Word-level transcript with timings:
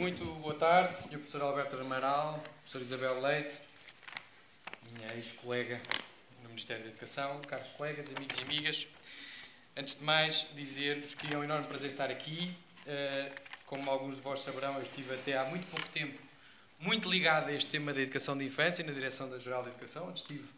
Muito 0.00 0.24
boa 0.36 0.54
tarde, 0.54 0.96
Sr. 0.96 1.10
Professor 1.10 1.42
Alberto 1.42 1.76
Amaral, 1.76 2.42
Professor 2.62 2.80
Isabel 2.80 3.20
Leite, 3.20 3.60
minha 4.94 5.14
ex-colega 5.14 5.78
no 6.42 6.48
Ministério 6.48 6.82
da 6.82 6.88
Educação, 6.88 7.38
caros 7.42 7.68
colegas, 7.68 8.08
amigos 8.16 8.34
e 8.38 8.42
amigas. 8.42 8.88
Antes 9.76 9.96
de 9.96 10.02
mais, 10.02 10.46
dizer-vos 10.54 11.12
que 11.12 11.34
é 11.34 11.36
um 11.36 11.44
enorme 11.44 11.66
prazer 11.66 11.90
estar 11.90 12.10
aqui. 12.10 12.56
Eh, 12.86 13.30
como 13.66 13.90
alguns 13.90 14.14
de 14.16 14.22
vós 14.22 14.40
saberão, 14.40 14.76
eu 14.76 14.82
estive 14.82 15.12
até 15.12 15.36
há 15.36 15.44
muito 15.44 15.66
pouco 15.66 15.86
tempo 15.90 16.18
muito 16.78 17.10
ligado 17.10 17.50
a 17.50 17.52
este 17.52 17.70
tema 17.70 17.92
da 17.92 18.00
educação 18.00 18.38
de 18.38 18.46
infância, 18.46 18.82
na 18.82 18.92
direção 18.92 19.28
da 19.28 19.38
Geral 19.38 19.62
da 19.62 19.68
Educação, 19.68 20.08
onde 20.08 20.20
estive 20.20 20.48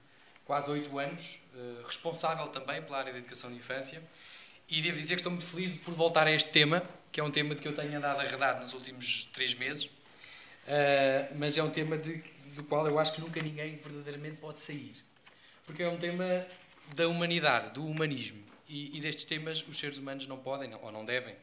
quase 0.45 0.71
oito 0.71 0.97
anos, 1.01 1.41
eh, 1.53 1.83
responsável 1.85 2.47
também 2.47 2.81
pela 2.81 2.99
área 2.99 3.13
da 3.13 3.19
educação 3.19 3.51
de 3.51 3.57
infância. 3.57 4.01
E 4.69 4.81
devo 4.81 4.97
dizer 4.97 5.17
que 5.17 5.21
estou 5.21 5.33
muito 5.33 5.47
feliz 5.47 5.73
por 5.81 5.95
voltar 5.95 6.29
a 6.29 6.31
este 6.31 6.53
tema, 6.53 6.89
que 7.13 7.21
é 7.21 7.23
um 7.23 7.31
tema 7.31 7.55
de 7.55 7.61
que 7.61 7.69
eu 7.69 7.75
tenho 7.75 7.95
andado 7.95 8.21
arredado 8.21 8.63
nos 8.63 8.73
últimos 8.73 9.29
três 9.35 9.55
meses, 9.55 9.85
uh, 9.85 11.37
mas 11.37 11.59
é 11.59 11.63
um 11.63 11.69
tema 11.69 11.99
de, 11.99 12.25
do 12.55 12.65
qual 12.65 12.87
eu 12.87 12.99
acho 12.99 13.13
que 13.13 13.21
nunca 13.21 13.41
ninguém 13.41 13.77
verdadeiramente 13.77 14.39
pode 14.39 14.59
sair. 14.59 14.97
Porque 15.67 15.83
é 15.83 15.89
um 15.89 15.99
tema 15.99 16.47
da 16.95 17.07
humanidade, 17.07 17.75
do 17.75 17.87
humanismo. 17.87 18.43
E, 18.67 18.97
e 18.97 19.01
destes 19.01 19.25
temas 19.25 19.63
os 19.69 19.79
seres 19.79 19.99
humanos 19.99 20.27
não 20.27 20.39
podem 20.39 20.75
ou 20.75 20.91
não 20.91 21.05
devem 21.05 21.37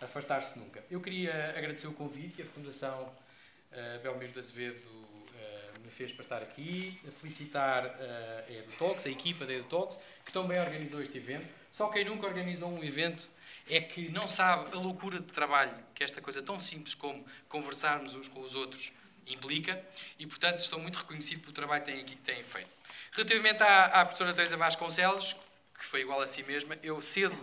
afastar-se 0.00 0.58
nunca. 0.58 0.84
Eu 0.90 1.00
queria 1.00 1.54
agradecer 1.56 1.86
o 1.86 1.92
convite 1.92 2.34
que 2.34 2.42
a 2.42 2.46
Fundação 2.46 3.02
uh, 3.04 4.02
Belmiro 4.02 4.32
de 4.32 4.38
Azevedo 4.40 4.82
uh, 4.82 5.80
me 5.84 5.90
fez 5.90 6.10
para 6.10 6.22
estar 6.22 6.42
aqui, 6.42 6.98
felicitar 7.20 7.86
uh, 7.86 8.48
a 8.48 8.52
EduTalks, 8.52 9.06
a 9.06 9.10
equipa 9.10 9.46
da 9.46 9.54
EduTalks, 9.54 9.96
que 10.24 10.32
também 10.32 10.58
organizou 10.58 11.00
este 11.00 11.16
evento. 11.16 11.46
Só 11.70 11.88
quem 11.88 12.04
nunca 12.04 12.26
organizou 12.26 12.68
um 12.68 12.82
evento 12.82 13.28
é 13.68 13.80
que 13.80 14.08
não 14.10 14.28
sabe 14.28 14.76
a 14.76 14.78
loucura 14.78 15.18
de 15.18 15.32
trabalho 15.32 15.74
que 15.94 16.04
esta 16.04 16.20
coisa 16.20 16.42
tão 16.42 16.60
simples 16.60 16.94
como 16.94 17.24
conversarmos 17.48 18.14
uns 18.14 18.28
com 18.28 18.40
os 18.40 18.54
outros 18.54 18.92
implica 19.26 19.82
e, 20.18 20.26
portanto, 20.26 20.60
estou 20.60 20.78
muito 20.78 20.98
reconhecido 20.98 21.40
pelo 21.40 21.52
trabalho 21.52 21.82
que 21.82 21.92
têm, 21.92 22.04
têm 22.04 22.44
feito. 22.44 22.68
Relativamente 23.12 23.62
à, 23.62 23.86
à 23.86 24.04
professora 24.04 24.34
Teresa 24.34 24.56
Vasconcelos, 24.56 25.34
que 25.78 25.86
foi 25.86 26.00
igual 26.00 26.20
a 26.20 26.26
si 26.26 26.42
mesma, 26.42 26.78
eu 26.82 27.00
cedo, 27.00 27.36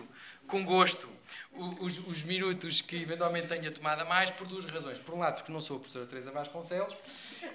com 0.48 0.64
gosto, 0.66 1.10
os, 1.54 1.98
os, 2.00 2.24
minutos 2.24 2.82
que 2.82 2.96
eventualmente 2.96 3.48
tenha 3.48 3.72
tomado 3.72 4.02
a 4.02 4.06
mais 4.06 4.30
por 4.32 4.48
duas 4.48 4.66
razões. 4.66 5.00
Por 5.00 5.16
um 5.16 5.20
lado, 5.20 5.36
porque 5.36 5.52
não 5.52 5.62
sou 5.62 5.78
a 5.78 5.80
professora 5.80 6.06
Teresa 6.06 6.32
Vasconcelos, 6.32 6.96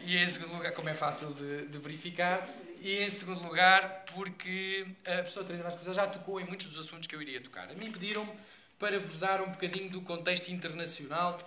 e 0.01 0.17
em 0.17 0.27
segundo 0.27 0.55
lugar, 0.55 0.73
como 0.73 0.89
é 0.89 0.95
fácil 0.95 1.33
de, 1.35 1.67
de 1.67 1.79
verificar, 1.79 2.49
e 2.81 3.03
em 3.03 3.11
segundo 3.11 3.43
lugar, 3.43 4.05
porque 4.15 4.87
a 5.05 5.15
professora 5.15 5.47
Teresa 5.47 5.65
Vasconcelos 5.65 5.97
já 5.97 6.07
tocou 6.07 6.41
em 6.41 6.45
muitos 6.45 6.67
dos 6.69 6.87
assuntos 6.87 7.07
que 7.07 7.15
eu 7.15 7.23
iria 7.23 7.41
tocar. 7.41 7.71
A 7.71 7.75
mim 7.75 7.91
pediram-me 7.91 8.33
para 8.79 8.99
vos 9.01 9.19
dar 9.19 9.41
um 9.41 9.51
bocadinho 9.51 9.91
do 9.91 10.01
contexto 10.03 10.49
internacional 10.49 11.39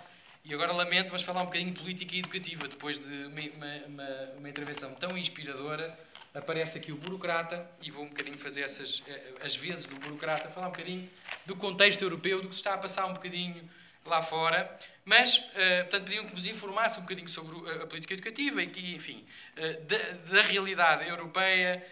e 0.43 0.53
agora 0.53 0.71
lamento, 0.71 1.09
mas 1.11 1.21
falar 1.21 1.41
um 1.41 1.45
bocadinho 1.45 1.71
de 1.71 1.79
política 1.79 2.15
e 2.15 2.19
educativa. 2.19 2.67
Depois 2.67 2.97
de 2.97 3.25
uma, 3.25 3.41
uma, 3.87 4.31
uma, 4.37 4.49
intervenção 4.49 4.93
tão 4.95 5.17
inspiradora, 5.17 5.97
aparece 6.33 6.77
aqui 6.77 6.91
o 6.91 6.95
burocrata 6.95 7.69
e 7.81 7.91
vou 7.91 8.03
um 8.03 8.09
bocadinho 8.09 8.37
fazer 8.37 8.61
essas, 8.61 9.03
eh, 9.07 9.33
as 9.43 9.55
vezes 9.55 9.85
do 9.85 9.95
burocrata, 9.97 10.49
falar 10.49 10.67
um 10.67 10.71
bocadinho 10.71 11.09
do 11.45 11.55
contexto 11.55 12.01
europeu, 12.01 12.41
do 12.41 12.49
que 12.49 12.55
se 12.55 12.61
está 12.61 12.73
a 12.73 12.77
passar 12.77 13.05
um 13.05 13.13
bocadinho 13.13 13.69
lá 14.09 14.21
fora. 14.21 14.77
Mas, 15.09 15.37
uh, 15.37 15.41
portanto, 15.89 16.03
pediam 16.03 16.23
que 16.23 16.35
vos 16.35 16.45
informasse 16.45 16.99
um 16.99 17.01
bocadinho 17.01 17.27
sobre 17.27 17.57
a 17.81 17.87
política 17.87 18.13
educativa 18.13 18.61
e 18.61 18.67
que, 18.67 18.93
enfim, 18.93 19.25
uh, 19.57 19.83
da, 19.85 19.97
da, 20.35 20.41
realidade 20.43 21.09
europeia, 21.09 21.83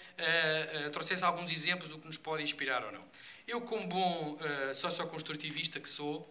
uh, 0.86 0.92
trouxesse 0.92 1.26
alguns 1.26 1.52
exemplos 1.52 1.90
do 1.90 1.98
que 1.98 2.06
nos 2.06 2.18
pode 2.18 2.44
inspirar 2.44 2.86
ou 2.86 2.92
não. 2.92 3.04
Eu, 3.48 3.62
como 3.62 3.88
bom 3.88 4.38
socioconstrutivista 4.76 5.80
que 5.80 5.88
sou, 5.88 6.30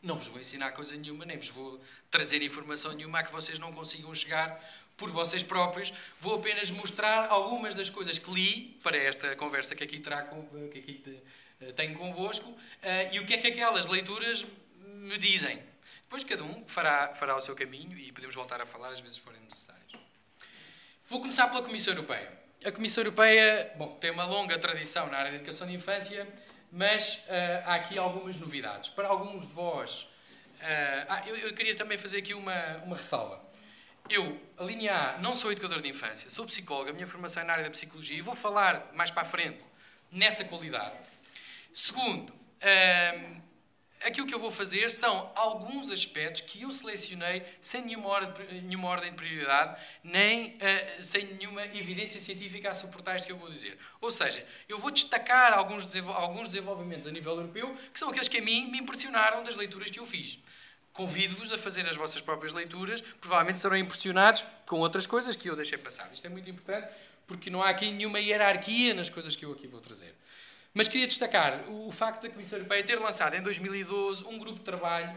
não 0.00 0.16
vos 0.16 0.28
vou 0.28 0.40
ensinar 0.40 0.70
coisa 0.70 0.96
nenhuma, 0.96 1.26
nem 1.26 1.36
vos 1.36 1.48
vou 1.48 1.80
trazer 2.12 2.40
informação 2.42 2.92
nenhuma 2.92 3.18
a 3.18 3.22
que 3.24 3.32
vocês 3.32 3.58
não 3.58 3.72
consigam 3.72 4.14
chegar 4.14 4.64
por 4.96 5.10
vocês 5.10 5.42
próprios. 5.42 5.92
Vou 6.20 6.36
apenas 6.36 6.70
mostrar 6.70 7.28
algumas 7.28 7.74
das 7.74 7.90
coisas 7.90 8.18
que 8.18 8.30
li 8.30 8.78
para 8.84 8.96
esta 8.96 9.34
conversa 9.34 9.74
que 9.74 9.82
aqui, 9.82 9.98
trago, 9.98 10.48
que 10.70 10.78
aqui 10.78 10.92
te, 10.94 11.72
tenho 11.72 11.98
convosco 11.98 12.56
e 13.10 13.18
o 13.18 13.26
que 13.26 13.34
é 13.34 13.38
que 13.38 13.48
aquelas 13.48 13.88
leituras 13.88 14.46
me 14.88 15.18
dizem. 15.18 15.62
Depois 16.02 16.24
cada 16.24 16.42
um 16.44 16.66
fará, 16.66 17.14
fará 17.14 17.36
o 17.36 17.40
seu 17.40 17.54
caminho 17.54 17.98
e 17.98 18.10
podemos 18.12 18.34
voltar 18.34 18.60
a 18.60 18.66
falar 18.66 18.90
às 18.90 19.00
vezes 19.00 19.18
forem 19.18 19.40
necessários. 19.42 19.92
Vou 21.06 21.20
começar 21.20 21.48
pela 21.48 21.62
Comissão 21.62 21.92
Europeia 21.94 22.38
a 22.64 22.72
Comissão 22.72 23.02
Europeia 23.02 23.72
bom, 23.76 23.96
tem 24.00 24.10
uma 24.10 24.24
longa 24.24 24.58
tradição 24.58 25.06
na 25.06 25.18
área 25.18 25.30
da 25.30 25.36
educação 25.36 25.66
de 25.66 25.74
infância, 25.74 26.26
mas 26.72 27.16
uh, 27.16 27.64
há 27.64 27.74
aqui 27.74 27.96
algumas 27.98 28.36
novidades. 28.36 28.88
Para 28.88 29.08
alguns 29.08 29.46
de 29.46 29.54
vós, 29.54 30.02
uh, 30.02 31.06
ah, 31.08 31.22
eu, 31.26 31.36
eu, 31.36 31.54
queria 31.54 31.76
também 31.76 31.96
fazer 31.96 32.18
aqui 32.18 32.34
uma, 32.34 32.78
uma 32.78 32.96
ressalva. 32.96 33.40
Eu, 34.10 34.40
a 34.56 34.64
linha 34.64 34.94
A, 34.94 35.18
não 35.18 35.34
sou 35.34 35.52
educador 35.52 35.80
de 35.80 35.88
infância, 35.88 36.28
sou 36.30 36.46
psicóloga, 36.46 36.90
a 36.90 36.92
minha 36.92 37.06
formação 37.06 37.42
é 37.42 37.46
na 37.46 37.52
área 37.52 37.64
da 37.64 37.70
psicologia 37.70 38.16
e 38.16 38.22
vou 38.22 38.34
falar 38.34 38.90
mais 38.92 39.10
para 39.10 39.22
a 39.22 39.26
frente 39.26 39.64
nessa 40.10 40.44
qualidade. 40.44 40.96
Segundo, 41.72 42.30
uh, 42.30 43.42
aquilo 44.02 44.26
que 44.26 44.34
eu 44.34 44.38
vou 44.38 44.50
fazer 44.50 44.90
são 44.90 45.30
alguns 45.34 45.90
aspectos 45.90 46.42
que 46.42 46.62
eu 46.62 46.72
selecionei 46.72 47.42
sem 47.60 47.82
nenhuma, 47.82 48.08
ordem, 48.08 48.62
nenhuma 48.62 48.88
ordem 48.88 49.10
de 49.10 49.16
prioridade, 49.16 49.80
nem 50.02 50.56
uh, 50.56 51.02
sem 51.02 51.26
nenhuma 51.34 51.64
evidência 51.66 52.20
científica 52.20 52.70
a 52.70 52.74
suportar 52.74 53.16
isto 53.16 53.26
que 53.26 53.32
eu 53.32 53.36
vou 53.36 53.50
dizer. 53.50 53.78
Ou 54.00 54.10
seja, 54.10 54.44
eu 54.68 54.78
vou 54.78 54.90
destacar 54.90 55.52
alguns, 55.52 55.94
alguns 55.96 56.48
desenvolvimentos 56.48 57.06
a 57.06 57.10
nível 57.10 57.34
europeu 57.34 57.76
que 57.92 57.98
são 57.98 58.10
aqueles 58.10 58.28
que 58.28 58.38
a 58.38 58.42
mim 58.42 58.70
me 58.70 58.78
impressionaram 58.78 59.42
das 59.42 59.56
leituras 59.56 59.90
que 59.90 59.98
eu 59.98 60.06
fiz. 60.06 60.38
Convido-vos 60.92 61.52
a 61.52 61.58
fazer 61.58 61.86
as 61.86 61.96
vossas 61.96 62.20
próprias 62.20 62.52
leituras, 62.52 63.00
provavelmente 63.20 63.60
serão 63.60 63.76
impressionados 63.76 64.44
com 64.66 64.80
outras 64.80 65.06
coisas 65.06 65.36
que 65.36 65.48
eu 65.48 65.54
deixei 65.54 65.78
passar. 65.78 66.10
Isto 66.12 66.26
é 66.26 66.28
muito 66.28 66.50
importante 66.50 66.88
porque 67.28 67.50
não 67.50 67.62
há 67.62 67.68
aqui 67.68 67.90
nenhuma 67.90 68.18
hierarquia 68.18 68.94
nas 68.94 69.10
coisas 69.10 69.36
que 69.36 69.44
eu 69.44 69.52
aqui 69.52 69.68
vou 69.68 69.80
trazer. 69.80 70.14
Mas 70.78 70.86
queria 70.86 71.08
destacar 71.08 71.68
o, 71.68 71.90
facto 71.90 72.22
da 72.22 72.30
Comissão 72.30 72.56
Europeia 72.56 72.84
ter 72.84 73.00
lançado 73.00 73.34
em 73.34 73.42
2012 73.42 74.24
um 74.28 74.38
grupo 74.38 74.60
de 74.60 74.64
trabalho 74.64 75.12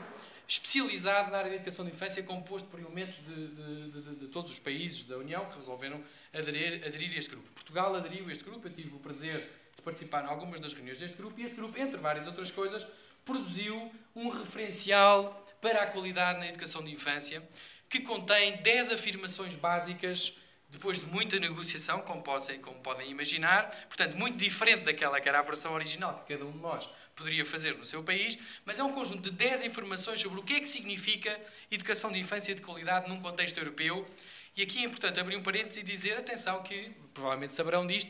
especializado 0.47 1.29
na 1.29 1.37
área 1.37 1.51
da 1.51 1.55
educação 1.57 1.85
de 1.85 1.91
infância, 1.91 2.23
composto 2.23 2.67
por 2.67 2.79
elementos 2.79 3.19
de, 3.19 3.47
de, 3.49 3.91
de, 3.91 4.15
de 4.21 4.27
todos 4.29 4.51
os 4.51 4.57
países 4.57 5.03
da 5.03 5.19
União 5.19 5.45
que 5.45 5.57
resolveram 5.57 6.03
aderir, 6.33 6.83
aderir 6.83 7.13
a 7.13 7.19
este 7.19 7.29
grupo. 7.29 7.47
Portugal 7.51 7.93
aderiu 7.93 8.27
a 8.27 8.31
este 8.31 8.43
grupo, 8.43 8.67
eu 8.67 8.73
tive 8.73 8.95
o 8.95 8.97
prazer 8.97 9.51
de 9.75 9.83
participar 9.83 10.23
em 10.23 10.29
algumas 10.29 10.59
das 10.59 10.73
reuniões 10.73 10.97
deste 10.97 11.15
grupo, 11.15 11.39
e 11.39 11.43
este 11.43 11.55
grupo, 11.55 11.79
entre 11.79 11.99
várias 11.99 12.25
outras 12.25 12.49
coisas, 12.49 12.87
produziu 13.23 13.91
um 14.15 14.29
referencial 14.29 15.45
para 15.61 15.83
a 15.83 15.85
qualidade 15.85 16.39
na 16.39 16.47
educação 16.47 16.83
de 16.83 16.89
infância, 16.89 17.47
que 17.87 17.99
contém 17.99 18.57
10 18.63 18.93
afirmações 18.93 19.55
básicas 19.55 20.33
depois 20.71 21.01
de 21.01 21.05
muita 21.05 21.37
negociação, 21.37 22.01
como 22.01 22.21
podem, 22.21 22.59
como 22.61 22.79
podem 22.79 23.11
imaginar, 23.11 23.69
portanto, 23.87 24.15
muito 24.15 24.37
diferente 24.37 24.85
daquela 24.85 25.19
que 25.19 25.27
era 25.27 25.39
a 25.39 25.41
versão 25.41 25.73
original 25.73 26.23
que 26.25 26.33
cada 26.33 26.45
um 26.45 26.51
de 26.51 26.59
nós 26.59 26.89
poderia 27.13 27.45
fazer 27.45 27.77
no 27.77 27.83
seu 27.83 28.01
país, 28.01 28.37
mas 28.65 28.79
é 28.79 28.83
um 28.83 28.93
conjunto 28.93 29.29
de 29.29 29.31
10 29.31 29.65
informações 29.65 30.21
sobre 30.21 30.39
o 30.39 30.43
que 30.43 30.53
é 30.53 30.59
que 30.61 30.69
significa 30.69 31.39
educação 31.69 32.09
de 32.09 32.19
infância 32.19 32.55
de 32.55 32.61
qualidade 32.61 33.09
num 33.09 33.21
contexto 33.21 33.57
europeu. 33.57 34.09
E 34.55 34.63
aqui 34.63 34.79
é 34.79 34.83
importante 34.83 35.19
abrir 35.19 35.35
um 35.35 35.43
parênteses 35.43 35.77
e 35.77 35.83
dizer, 35.83 36.17
atenção, 36.17 36.63
que 36.63 36.91
provavelmente 37.13 37.51
saberão 37.51 37.85
disto, 37.85 38.09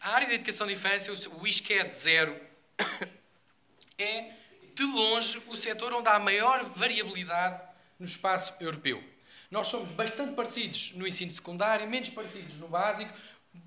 a 0.00 0.10
área 0.10 0.26
da 0.26 0.34
educação 0.34 0.66
de 0.66 0.72
infância, 0.72 1.12
o 1.12 1.46
ISCED 1.46 1.94
zero, 1.94 2.36
é 3.96 4.32
de 4.74 4.82
longe 4.82 5.40
o 5.46 5.54
setor 5.54 5.92
onde 5.92 6.08
há 6.08 6.18
maior 6.18 6.64
variabilidade 6.74 7.62
no 7.96 8.06
espaço 8.06 8.52
europeu. 8.58 9.11
Nós 9.52 9.68
somos 9.68 9.90
bastante 9.90 10.32
parecidos 10.32 10.92
no 10.96 11.06
ensino 11.06 11.30
secundário, 11.30 11.86
menos 11.86 12.08
parecidos 12.08 12.58
no 12.58 12.68
básico, 12.68 13.12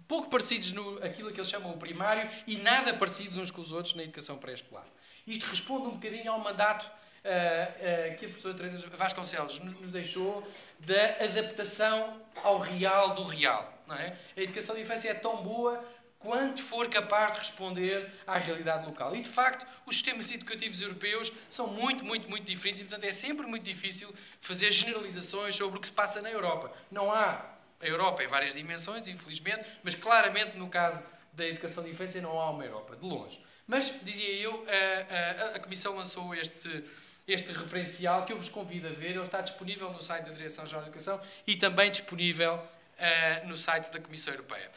pouco 0.07 0.31
parecidos 0.31 0.72
no 0.72 0.97
aquilo 1.03 1.31
que 1.31 1.40
eles 1.40 1.47
chamam 1.47 1.69
o 1.69 1.78
primário 1.78 2.28
e 2.47 2.57
nada 2.57 2.91
parecidos 2.91 3.38
uns 3.38 3.51
com 3.51 3.62
os 3.62 3.71
outros 3.71 3.94
na 3.94 4.01
educação 4.01 4.36
pré-escolar. 4.36 4.88
Isto 5.27 5.45
responde 5.45 5.86
um 5.86 5.92
bocadinho 5.92 6.31
ao 6.31 6.39
mandato 6.39 6.86
uh, 6.86 6.88
uh, 6.88 8.18
que 8.18 8.25
a 8.25 8.30
professora 8.30 8.56
Teresa 8.56 8.89
Vasconcelos 8.98 9.59
nos, 9.59 9.74
nos 9.74 9.92
deixou 9.92 10.44
da 10.80 11.24
adaptação 11.24 12.19
ao 12.44 12.57
real 12.57 13.13
do 13.13 13.24
real. 13.24 13.71
É? 13.92 14.18
A 14.36 14.42
educação 14.42 14.74
de 14.74 14.81
infância 14.81 15.09
é 15.09 15.13
tão 15.13 15.44
boa 15.44 15.86
quanto 16.19 16.62
for 16.62 16.89
capaz 16.89 17.33
de 17.33 17.39
responder 17.39 18.12
à 18.25 18.38
realidade 18.38 18.85
local. 18.85 19.15
E, 19.15 19.21
de 19.21 19.29
facto, 19.29 19.65
os 19.85 19.95
sistemas 19.95 20.31
educativos 20.31 20.81
europeus 20.81 21.31
são 21.50 21.67
muito, 21.67 22.03
muito, 22.03 22.29
muito 22.29 22.45
diferentes 22.45 22.81
e, 22.81 22.85
portanto, 22.85 23.03
é 23.03 23.12
sempre 23.12 23.45
muito 23.45 23.63
difícil 23.63 24.13
fazer 24.41 24.71
generalizações 24.71 25.56
sobre 25.56 25.77
o 25.77 25.81
que 25.81 25.88
se 25.88 25.94
passa 25.94 26.21
na 26.21 26.29
Europa. 26.29 26.71
Não 26.91 27.12
há 27.12 27.45
a 27.79 27.85
Europa 27.85 28.23
em 28.23 28.27
várias 28.27 28.53
dimensões, 28.53 29.07
infelizmente, 29.07 29.65
mas 29.83 29.95
claramente 29.95 30.57
no 30.57 30.69
caso 30.69 31.03
da 31.33 31.45
educação 31.45 31.83
de 31.83 31.89
infância 31.89 32.21
não 32.21 32.39
há 32.39 32.50
uma 32.50 32.63
Europa, 32.63 32.95
de 32.95 33.06
longe. 33.06 33.39
Mas, 33.68 33.94
dizia 34.03 34.31
eu, 34.35 34.65
a, 34.68 35.53
a, 35.53 35.56
a 35.56 35.59
Comissão 35.59 35.95
lançou 35.95 36.33
este, 36.33 36.83
este 37.27 37.51
referencial 37.51 38.25
que 38.25 38.31
eu 38.31 38.38
vos 38.38 38.50
convido 38.50 38.88
a 38.88 38.91
ver. 38.91 39.11
Ele 39.11 39.21
está 39.21 39.41
disponível 39.41 39.91
no 39.91 40.01
site 40.01 40.25
da 40.25 40.31
Direção-Geral 40.31 40.83
de 40.83 40.89
Educação 40.89 41.21
e 41.45 41.56
também 41.56 41.91
disponível 41.91 42.56
uh, 42.56 43.47
no 43.47 43.57
site 43.57 43.91
da 43.91 44.00
Comissão 44.00 44.33
Europeia. 44.33 44.71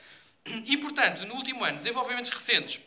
E, 0.66 0.76
portanto, 0.76 1.24
no 1.26 1.34
último 1.34 1.64
ano, 1.64 1.76
desenvolvimentos 1.76 2.30
recentes 2.30 2.80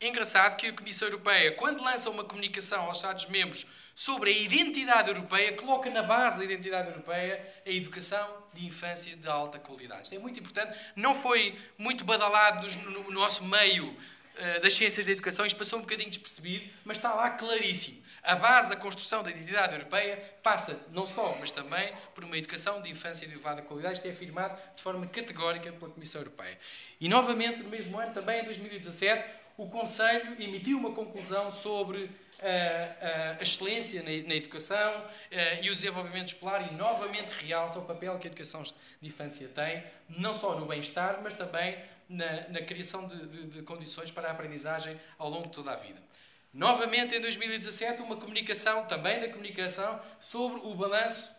É 0.00 0.08
engraçado 0.08 0.56
que 0.56 0.66
a 0.66 0.72
Comissão 0.72 1.08
Europeia, 1.08 1.52
quando 1.52 1.82
lança 1.82 2.10
uma 2.10 2.24
comunicação 2.24 2.84
aos 2.84 2.98
Estados-membros 2.98 3.66
sobre 3.94 4.30
a 4.30 4.32
identidade 4.36 5.08
europeia, 5.08 5.52
coloca 5.54 5.88
na 5.88 6.02
base 6.02 6.38
da 6.38 6.44
identidade 6.44 6.88
europeia 6.88 7.42
a 7.64 7.70
educação 7.70 8.44
de 8.52 8.66
infância 8.66 9.16
de 9.16 9.26
alta 9.26 9.58
qualidade. 9.58 10.02
Isto 10.02 10.14
é 10.14 10.18
muito 10.18 10.38
importante. 10.38 10.78
Não 10.94 11.14
foi 11.14 11.58
muito 11.78 12.04
badalado 12.04 12.66
no 12.80 13.10
nosso 13.10 13.42
meio 13.42 13.86
uh, 13.88 14.60
das 14.60 14.74
ciências 14.74 15.06
da 15.06 15.12
educação, 15.12 15.46
isto 15.46 15.56
passou 15.56 15.78
um 15.78 15.82
bocadinho 15.82 16.10
despercebido, 16.10 16.68
mas 16.84 16.98
está 16.98 17.14
lá 17.14 17.30
claríssimo. 17.30 18.02
A 18.26 18.34
base 18.34 18.68
da 18.68 18.76
construção 18.76 19.22
da 19.22 19.30
identidade 19.30 19.72
europeia 19.72 20.20
passa 20.42 20.78
não 20.90 21.06
só, 21.06 21.36
mas 21.38 21.52
também 21.52 21.92
por 22.12 22.24
uma 22.24 22.36
educação 22.36 22.82
de 22.82 22.90
infância 22.90 23.26
de 23.26 23.32
elevada 23.32 23.62
qualidade. 23.62 23.94
Isto 23.94 24.08
é 24.08 24.10
afirmado 24.10 24.58
de 24.74 24.82
forma 24.82 25.06
categórica 25.06 25.72
pela 25.72 25.90
Comissão 25.90 26.20
Europeia. 26.20 26.58
E, 27.00 27.08
novamente, 27.08 27.62
no 27.62 27.68
mesmo 27.68 27.98
ano, 27.98 28.12
também 28.12 28.40
em 28.40 28.44
2017, 28.44 29.24
o 29.56 29.68
Conselho 29.68 30.36
emitiu 30.42 30.76
uma 30.76 30.92
conclusão 30.92 31.52
sobre 31.52 32.10
a, 32.42 33.38
a 33.38 33.42
excelência 33.42 34.02
na, 34.02 34.10
na 34.28 34.34
educação 34.34 35.04
e 35.62 35.70
o 35.70 35.74
desenvolvimento 35.74 36.28
escolar 36.28 36.70
e 36.70 36.74
novamente 36.74 37.30
realça 37.30 37.78
o 37.78 37.82
papel 37.82 38.18
que 38.18 38.26
a 38.26 38.30
educação 38.30 38.62
de 38.62 38.74
infância 39.02 39.48
tem, 39.48 39.84
não 40.08 40.34
só 40.34 40.58
no 40.58 40.66
bem-estar, 40.66 41.20
mas 41.22 41.32
também 41.34 41.78
na, 42.08 42.48
na 42.48 42.60
criação 42.60 43.06
de, 43.06 43.26
de, 43.26 43.46
de, 43.46 43.62
condições 43.62 44.10
para 44.10 44.28
a 44.28 44.32
aprendizagem 44.32 44.98
ao 45.18 45.28
longo 45.28 45.44
de 45.44 45.52
toda 45.52 45.72
a 45.72 45.76
vida. 45.76 46.00
Novamente, 46.56 47.14
em 47.14 47.20
2017, 47.20 48.00
uma 48.00 48.16
comunicação, 48.16 48.86
também 48.86 49.20
da 49.20 49.28
comunicação, 49.28 50.00
sobre 50.18 50.58
o 50.60 50.74
balanço 50.74 51.30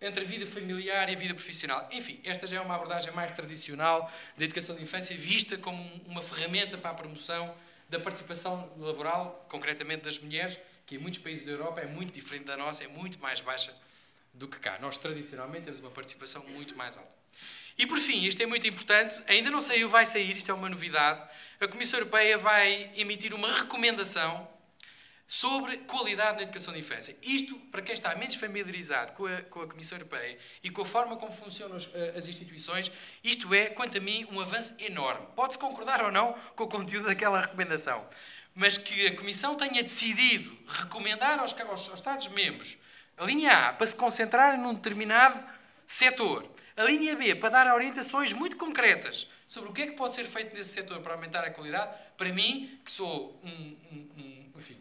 entre 0.00 0.24
a 0.24 0.26
vida 0.26 0.44
familiar 0.44 1.08
e 1.08 1.14
a 1.14 1.16
vida 1.16 1.32
profissional. 1.32 1.88
Enfim, 1.92 2.20
esta 2.24 2.44
já 2.44 2.56
é 2.56 2.60
uma 2.60 2.74
abordagem 2.74 3.12
mais 3.14 3.30
tradicional 3.30 4.12
da 4.36 4.44
educação 4.44 4.74
de 4.74 4.82
infância, 4.82 5.16
vista 5.16 5.56
como 5.56 5.80
uma 6.04 6.20
ferramenta 6.20 6.76
para 6.76 6.90
a 6.90 6.94
promoção 6.94 7.54
da 7.88 8.00
participação 8.00 8.72
laboral, 8.76 9.46
concretamente 9.48 10.02
das 10.02 10.18
mulheres, 10.18 10.58
que 10.84 10.96
em 10.96 10.98
muitos 10.98 11.20
países 11.20 11.46
da 11.46 11.52
Europa 11.52 11.80
é 11.80 11.86
muito 11.86 12.12
diferente 12.12 12.46
da 12.46 12.56
nossa, 12.56 12.82
é 12.82 12.88
muito 12.88 13.20
mais 13.20 13.40
baixa 13.40 13.72
do 14.32 14.48
que 14.48 14.58
cá. 14.58 14.80
Nós, 14.80 14.98
tradicionalmente, 14.98 15.66
temos 15.66 15.78
uma 15.78 15.92
participação 15.92 16.42
muito 16.48 16.76
mais 16.76 16.98
alta. 16.98 17.23
E, 17.76 17.86
por 17.86 17.98
fim, 17.98 18.24
isto 18.24 18.40
é 18.42 18.46
muito 18.46 18.66
importante, 18.66 19.20
ainda 19.26 19.50
não 19.50 19.60
saiu, 19.60 19.88
vai 19.88 20.06
sair, 20.06 20.36
isto 20.36 20.50
é 20.50 20.54
uma 20.54 20.68
novidade, 20.68 21.20
a 21.60 21.66
Comissão 21.66 21.98
Europeia 21.98 22.38
vai 22.38 22.92
emitir 22.94 23.34
uma 23.34 23.52
recomendação 23.52 24.48
sobre 25.26 25.78
qualidade 25.78 26.36
na 26.36 26.42
educação 26.42 26.72
de 26.72 26.80
infância. 26.80 27.16
Isto, 27.22 27.58
para 27.72 27.82
quem 27.82 27.94
está 27.94 28.14
menos 28.14 28.36
familiarizado 28.36 29.12
com 29.12 29.26
a, 29.26 29.42
com 29.42 29.62
a 29.62 29.66
Comissão 29.66 29.96
Europeia 29.96 30.38
e 30.62 30.70
com 30.70 30.82
a 30.82 30.84
forma 30.84 31.16
como 31.16 31.32
funcionam 31.32 31.76
as, 31.76 31.88
eh, 31.94 32.14
as, 32.16 32.28
instituições, 32.28 32.92
isto 33.22 33.52
é, 33.54 33.66
quanto 33.66 33.96
a 33.96 34.00
mim, 34.00 34.26
um 34.30 34.38
avanço 34.38 34.74
enorme. 34.78 35.26
Pode-se 35.34 35.58
concordar 35.58 36.02
ou 36.02 36.12
não 36.12 36.34
com 36.54 36.64
o 36.64 36.68
conteúdo 36.68 37.06
daquela 37.06 37.40
recomendação, 37.40 38.06
mas 38.54 38.76
que 38.76 39.06
a 39.06 39.16
Comissão 39.16 39.56
tenha 39.56 39.82
decidido 39.82 40.56
recomendar 40.66 41.38
aos, 41.38 41.58
aos, 41.58 41.88
aos 41.88 41.98
Estados-membros 41.98 42.76
a 43.16 43.24
linha 43.24 43.68
A 43.68 43.72
para 43.72 43.86
se 43.86 43.96
concentrarem 43.96 44.60
num 44.60 44.74
determinado 44.74 45.42
setor, 45.86 46.48
a 46.76 46.82
linha 46.84 47.14
B 47.16 47.34
para 47.34 47.50
dar 47.50 47.74
orientações 47.74 48.32
muito 48.32 48.56
concretas 48.56 49.28
sobre 49.46 49.70
o 49.70 49.72
que 49.72 49.82
é 49.82 49.86
que 49.86 49.92
pode 49.92 50.14
ser 50.14 50.24
feito 50.24 50.54
nesse 50.54 50.70
setor 50.70 51.00
para 51.00 51.14
aumentar 51.14 51.44
a 51.44 51.50
qualidade, 51.50 51.94
para 52.16 52.32
mim, 52.32 52.80
que 52.84 52.90
sou 52.90 53.40
um, 53.44 53.76
um, 53.92 54.08
um 54.16 54.58
enfim, 54.58 54.76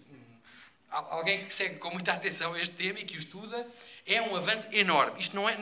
alguém 0.89 1.45
que 1.45 1.53
segue 1.53 1.77
com 1.77 1.89
muita 1.91 2.13
atenção 2.13 2.55
este 2.55 2.75
tema 2.75 2.99
e 2.99 3.05
que 3.05 3.15
o 3.15 3.19
estuda, 3.19 3.67
é 4.05 4.21
um 4.21 4.35
avanço 4.35 4.67
enorme. 4.71 5.19
Isto 5.19 5.35
não 5.35 5.47
é, 5.49 5.57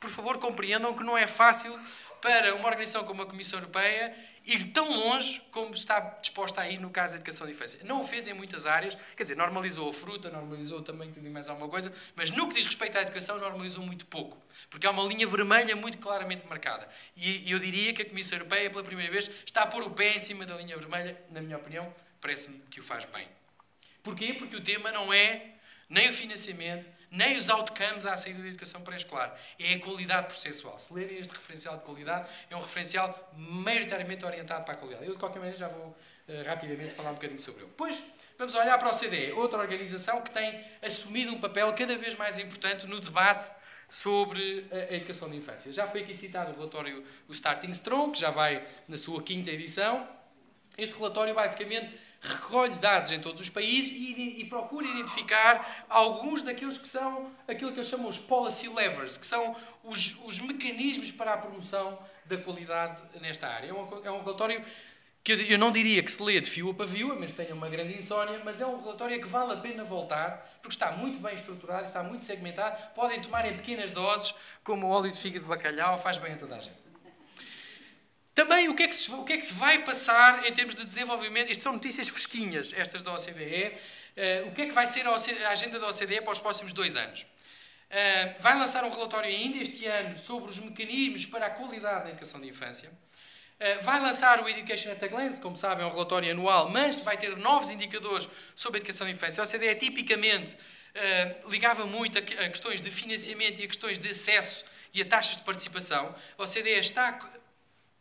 por 0.00 0.10
favor, 0.10 0.38
compreendam 0.38 0.94
que 0.94 1.04
não 1.04 1.16
é 1.16 1.26
fácil 1.26 1.78
para 2.20 2.54
uma 2.54 2.68
organização 2.68 3.04
como 3.04 3.22
a 3.22 3.26
Comissão 3.26 3.58
Europeia 3.58 4.14
ir 4.48 4.72
tão 4.72 4.90
longe 4.90 5.42
como 5.52 5.74
está 5.74 6.00
disposta 6.00 6.62
a 6.62 6.68
ir 6.68 6.80
no 6.80 6.88
caso 6.88 7.12
da 7.12 7.16
educação 7.18 7.46
de 7.46 7.52
infância. 7.52 7.78
Não 7.84 8.00
o 8.00 8.04
fez 8.04 8.26
em 8.26 8.32
muitas 8.32 8.66
áreas, 8.66 8.96
quer 9.14 9.22
dizer, 9.22 9.36
normalizou 9.36 9.90
a 9.90 9.92
fruta, 9.92 10.30
normalizou 10.30 10.80
também 10.82 11.12
tudo 11.12 11.26
e 11.26 11.30
mais 11.30 11.48
alguma 11.50 11.68
coisa, 11.68 11.92
mas 12.16 12.30
no 12.30 12.48
que 12.48 12.54
diz 12.54 12.64
respeito 12.66 12.96
à 12.96 13.02
educação, 13.02 13.38
normalizou 13.38 13.84
muito 13.84 14.06
pouco, 14.06 14.42
porque 14.70 14.86
há 14.86 14.90
uma 14.90 15.04
linha 15.04 15.26
vermelha 15.26 15.76
muito 15.76 15.98
claramente 15.98 16.46
marcada. 16.46 16.88
E 17.14 17.50
eu 17.50 17.58
diria 17.58 17.92
que 17.92 18.00
a 18.00 18.04
Comissão 18.04 18.38
Europeia, 18.38 18.70
pela 18.70 18.82
primeira 18.82 19.12
vez, 19.12 19.30
está 19.44 19.62
a 19.62 19.66
pôr 19.66 19.82
o 19.82 19.90
pé 19.90 20.16
em 20.16 20.18
cima 20.18 20.46
da 20.46 20.56
linha 20.56 20.76
vermelha, 20.78 21.20
na 21.30 21.42
minha 21.42 21.58
opinião, 21.58 21.94
parece-me 22.20 22.58
que 22.70 22.80
o 22.80 22.82
faz 22.82 23.04
bem. 23.04 23.28
Porquê? 24.02 24.32
Porque 24.32 24.56
o 24.56 24.60
tema 24.62 24.90
não 24.90 25.12
é 25.12 25.50
nem 25.90 26.08
o 26.08 26.12
financiamento, 26.12 26.88
nem 27.10 27.36
os 27.36 27.48
outcomes 27.48 28.04
à 28.06 28.16
saída 28.16 28.42
da 28.42 28.48
educação 28.48 28.80
pré-escolar. 28.80 29.38
É 29.58 29.74
a 29.74 29.80
qualidade 29.80 30.26
processual. 30.26 30.78
Se 30.78 30.92
lerem 30.92 31.18
este 31.18 31.32
referencial 31.32 31.76
de 31.76 31.82
qualidade, 31.84 32.28
é 32.50 32.56
um 32.56 32.60
referencial 32.60 33.32
maioritariamente 33.36 34.24
orientado 34.24 34.64
para 34.64 34.74
a 34.74 34.76
qualidade. 34.76 35.06
Eu, 35.06 35.12
de 35.12 35.18
qualquer 35.18 35.38
maneira, 35.38 35.58
já 35.58 35.68
vou 35.68 35.86
uh, 35.86 36.42
rapidamente 36.46 36.92
falar 36.92 37.10
um 37.10 37.14
bocadinho 37.14 37.40
sobre 37.40 37.62
ele. 37.62 37.70
Depois, 37.70 38.02
vamos 38.36 38.54
olhar 38.54 38.78
para 38.78 38.90
o 38.90 38.98
CDE, 38.98 39.32
outra 39.32 39.58
organização 39.58 40.20
que 40.20 40.30
tem 40.30 40.64
assumido 40.82 41.32
um 41.32 41.40
papel 41.40 41.72
cada 41.74 41.96
vez 41.96 42.14
mais 42.14 42.38
importante 42.38 42.86
no 42.86 43.00
debate 43.00 43.50
sobre 43.88 44.66
a 44.70 44.94
educação 44.94 45.30
de 45.30 45.36
infância. 45.36 45.72
Já 45.72 45.86
foi 45.86 46.02
aqui 46.02 46.12
citado 46.12 46.52
o 46.52 46.54
relatório 46.54 47.02
o 47.26 47.32
Starting 47.32 47.70
Strong, 47.70 48.12
que 48.12 48.20
já 48.20 48.30
vai 48.30 48.66
na 48.86 48.98
sua 48.98 49.22
quinta 49.22 49.50
edição. 49.50 50.06
Este 50.78 50.96
relatório, 50.96 51.34
basicamente, 51.34 51.90
recolhe 52.20 52.76
dados 52.76 53.10
em 53.10 53.20
todos 53.20 53.40
os 53.40 53.48
países 53.48 53.90
e, 53.90 54.40
e, 54.40 54.44
procura 54.44 54.86
identificar 54.86 55.84
alguns 55.88 56.42
daqueles 56.42 56.78
que 56.78 56.88
são 56.88 57.30
aquilo 57.46 57.72
que 57.72 57.78
eles 57.78 57.88
chamam 57.88 58.08
os 58.08 58.18
policy 58.18 58.68
levers, 58.68 59.18
que 59.18 59.26
são 59.26 59.56
os, 59.84 60.16
os 60.24 60.40
mecanismos 60.40 61.10
para 61.10 61.34
a 61.34 61.36
promoção 61.36 61.98
da 62.24 62.36
qualidade 62.36 62.98
nesta 63.20 63.48
área. 63.48 63.68
É 63.68 63.72
um, 63.72 64.04
é 64.04 64.10
um 64.10 64.20
relatório 64.20 64.64
que 65.22 65.32
eu, 65.32 65.40
eu 65.42 65.58
não 65.58 65.70
diria 65.70 66.02
que 66.02 66.10
se 66.10 66.22
lê 66.22 66.40
de 66.40 66.50
fio 66.50 66.70
a 66.70 66.74
pavio, 66.74 67.16
mas 67.18 67.32
tenha 67.32 67.54
uma 67.54 67.68
grande 67.68 67.94
insónia, 67.94 68.40
mas 68.44 68.60
é 68.60 68.66
um 68.66 68.80
relatório 68.80 69.20
que 69.20 69.28
vale 69.28 69.52
a 69.52 69.56
pena 69.56 69.84
voltar, 69.84 70.58
porque 70.60 70.74
está 70.74 70.90
muito 70.92 71.20
bem 71.20 71.34
estruturado, 71.34 71.86
está 71.86 72.02
muito 72.02 72.24
segmentado, 72.24 72.76
podem 72.94 73.20
tomar 73.20 73.46
em 73.46 73.54
pequenas 73.54 73.90
doses, 73.90 74.34
como 74.64 74.86
o 74.86 74.90
óleo 74.90 75.12
de 75.12 75.18
fígado 75.18 75.44
de 75.44 75.48
bacalhau, 75.48 75.98
faz 75.98 76.18
bem 76.18 76.32
a 76.32 76.36
toda 76.36 76.56
a 76.56 76.60
gente. 76.60 76.87
Também 78.38 78.68
o 78.68 78.74
que, 78.76 78.84
é 78.84 78.86
que 78.86 78.94
se, 78.94 79.10
o 79.10 79.24
que 79.24 79.32
é 79.32 79.36
que 79.36 79.44
se 79.44 79.52
vai 79.52 79.80
passar 79.80 80.46
em 80.46 80.52
termos 80.52 80.76
de 80.76 80.84
desenvolvimento? 80.84 81.50
Isto 81.50 81.62
são 81.62 81.72
notícias 81.72 82.08
fresquinhas, 82.08 82.72
estas 82.72 83.02
da 83.02 83.12
OCDE. 83.12 83.32
Uh, 83.34 83.78
eh, 84.14 84.44
o 84.46 84.52
que 84.52 84.62
é 84.62 84.66
que 84.66 84.70
vai 84.70 84.86
ser 84.86 85.04
a, 85.08 85.12
OCDE, 85.12 85.42
a, 85.42 85.50
agenda 85.50 85.76
da 85.76 85.88
OCDE 85.88 86.20
para 86.20 86.30
os 86.30 86.38
próximos 86.38 86.72
dois 86.72 86.94
anos? 86.94 87.22
Uh, 87.22 88.40
vai 88.40 88.56
lançar 88.56 88.84
um 88.84 88.90
relatório 88.90 89.28
ainda 89.28 89.58
este 89.58 89.84
ano 89.86 90.16
sobre 90.16 90.50
os 90.50 90.60
mecanismos 90.60 91.26
para 91.26 91.46
a 91.46 91.50
qualidade 91.50 92.04
na 92.04 92.10
educação 92.10 92.40
de 92.40 92.46
infância. 92.46 92.88
Uh, 92.90 93.82
vai 93.82 93.98
lançar 93.98 94.40
o 94.40 94.48
Education 94.48 94.92
at 94.92 95.02
a 95.02 95.08
Glance, 95.08 95.40
como 95.40 95.56
sabem, 95.56 95.84
é 95.84 95.88
um 95.88 95.90
relatório 95.90 96.30
anual, 96.30 96.70
mas 96.70 97.00
vai 97.00 97.16
ter 97.16 97.36
novos 97.36 97.70
indicadores 97.70 98.28
sobre 98.54 98.78
a 98.78 98.80
educação 98.82 99.04
de 99.04 99.14
infância. 99.14 99.42
A 99.42 99.46
OCDE 99.46 99.74
tipicamente 99.80 100.56
ligava 101.48 101.86
muito 101.86 102.18
a, 102.18 102.20
a 102.20 102.48
questões 102.48 102.80
de 102.80 102.90
financiamento 102.90 103.60
e 103.60 103.64
a 103.64 103.66
questões 103.66 103.98
de 103.98 104.08
acesso 104.10 104.64
e 104.94 105.02
a 105.02 105.04
taxas 105.04 105.36
de 105.36 105.42
participação. 105.42 106.14
A 106.36 106.42
OCDE 106.42 106.70
está 106.78 107.18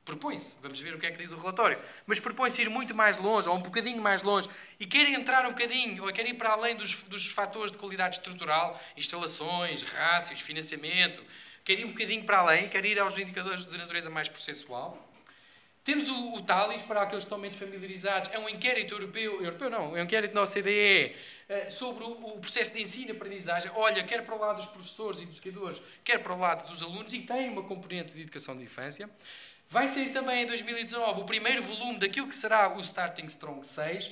propõe-se, 0.07 0.55
vamos 0.61 0.79
ver 0.79 0.95
o 0.95 0.97
que 0.97 1.05
é 1.05 1.11
que 1.11 1.17
diz 1.17 1.33
o 1.33 1.37
relatório, 1.37 1.77
mas 2.05 2.17
propõe-se 2.17 2.61
ir 2.61 2.69
muito 2.69 2.95
mais 2.95 3.17
longe, 3.17 3.49
ou 3.49 3.55
um 3.55 3.59
bocadinho 3.59 4.01
mais 4.01 4.23
longe, 4.23 4.47
e 4.79 4.87
quer 4.87 5.05
entrar 5.09 5.45
um 5.45 5.49
bocadinho, 5.49 6.05
ou 6.05 6.13
quer 6.13 6.25
ir 6.25 6.35
para 6.35 6.51
além 6.51 6.77
dos, 6.77 6.93
dos 7.03 7.27
fatores 7.27 7.73
de 7.73 7.77
qualidade 7.77 8.15
estrutural, 8.15 8.81
instalações, 8.95 9.83
rácios, 9.83 10.39
financiamento, 10.39 11.21
quer 11.63 11.77
ir 11.77 11.85
um 11.85 11.89
bocadinho 11.89 12.23
para 12.23 12.39
além, 12.39 12.69
quer 12.69 12.85
ir 12.85 12.97
aos 12.97 13.17
indicadores 13.17 13.65
de 13.65 13.77
natureza 13.77 14.09
mais 14.09 14.29
processual. 14.29 15.05
Temos 15.83 16.09
o, 16.09 16.35
o 16.35 16.41
TALIS, 16.41 16.81
para 16.81 17.01
aqueles 17.01 17.23
que 17.23 17.27
estão 17.27 17.37
menos 17.37 17.57
familiarizados, 17.57 18.29
é 18.33 18.39
um 18.39 18.49
inquérito 18.49 18.93
europeu, 18.93 19.41
europeu 19.41 19.69
não, 19.69 19.95
é 19.95 20.01
um 20.01 20.03
inquérito 20.03 20.33
da 20.33 20.43
OCDE, 20.43 21.15
eh, 21.47 21.69
sobre 21.69 22.03
o, 22.03 22.09
o 22.09 22.39
processo 22.39 22.73
de 22.73 22.81
ensino 22.81 23.09
e 23.09 23.11
aprendizagem, 23.11 23.71
olha, 23.73 24.03
quer 24.03 24.21
para 24.25 24.35
o 24.35 24.37
lado 24.37 24.57
dos 24.57 24.67
professores 24.67 25.21
e 25.21 25.25
dos 25.25 25.39
educadores, 25.39 25.81
quer 26.03 26.17
para 26.21 26.33
o 26.33 26.39
lado 26.39 26.69
dos 26.69 26.83
alunos, 26.83 27.13
e 27.13 27.21
tem 27.21 27.49
uma 27.49 27.63
componente 27.63 28.13
de 28.13 28.21
educação 28.21 28.57
de 28.57 28.63
infância. 28.63 29.09
Vai 29.69 29.89
sair 29.89 30.11
também 30.11 30.43
em 30.43 30.45
2019 30.45 31.21
o 31.21 31.25
primeiro 31.25 31.61
volume 31.61 31.99
daquilo 31.99 32.27
que 32.27 32.35
será 32.35 32.73
o 32.73 32.79
Starting 32.79 33.25
Strong 33.25 33.67
6. 33.67 34.11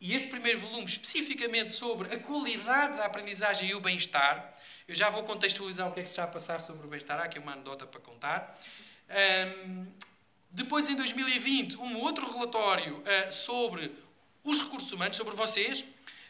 E 0.00 0.12
este 0.12 0.28
primeiro 0.28 0.58
volume, 0.58 0.84
especificamente 0.84 1.70
sobre 1.70 2.12
a 2.12 2.18
qualidade 2.18 2.96
da 2.96 3.04
aprendizagem 3.04 3.68
e 3.68 3.74
o 3.76 3.80
bem-estar. 3.80 4.52
Eu 4.88 4.96
já 4.96 5.08
vou 5.08 5.22
contextualizar 5.22 5.88
o 5.88 5.92
que 5.92 6.00
é 6.00 6.02
que 6.02 6.08
se 6.08 6.14
está 6.14 6.24
a 6.24 6.26
passar 6.26 6.60
sobre 6.60 6.84
o 6.84 6.90
bem-estar. 6.90 7.20
Há 7.20 7.24
aqui 7.24 7.38
uma 7.38 7.52
anedota 7.52 7.86
para 7.86 8.00
contar. 8.00 8.58
Um, 9.08 9.86
depois, 10.50 10.88
em 10.88 10.96
2020, 10.96 11.76
um 11.76 12.00
outro 12.00 12.28
relatório 12.32 12.96
uh, 12.96 13.32
sobre 13.32 13.92
os 14.42 14.58
recursos 14.58 14.90
humanos, 14.90 15.16
sobre 15.16 15.34
vocês, 15.34 15.84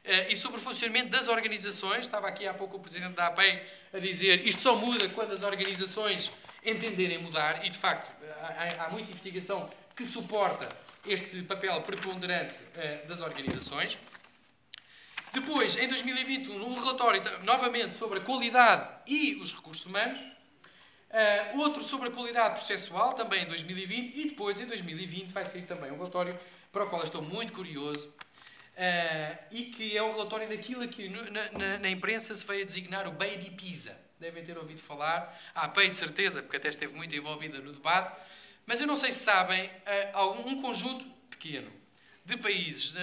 Uh, 0.04 0.32
e 0.32 0.34
sobre 0.34 0.58
o 0.58 0.60
funcionamento 0.60 1.10
das 1.10 1.28
organizações. 1.28 2.00
Estava 2.00 2.26
aqui 2.26 2.44
há 2.44 2.52
pouco 2.52 2.76
o 2.76 2.80
presidente 2.80 3.12
da 3.12 3.28
APEI 3.28 3.62
a 3.92 4.00
dizer 4.00 4.44
isto 4.44 4.60
só 4.60 4.74
muda 4.74 5.08
quando 5.10 5.30
as 5.30 5.44
organizações 5.44 6.28
entenderem 6.64 7.18
mudar, 7.18 7.64
e 7.64 7.70
de 7.70 7.78
facto 7.78 8.14
há, 8.42 8.84
há 8.84 8.90
muita 8.90 9.10
investigação 9.10 9.68
que 9.94 10.04
suporta 10.04 10.68
este 11.06 11.42
papel 11.42 11.80
preponderante 11.82 12.54
uh, 12.54 13.08
das 13.08 13.20
organizações. 13.20 13.98
Depois, 15.32 15.76
em 15.76 15.88
2020, 15.88 16.50
um 16.50 16.74
relatório 16.74 17.22
novamente 17.42 17.94
sobre 17.94 18.18
a 18.18 18.22
qualidade 18.22 18.88
e 19.06 19.34
os 19.36 19.52
recursos 19.52 19.86
humanos. 19.86 20.20
Uh, 20.20 21.58
outro 21.58 21.82
sobre 21.82 22.08
a 22.08 22.10
qualidade 22.10 22.54
processual, 22.54 23.12
também 23.12 23.42
em 23.42 23.46
2020, 23.46 24.18
e 24.18 24.28
depois, 24.28 24.60
em 24.60 24.66
2020, 24.66 25.30
vai 25.30 25.44
sair 25.44 25.62
também 25.62 25.90
um 25.90 25.96
relatório 25.96 26.38
para 26.70 26.84
o 26.84 26.86
qual 26.88 27.02
estou 27.02 27.20
muito 27.20 27.52
curioso, 27.52 28.08
uh, 28.08 29.38
e 29.50 29.64
que 29.64 29.96
é 29.96 30.02
o 30.02 30.10
relatório 30.10 30.48
daquilo 30.48 30.86
que 30.88 31.08
na, 31.08 31.50
na, 31.50 31.78
na, 31.78 31.90
imprensa 31.90 32.34
se 32.34 32.46
veio 32.46 32.62
a 32.62 32.64
designar 32.64 33.06
o 33.06 33.12
Baby 33.12 33.50
PISA. 33.50 33.94
Devem 34.22 34.44
ter 34.44 34.56
ouvido 34.56 34.80
falar, 34.80 35.36
há 35.52 35.66
bem 35.66 35.90
de 35.90 35.96
certeza, 35.96 36.44
porque 36.44 36.56
até 36.56 36.68
esteve 36.68 36.94
muito 36.94 37.12
envolvida 37.12 37.58
no 37.58 37.72
debate, 37.72 38.14
mas 38.64 38.80
eu 38.80 38.86
não 38.86 38.94
sei 38.94 39.10
se 39.10 39.18
sabem, 39.18 39.68
uh, 40.14 40.30
um 40.46 40.62
conjunto 40.62 41.04
pequeno 41.28 41.68
de 42.24 42.36
países 42.36 42.94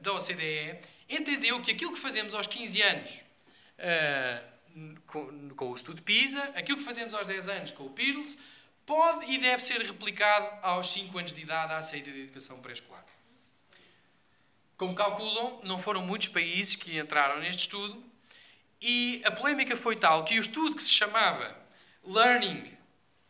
da 0.00 0.14
OCDE 0.14 0.80
entendeu 1.06 1.60
que 1.60 1.70
aquilo 1.70 1.92
que 1.92 1.98
fazemos 1.98 2.34
aos 2.34 2.46
15 2.46 2.82
anos 2.82 3.24
com, 5.06 5.68
o 5.68 5.74
estudo 5.74 6.02
PISA, 6.02 6.42
aquilo 6.54 6.78
que 6.78 6.84
fazemos 6.84 7.12
aos 7.12 7.26
10 7.26 7.48
anos 7.50 7.72
com 7.72 7.84
o 7.84 7.90
PIRLS, 7.90 8.38
pode 8.86 9.30
e 9.30 9.36
deve 9.36 9.62
ser 9.62 9.82
replicado 9.82 10.48
aos 10.62 10.90
5 10.92 11.18
anos 11.18 11.34
de 11.34 11.42
idade 11.42 11.74
à 11.74 11.82
saída 11.82 12.10
da 12.10 12.16
educação 12.16 12.58
pré-escolar. 12.60 13.04
Como 14.78 14.94
calculam, 14.94 15.60
não 15.62 15.78
foram 15.78 16.00
muitos 16.00 16.28
países 16.28 16.74
que 16.74 16.98
entraram 16.98 17.38
neste 17.38 17.60
estudo 17.60 18.15
e 18.80 19.22
a 19.24 19.30
polémica 19.30 19.76
foi 19.76 19.96
tal 19.96 20.24
que 20.24 20.38
o 20.38 20.40
estudo 20.40 20.76
que 20.76 20.82
se 20.82 20.90
chamava 20.90 21.56
Learning 22.04 22.76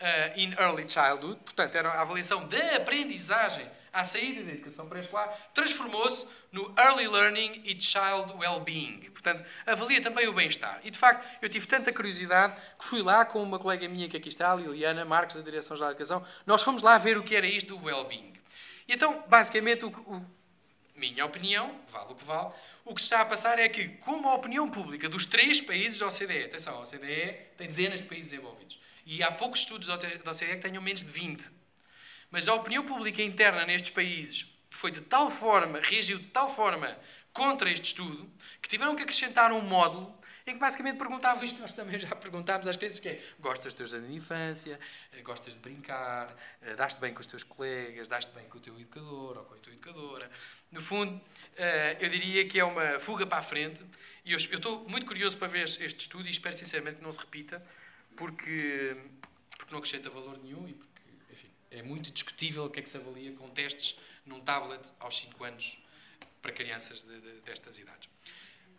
uh, 0.01 0.39
in 0.39 0.53
Early 0.59 0.89
Childhood, 0.89 1.41
portanto, 1.45 1.75
era 1.75 1.91
a 1.91 2.01
avaliação 2.01 2.47
da 2.47 2.77
aprendizagem 2.77 3.69
à 3.93 4.05
saída 4.05 4.43
da 4.43 4.53
educação 4.53 4.87
pré-escolar, 4.89 5.35
transformou-se 5.55 6.27
no 6.53 6.75
Early 6.79 7.09
Learning 7.09 7.63
e 7.65 7.81
Child 7.81 8.35
Well-being. 8.35 9.11
Portanto, 9.11 9.43
avalia 9.65 10.03
também 10.03 10.29
o 10.29 10.35
bem-estar. 10.35 10.81
E, 10.85 10.91
de 10.91 10.99
facto, 10.99 11.27
eu 11.41 11.49
tive 11.49 11.67
tanta 11.67 11.91
curiosidade 11.91 12.55
que 12.79 12.85
fui 12.85 13.03
lá 13.03 13.25
com 13.25 13.43
uma 13.43 13.59
colega 13.59 13.89
minha 13.89 14.07
que 14.07 14.19
aqui 14.19 14.29
está, 14.29 14.55
Liliana 14.55 15.05
Marques, 15.07 15.37
da 15.37 15.43
Direção-Geral 15.43 15.95
de 15.95 16.03
Educação, 16.03 16.27
nós 16.45 16.63
fomos 16.63 16.83
lá 16.83 16.99
ver 16.99 17.17
o 17.17 17.23
que 17.23 17.35
era 17.35 17.47
isto 17.47 17.75
do 17.75 17.87
well-being. 17.87 18.35
E 18.87 18.93
então, 18.93 19.25
basicamente, 19.29 19.87
o, 19.87 19.89
o, 19.89 20.27
minha 20.95 21.25
opinião, 21.25 21.75
vale 21.89 22.13
o 22.13 22.15
que 22.15 22.25
vale, 22.25 22.53
o 22.87 22.95
que 22.95 23.01
está 23.01 23.21
a 23.21 23.25
passar 23.25 23.59
é 23.59 23.69
que, 23.69 23.89
como 23.99 24.29
a 24.29 24.35
opinião 24.37 24.69
pública 24.69 25.09
dos 25.09 25.27
três 25.27 25.61
países 25.61 25.99
da 25.99 26.07
OCDE, 26.07 26.45
atenção, 26.45 26.77
a 26.77 26.81
OCDE 26.83 27.35
tem 27.59 27.67
dezenas 27.67 28.01
de 28.01 28.07
países 28.07 28.33
envolvidos, 28.33 28.79
e 29.05 29.25
há 29.25 29.33
poucos 29.33 29.61
estudos 29.61 29.89
da 29.89 29.97
OCDE 29.97 30.55
que 30.55 30.63
tenham 30.63 30.81
menos 30.81 31.03
de 31.03 31.11
20. 31.11 31.51
Mas 32.31 32.47
a 32.47 32.55
opinião 32.55 32.85
pública 32.85 33.21
interna 33.21 33.67
nestes 33.67 33.91
países 33.91 34.47
foi 34.71 34.93
de 34.93 35.01
tal 35.01 35.29
forma, 35.29 35.81
reagiu 35.83 36.19
de 36.19 36.29
tal 36.29 36.49
forma 36.49 36.97
contra 37.33 37.71
este 37.71 37.87
estudo, 37.87 38.31
que 38.63 38.69
tiveram 38.69 38.95
que 38.95 39.03
acrescentar 39.03 39.53
um 39.53 39.61
módulo 39.61 40.17
em 40.47 40.53
que 40.55 40.61
basicamente 40.61 40.97
perguntavam 40.97 41.43
isto, 41.43 41.61
nós 41.61 41.73
também 41.73 41.99
já 41.99 42.15
perguntámos 42.15 42.69
às 42.69 42.77
crianças, 42.77 43.01
que 43.01 43.09
é, 43.09 43.23
gostas 43.41 43.73
dos 43.73 43.75
teus 43.75 43.93
anos 43.95 44.09
de 44.09 44.15
infância, 44.15 44.79
eh, 45.13 45.21
gostas 45.23 45.55
de 45.55 45.61
brincar, 45.61 46.37
eh, 46.63 46.75
daste 46.75 47.01
bem 47.01 47.13
com 47.13 47.19
os 47.19 47.27
teus 47.27 47.43
colegas, 47.43 48.07
daste 48.07 48.33
bem 48.33 48.47
com 48.47 48.59
o 48.59 48.61
teu 48.61 48.79
educador 48.79 49.39
ou 49.39 49.45
com 49.45 49.55
a 49.55 49.57
tua 49.57 49.73
educadora. 49.73 50.31
No 50.71 50.81
fundo, 50.81 51.21
eh, 51.57 51.97
eu 51.99 52.09
diria 52.09 52.47
que 52.47 52.61
é 52.61 52.65
uma 52.65 53.01
fuga 53.01 53.27
para 53.27 53.39
a 53.39 53.43
frente, 53.43 53.85
e 54.25 54.33
eu 54.33 54.37
estou 54.37 54.89
muito 54.89 55.05
curioso 55.05 55.37
para 55.37 55.49
ver 55.49 55.65
este 55.65 55.85
estudo 55.85 56.29
e 56.29 56.31
espero 56.31 56.57
sinceramente 56.57 56.99
que 56.99 57.03
não 57.03 57.11
se 57.11 57.19
repita, 57.19 57.61
porque, 58.17 58.97
porque 59.59 59.73
não 59.73 59.79
acrescenta 59.81 60.11
valor 60.11 60.39
nenhum 60.39 60.69
e 60.69 60.75
porque 60.75 60.97
é 61.73 61.83
muito 61.83 62.13
discutível 62.13 62.67
o 62.67 62.71
que 62.71 62.79
é 62.79 62.83
que 62.83 62.89
se 62.89 62.97
avalia 62.97 63.33
com 63.33 63.51
testes 63.51 63.99
num 64.25 64.41
tablet 64.41 64.93
aos 65.01 65.19
5 65.19 65.45
anos 65.45 65.77
para 66.41 66.53
crianças 66.53 67.03
de, 67.03 67.21
de, 67.21 67.41
destas 67.41 67.79
idades. 67.79 68.16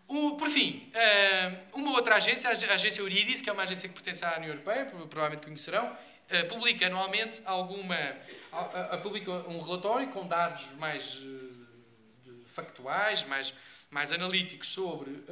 Por 0.08 0.48
fim, 0.50 0.90
eh, 0.94 1.64
uma 1.74 1.92
outra 1.92 2.16
agência, 2.16 2.50
a 2.50 2.54
agência 2.74 3.02
Euridis, 3.02 3.42
que 3.42 3.50
é 3.50 3.54
uma 3.54 3.64
agência 3.64 3.90
que 3.90 3.94
pertence 3.94 4.24
à 4.24 4.38
União 4.38 4.52
Europeia, 4.54 4.86
provavelmente 4.86 5.44
conhecerão, 5.44 5.96
eh, 6.30 6.44
publica 6.44 6.88
anualmente 6.88 7.42
alguma, 7.44 7.98
publica 9.04 9.32
um 9.50 9.60
relatório 9.60 10.08
com 10.08 10.26
dados 10.26 10.72
mais 10.76 11.22
eh, 11.22 12.32
factuais, 12.46 13.26
mais, 13.26 13.54
mais 13.92 14.14
analíticos 14.14 14.70
sobre 14.70 15.26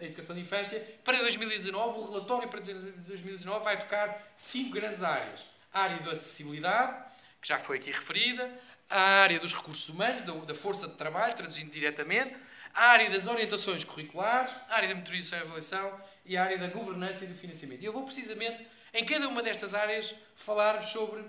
a 0.00 0.04
educação 0.04 0.36
de 0.36 0.42
infância. 0.42 0.80
Para 1.02 1.18
2019, 1.18 1.98
o 1.98 2.10
relatório 2.12 2.48
para 2.48 2.60
2019 2.60 3.64
vai 3.64 3.78
tocar 3.78 4.32
cinco 4.38 4.70
grandes 4.70 5.02
áreas. 5.02 5.44
A 5.72 5.82
área 5.82 5.98
da 5.98 6.12
acessibilidade, 6.12 7.04
que 7.42 7.48
já 7.48 7.58
foi 7.58 7.78
aqui 7.78 7.90
referida, 7.90 8.48
a 8.88 9.22
área 9.22 9.40
dos 9.40 9.54
recursos 9.54 9.88
humanos, 9.88 10.22
da, 10.22 10.54
força 10.54 10.86
de 10.86 10.94
trabalho, 10.94 11.34
traduzindo 11.34 11.70
diretamente, 11.70 12.36
a 12.74 12.86
área 12.86 13.10
das 13.10 13.26
orientações 13.26 13.84
curriculares, 13.84 14.54
a 14.68 14.76
área 14.76 14.88
da 14.88 14.94
monitorização 14.94 15.38
e 15.38 15.42
avaliação 15.42 16.00
e 16.24 16.36
a 16.36 16.44
área 16.44 16.58
da 16.58 16.68
governança 16.68 17.24
e 17.24 17.28
do 17.28 17.34
financiamento. 17.34 17.82
E 17.82 17.84
eu 17.84 17.92
vou 17.92 18.04
precisamente, 18.04 18.66
em 18.94 19.04
cada 19.04 19.28
uma 19.28 19.42
destas 19.42 19.74
áreas, 19.74 20.14
falar-vos 20.36 20.86
sobre 20.86 21.24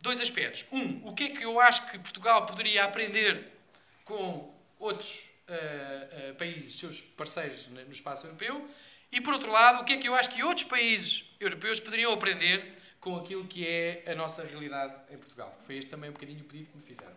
dois 0.00 0.20
aspectos. 0.20 0.66
Um, 0.70 1.00
o 1.04 1.14
que 1.14 1.24
é 1.24 1.28
que 1.30 1.42
eu 1.42 1.58
acho 1.60 1.90
que 1.90 1.98
Portugal 1.98 2.46
poderia 2.46 2.84
aprender 2.84 3.50
com 4.04 4.54
outros 4.78 5.30
uh, 5.48 6.30
uh, 6.30 6.34
países, 6.34 6.78
seus 6.78 7.00
parceiros 7.00 7.66
no 7.68 7.90
espaço 7.90 8.26
europeu, 8.26 8.68
e 9.10 9.20
por 9.20 9.32
outro 9.32 9.50
lado, 9.50 9.80
o 9.80 9.84
que 9.84 9.94
é 9.94 9.96
que 9.96 10.08
eu 10.08 10.14
acho 10.14 10.28
que 10.30 10.42
outros 10.42 10.64
países 10.64 11.24
europeus 11.38 11.80
poderiam 11.80 12.12
aprender 12.12 12.74
com 13.00 13.16
aquilo 13.16 13.46
que 13.46 13.66
é 13.66 14.02
a 14.06 14.14
nossa 14.14 14.42
realidade 14.44 14.94
em 15.10 15.16
Portugal. 15.16 15.56
Foi 15.64 15.76
este 15.76 15.90
também 15.90 16.10
um 16.10 16.12
bocadinho 16.12 16.40
o 16.40 16.44
pedido 16.44 16.70
que 16.70 16.76
me 16.76 16.82
fizeram. 16.82 17.14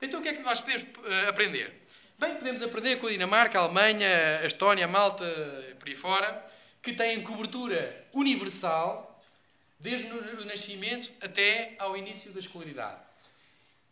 Então, 0.00 0.20
o 0.20 0.22
que 0.22 0.28
é 0.28 0.32
que 0.32 0.42
nós 0.42 0.60
podemos 0.60 0.82
uh, 0.82 1.28
aprender? 1.28 1.74
Bem, 2.18 2.34
podemos 2.34 2.64
aprender 2.64 2.96
com 2.96 3.06
a 3.06 3.10
Dinamarca, 3.10 3.60
a 3.60 3.62
Alemanha, 3.62 4.40
a 4.40 4.44
Estónia, 4.44 4.86
a 4.86 4.88
Malta, 4.88 5.24
por 5.78 5.88
aí 5.88 5.94
fora, 5.94 6.44
que 6.82 6.92
têm 6.92 7.20
cobertura 7.20 8.08
universal 8.12 9.22
desde 9.78 10.10
o 10.10 10.44
nascimento 10.44 11.12
até 11.20 11.76
ao 11.78 11.96
início 11.96 12.32
da 12.32 12.40
escolaridade. 12.40 13.00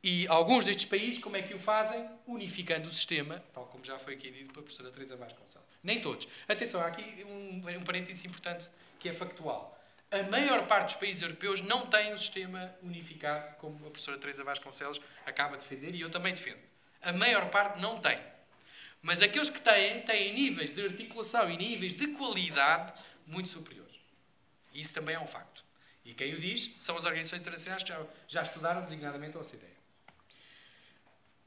E 0.03 0.27
alguns 0.27 0.65
destes 0.65 0.87
países, 0.87 1.21
como 1.21 1.37
é 1.37 1.43
que 1.43 1.55
o 1.55 1.59
fazem? 1.59 2.05
Unificando 2.27 2.89
o 2.89 2.93
sistema, 2.93 3.45
tal 3.53 3.67
como 3.67 3.85
já 3.85 3.97
foi 3.97 4.15
aqui 4.15 4.29
dito 4.33 4.53
pela 4.53 4.65
professora 4.65 4.91
Teresa 4.91 5.17
Vasconcelos. 5.17 5.69
Nem 5.81 6.01
todos. 6.01 6.27
Atenção, 6.49 6.81
há 6.81 6.87
aqui 6.87 7.25
um, 7.25 7.63
um 7.65 7.83
parênteses 7.85 8.25
importante 8.25 8.69
que 8.99 9.09
é 9.09 9.13
factual 9.13 9.77
a 10.11 10.23
maior 10.25 10.67
parte 10.67 10.87
dos 10.87 10.95
países 10.97 11.23
europeus 11.23 11.61
não 11.61 11.87
tem 11.87 12.13
um 12.13 12.17
sistema 12.17 12.73
unificado, 12.83 13.57
como 13.57 13.77
a 13.87 13.91
professora 13.91 14.19
Teresa 14.19 14.45
Vasconcelos 14.45 15.01
acaba 15.25 15.57
de 15.57 15.63
defender 15.63 15.95
e 15.95 16.01
eu 16.01 16.09
também 16.09 16.33
defendo. 16.33 16.61
A 17.07 17.13
maior 17.13 17.49
parte 17.51 17.81
não 17.81 17.99
tem. 17.99 18.19
Mas 19.01 19.23
aqueles 19.23 19.49
que 19.49 19.61
têm, 19.61 20.03
têm 20.03 20.35
níveis 20.35 20.73
de 20.73 20.85
articulação 20.85 21.49
e 21.49 21.57
níveis 21.57 21.95
de 21.95 22.09
qualidade 22.09 22.93
muito 23.25 23.49
superiores. 23.49 23.95
Isso 24.75 24.93
também 24.93 25.15
é 25.15 25.21
um 25.21 25.27
facto. 25.27 25.65
E 26.05 26.13
quem 26.13 26.35
o 26.35 26.41
diz 26.41 26.69
são 26.81 26.97
as 26.97 27.05
organizações 27.05 27.43
internacionais 27.43 27.85
que 27.85 27.91
já, 27.91 28.07
já 28.27 28.43
estudaram 28.43 28.83
designadamente 28.83 29.37
a 29.37 29.41
OCDE. 29.41 29.77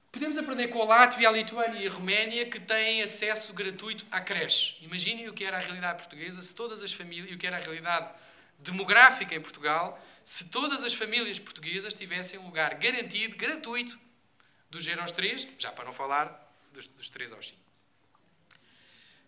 Podemos 0.10 0.38
aprender 0.38 0.70
com 0.70 0.82
a 0.82 0.86
Látvia, 0.86 1.28
a 1.28 1.32
Lituânia 1.32 1.78
e 1.78 1.88
a 1.88 1.92
Roménia 1.92 2.46
que 2.46 2.60
têm 2.62 3.02
acesso 3.02 3.52
gratuito 3.52 4.06
à 4.10 4.22
creche. 4.22 4.78
Imaginem 4.82 5.28
o 5.28 5.34
que 5.34 5.44
era 5.44 5.58
a 5.58 5.60
realidade 5.60 6.00
portuguesa 6.00 6.42
se 6.42 6.56
todas 6.56 6.82
as 6.82 6.94
famílias, 6.94 7.30
e 7.30 7.36
o 7.36 7.38
que 7.38 7.46
era 7.46 7.58
a 7.58 7.60
realidade 7.60 8.10
demográfica 8.58 9.36
em 9.36 9.42
Portugal 9.42 10.02
se 10.24 10.46
todas 10.46 10.86
as 10.86 10.94
famílias 10.94 11.38
portuguesas 11.38 11.94
tivessem 11.94 12.40
um 12.40 12.46
lugar 12.46 12.76
garantido, 12.76 13.36
gratuito, 13.36 14.00
dos 14.70 14.84
0 14.84 15.02
aos 15.02 15.12
3, 15.12 15.48
já 15.58 15.72
para 15.72 15.86
não 15.86 15.94
falar 15.94 16.54
dos, 16.72 16.88
dos 16.88 17.10
3 17.10 17.34
aos 17.34 17.48
5. 17.48 17.60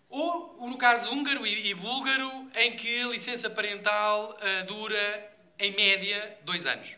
Ou, 0.10 0.70
no 0.70 0.78
caso 0.78 1.10
húngaro 1.10 1.48
e, 1.48 1.70
e 1.70 1.74
búlgaro, 1.74 2.50
em 2.56 2.76
que 2.76 3.02
a 3.02 3.08
licença 3.08 3.50
parental 3.50 4.38
uh, 4.38 4.66
dura, 4.66 5.38
em 5.58 5.72
média, 5.74 6.38
dois 6.44 6.66
anos. 6.66 6.98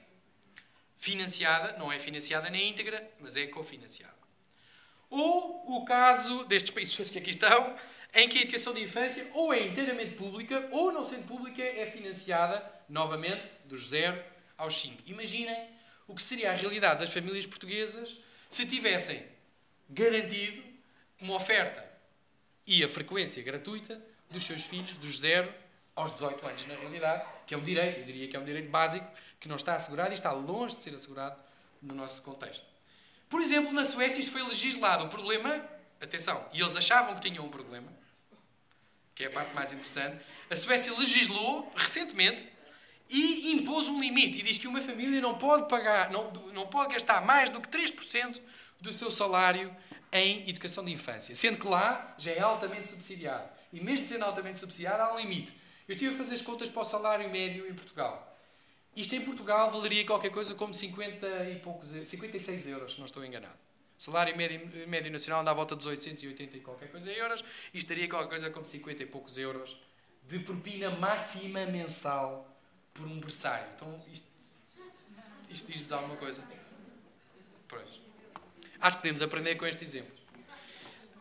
Financiada, 0.97 1.77
não 1.77 1.91
é 1.91 1.99
financiada 1.99 2.49
na 2.49 2.57
íntegra, 2.57 3.07
mas 3.19 3.37
é 3.37 3.45
cofinanciada. 3.45 4.13
Ou 5.11 5.77
o 5.77 5.85
caso 5.85 6.43
destes 6.45 6.71
países 6.71 7.07
que 7.11 7.19
aqui 7.19 7.29
estão, 7.29 7.77
em 8.15 8.27
que 8.27 8.39
a 8.39 8.41
educação 8.41 8.73
de 8.73 8.81
infância 8.81 9.29
ou 9.33 9.53
é 9.53 9.61
inteiramente 9.61 10.15
pública 10.15 10.67
ou, 10.71 10.91
não 10.91 11.03
sendo 11.03 11.27
pública, 11.27 11.61
é 11.61 11.85
financiada, 11.85 12.63
novamente, 12.89 13.47
dos 13.65 13.89
0 13.89 14.19
aos 14.57 14.75
5. 14.79 15.03
Imaginem 15.05 15.69
o 16.07 16.15
que 16.15 16.21
seria 16.23 16.49
a 16.49 16.55
realidade 16.55 17.01
das 17.01 17.13
famílias 17.13 17.45
portuguesas 17.45 18.17
se 18.53 18.65
tivessem 18.65 19.25
garantido 19.89 20.63
uma 21.19 21.35
oferta 21.35 21.83
e 22.67 22.83
a 22.83 22.89
frequência 22.89 23.41
gratuita 23.41 23.99
dos 24.29 24.43
seus 24.43 24.63
filhos 24.63 24.95
dos 24.97 25.19
0 25.19 25.51
aos 25.95 26.11
18 26.11 26.47
anos, 26.47 26.65
na 26.65 26.75
realidade, 26.75 27.25
que 27.45 27.53
é 27.53 27.57
um 27.57 27.63
direito, 27.63 27.99
eu 27.99 28.05
diria 28.05 28.27
que 28.27 28.35
é 28.35 28.39
um 28.39 28.45
direito 28.45 28.69
básico, 28.69 29.05
que 29.39 29.47
não 29.47 29.55
está 29.55 29.75
assegurado 29.75 30.11
e 30.11 30.13
está 30.13 30.31
longe 30.31 30.75
de 30.75 30.81
ser 30.81 30.93
assegurado 30.93 31.41
no 31.81 31.93
nosso 31.93 32.21
contexto. 32.21 32.65
Por 33.27 33.41
exemplo, 33.41 33.71
na 33.71 33.83
Suécia 33.83 34.19
isto 34.19 34.31
foi 34.31 34.43
legislado. 34.43 35.05
O 35.05 35.09
problema, 35.09 35.63
atenção, 35.99 36.47
e 36.53 36.61
eles 36.61 36.75
achavam 36.75 37.15
que 37.15 37.29
tinham 37.29 37.45
um 37.45 37.49
problema, 37.49 37.91
que 39.15 39.23
é 39.23 39.27
a 39.27 39.31
parte 39.31 39.53
mais 39.53 39.71
interessante, 39.71 40.23
a 40.49 40.55
Suécia 40.55 40.93
legislou 40.93 41.71
recentemente 41.75 42.47
e 43.13 43.53
impôs 43.53 43.87
um 43.87 43.99
limite 43.99 44.39
e 44.39 44.41
diz 44.41 44.57
que 44.57 44.67
uma 44.67 44.81
família 44.81 45.21
não 45.21 45.37
pode 45.37 45.69
pagar, 45.69 46.09
não, 46.09 46.31
não 46.51 46.65
pode 46.65 46.93
gastar 46.93 47.23
mais 47.23 47.49
do 47.49 47.61
que 47.61 47.69
3% 47.69 48.41
do 48.81 48.91
seu 48.91 49.11
salário 49.11 49.75
em 50.11 50.49
educação 50.49 50.83
de 50.83 50.91
infância, 50.91 51.35
sendo 51.35 51.57
que 51.57 51.67
lá 51.67 52.15
já 52.17 52.31
é 52.31 52.39
altamente 52.39 52.87
subsidiado. 52.87 53.47
E 53.71 53.79
mesmo 53.79 54.07
sendo 54.07 54.25
altamente 54.25 54.59
subsidiado, 54.59 55.01
há 55.03 55.13
um 55.13 55.19
limite. 55.19 55.53
Eu 55.87 55.93
estive 55.93 56.13
a 56.13 56.17
fazer 56.17 56.33
as 56.33 56.41
contas 56.41 56.69
para 56.69 56.81
o 56.81 56.85
salário 56.85 57.29
médio 57.29 57.67
em 57.67 57.73
Portugal. 57.73 58.31
Isto 58.95 59.15
em 59.15 59.21
Portugal 59.21 59.69
valeria 59.71 60.05
qualquer 60.05 60.29
coisa 60.29 60.53
como 60.55 60.73
50 60.73 61.49
e 61.49 61.59
poucos, 61.59 61.89
56 61.89 62.67
euros, 62.67 62.93
se 62.93 62.99
não 62.99 63.05
estou 63.05 63.23
enganado. 63.25 63.57
O 63.97 64.01
salário 64.03 64.35
médio, 64.35 64.87
médio 64.87 65.11
nacional 65.11 65.41
anda 65.41 65.51
à 65.51 65.53
volta 65.53 65.75
dos 65.75 65.85
880 65.85 66.57
e 66.57 66.59
qualquer 66.59 66.89
coisa 66.89 67.11
euros 67.11 67.43
e 67.73 67.77
estaria 67.77 68.07
qualquer 68.07 68.29
coisa 68.29 68.49
como 68.49 68.65
50 68.65 69.03
e 69.03 69.05
poucos 69.05 69.37
euros 69.37 69.77
de 70.27 70.39
propina 70.39 70.89
máxima 70.89 71.65
mensal 71.65 72.52
por 72.93 73.07
um 73.07 73.19
berçário. 73.19 73.67
Então, 73.75 74.03
isto, 74.11 74.27
isto 75.49 75.71
diz-vos 75.71 75.91
alguma 75.91 76.15
coisa? 76.15 76.43
Pois. 77.67 78.01
Acho 78.79 78.97
que 78.97 79.01
podemos 79.03 79.21
aprender 79.21 79.55
com 79.55 79.65
este 79.65 79.83
exemplo. 79.83 80.13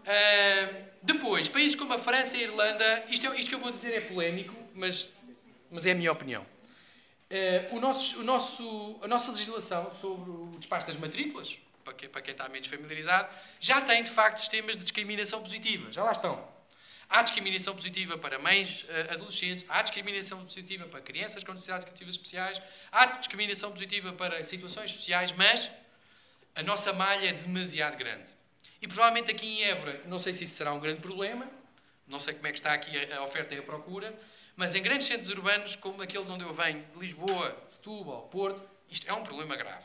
Uh, 0.02 0.84
depois, 1.02 1.48
países 1.48 1.76
como 1.76 1.92
a 1.94 1.98
França 1.98 2.36
e 2.36 2.40
a 2.40 2.42
Irlanda, 2.44 3.04
isto, 3.08 3.26
é, 3.26 3.38
isto 3.38 3.48
que 3.48 3.54
eu 3.54 3.60
vou 3.60 3.70
dizer 3.70 3.94
é 3.94 4.00
polémico, 4.00 4.54
mas, 4.74 5.08
mas 5.70 5.86
é 5.86 5.92
a 5.92 5.94
minha 5.94 6.10
opinião. 6.10 6.42
Uh, 7.30 7.76
o 7.76 7.80
nosso, 7.80 8.20
o 8.20 8.24
nosso, 8.24 9.00
a 9.00 9.08
nossa 9.08 9.30
legislação 9.30 9.90
sobre 9.90 10.30
o 10.30 10.52
despacho 10.58 10.86
das 10.86 10.96
matrículas, 10.96 11.58
para 11.84 11.94
quem, 11.94 12.08
para 12.08 12.20
quem 12.20 12.32
está 12.32 12.48
menos 12.48 12.68
familiarizado, 12.68 13.28
já 13.58 13.80
tem 13.80 14.02
de 14.02 14.10
facto 14.10 14.38
sistemas 14.38 14.76
de 14.76 14.82
discriminação 14.82 15.40
positiva. 15.40 15.90
Já 15.90 16.02
lá 16.02 16.12
estão. 16.12 16.46
Há 17.12 17.20
discriminação 17.20 17.74
positiva 17.74 18.16
para 18.16 18.38
mães 18.38 18.84
uh, 18.84 19.12
adolescentes, 19.12 19.66
há 19.68 19.82
discriminação 19.82 20.42
positiva 20.42 20.86
para 20.86 20.98
crianças 21.02 21.44
com 21.44 21.52
necessidades 21.52 21.84
educativas 21.84 22.14
especiais, 22.14 22.62
há 22.90 23.04
discriminação 23.04 23.70
positiva 23.70 24.14
para 24.14 24.42
situações 24.44 24.92
sociais, 24.92 25.30
mas 25.32 25.70
a 26.54 26.62
nossa 26.62 26.90
malha 26.90 27.28
é 27.28 27.32
demasiado 27.34 27.98
grande. 27.98 28.30
E 28.80 28.88
provavelmente 28.88 29.30
aqui 29.30 29.46
em 29.46 29.64
Évora, 29.64 30.00
não 30.06 30.18
sei 30.18 30.32
se 30.32 30.44
isso 30.44 30.54
será 30.54 30.72
um 30.72 30.80
grande 30.80 31.02
problema, 31.02 31.46
não 32.08 32.18
sei 32.18 32.32
como 32.32 32.46
é 32.46 32.50
que 32.50 32.58
está 32.58 32.72
aqui 32.72 32.90
a, 32.96 33.18
a 33.18 33.24
oferta 33.24 33.54
e 33.54 33.58
a 33.58 33.62
procura, 33.62 34.18
mas 34.56 34.74
em 34.74 34.82
grandes 34.82 35.06
centros 35.06 35.28
urbanos, 35.28 35.76
como 35.76 36.00
aquele 36.00 36.24
de 36.24 36.30
onde 36.30 36.44
eu 36.44 36.54
venho, 36.54 36.82
de 36.94 36.98
Lisboa, 36.98 37.62
Setúbal, 37.68 38.22
Porto, 38.28 38.66
isto 38.88 39.06
é 39.06 39.12
um 39.12 39.22
problema 39.22 39.54
grave. 39.54 39.84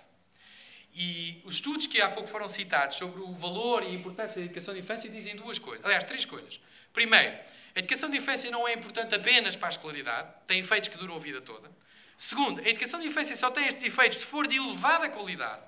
E 0.93 1.41
os 1.43 1.55
estudos 1.55 1.87
que 1.87 1.99
há 1.99 2.09
pouco 2.09 2.29
foram 2.29 2.47
citados 2.47 2.95
sobre 2.95 3.19
o 3.19 3.33
valor 3.33 3.83
e 3.83 3.87
a 3.87 3.91
importância 3.91 4.39
da 4.39 4.45
educação 4.45 4.73
de 4.73 4.79
infância 4.79 5.09
dizem 5.09 5.35
duas 5.35 5.59
coisas. 5.59 5.83
Aliás, 5.83 6.05
três 6.05 6.23
coisas. 6.23 6.57
Primeiro, 6.97 7.37
a 7.75 7.77
educação 7.77 8.09
de 8.09 8.17
infância 8.17 8.49
não 8.49 8.67
é 8.67 8.73
importante 8.73 9.13
apenas 9.13 9.55
para 9.55 9.67
a 9.67 9.69
escolaridade, 9.69 10.33
tem 10.47 10.61
efeitos 10.61 10.89
que 10.89 10.97
duram 10.97 11.15
a 11.15 11.19
vida 11.19 11.39
toda. 11.39 11.69
Segundo, 12.17 12.59
a 12.59 12.67
educação 12.67 12.99
de 12.99 13.05
infância 13.05 13.35
só 13.35 13.51
tem 13.51 13.67
estes 13.67 13.83
efeitos 13.83 14.17
se 14.17 14.25
for 14.25 14.47
de 14.47 14.57
elevada 14.57 15.07
qualidade. 15.07 15.61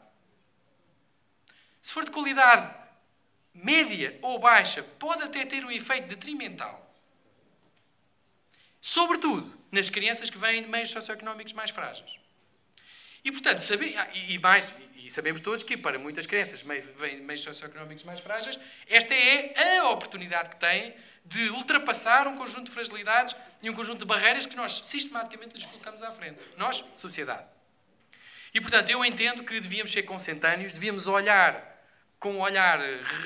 Se 1.83 1.93
for 1.93 2.03
de 2.03 2.09
qualidade 2.09 2.73
média 3.53 4.17
ou 4.23 4.39
baixa, 4.39 4.81
pode 4.81 5.21
até 5.21 5.45
ter 5.45 5.63
um 5.63 5.69
efeito 5.69 6.07
detrimental. 6.07 6.91
Sobretudo 8.81 9.55
nas 9.71 9.87
crianças 9.91 10.31
que 10.31 10.37
vêm 10.39 10.63
de 10.63 10.67
meios 10.67 10.89
socioeconómicos 10.89 11.53
mais 11.53 11.69
frágeis. 11.69 12.09
E, 13.23 13.31
portanto, 13.31 13.59
sabe, 13.59 13.95
ah, 13.95 14.09
e, 14.15 14.39
mais, 14.39 14.73
e 14.95 15.11
sabemos 15.11 15.41
todos 15.41 15.61
que 15.61 15.77
para 15.77 15.99
muitas 15.99 16.25
crianças 16.25 16.63
que 16.63 16.67
vêm 16.67 17.17
de 17.17 17.21
meios 17.21 17.43
socioeconómicos 17.43 18.03
mais 18.03 18.19
frágeis, 18.19 18.57
esta 18.87 19.13
é 19.13 19.77
a 19.77 19.89
oportunidade 19.91 20.49
que 20.49 20.55
têm 20.55 20.95
de 21.25 21.49
ultrapassar 21.49 22.27
um 22.27 22.37
conjunto 22.37 22.65
de 22.65 22.71
fragilidades 22.71 23.35
e 23.61 23.69
um 23.69 23.73
conjunto 23.73 23.99
de 23.99 24.05
barreiras 24.05 24.45
que 24.45 24.55
nós 24.55 24.81
sistematicamente 24.83 25.55
lhes 25.55 25.65
colocamos 25.65 26.01
à 26.03 26.11
frente. 26.11 26.39
Nós, 26.57 26.83
sociedade. 26.95 27.45
E, 28.53 28.59
portanto, 28.59 28.89
eu 28.89 29.05
entendo 29.05 29.43
que 29.43 29.59
devíamos 29.59 29.91
ser 29.91 30.03
consentâneos, 30.03 30.73
devíamos 30.73 31.07
olhar 31.07 31.69
com 32.19 32.33
um 32.33 32.39
olhar 32.39 32.79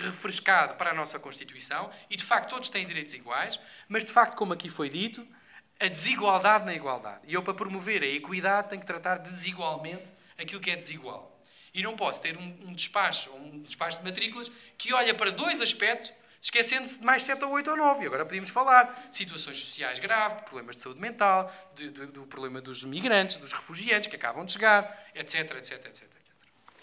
refrescado 0.05 0.75
para 0.75 0.91
a 0.91 0.93
nossa 0.93 1.17
Constituição, 1.17 1.89
e 2.09 2.15
de 2.15 2.23
facto 2.23 2.51
todos 2.51 2.69
têm 2.69 2.85
direitos 2.85 3.13
iguais, 3.13 3.59
mas 3.88 4.05
de 4.05 4.12
facto, 4.12 4.35
como 4.35 4.53
aqui 4.53 4.69
foi 4.69 4.88
dito, 4.88 5.27
a 5.79 5.88
desigualdade 5.88 6.65
na 6.65 6.75
igualdade. 6.75 7.21
E 7.27 7.33
eu, 7.33 7.41
para 7.41 7.53
promover 7.53 8.03
a 8.03 8.05
equidade, 8.05 8.69
tenho 8.69 8.81
que 8.81 8.88
tratar 8.88 9.17
de 9.17 9.31
desigualmente 9.31 10.13
aquilo 10.38 10.62
que 10.62 10.69
é 10.69 10.75
desigual. 10.75 11.33
E 11.73 11.81
não 11.81 11.95
posso 11.95 12.21
ter 12.21 12.38
um, 12.38 12.67
um 12.67 12.73
despacho, 12.73 13.31
um 13.31 13.62
despacho 13.63 13.97
de 13.97 14.05
matrículas, 14.05 14.51
que 14.77 14.93
olha 14.93 15.15
para 15.15 15.31
dois 15.31 15.59
aspectos, 15.59 16.13
esquecendo-se 16.43 16.99
de 16.99 17.06
mais 17.06 17.23
sete 17.23 17.41
ou 17.45 17.51
oito 17.51 17.71
ou 17.71 17.77
nove. 17.77 18.03
E 18.03 18.08
agora 18.08 18.25
podíamos 18.25 18.49
falar 18.49 19.08
de 19.10 19.15
situações 19.15 19.58
sociais 19.58 19.97
graves, 19.97 20.39
de 20.39 20.43
problemas 20.43 20.75
de 20.75 20.82
saúde 20.82 20.99
mental, 20.99 21.49
de, 21.73 21.89
de, 21.89 22.06
do 22.08 22.27
problema 22.27 22.60
dos 22.60 22.84
migrantes, 22.84 23.38
dos 23.38 23.53
refugiados 23.53 24.08
que 24.08 24.17
acabam 24.17 24.45
de 24.45 24.51
chegar, 24.51 25.08
etc, 25.15 25.39
etc, 25.51 25.86
etc, 25.86 26.03
etc. 26.03 26.03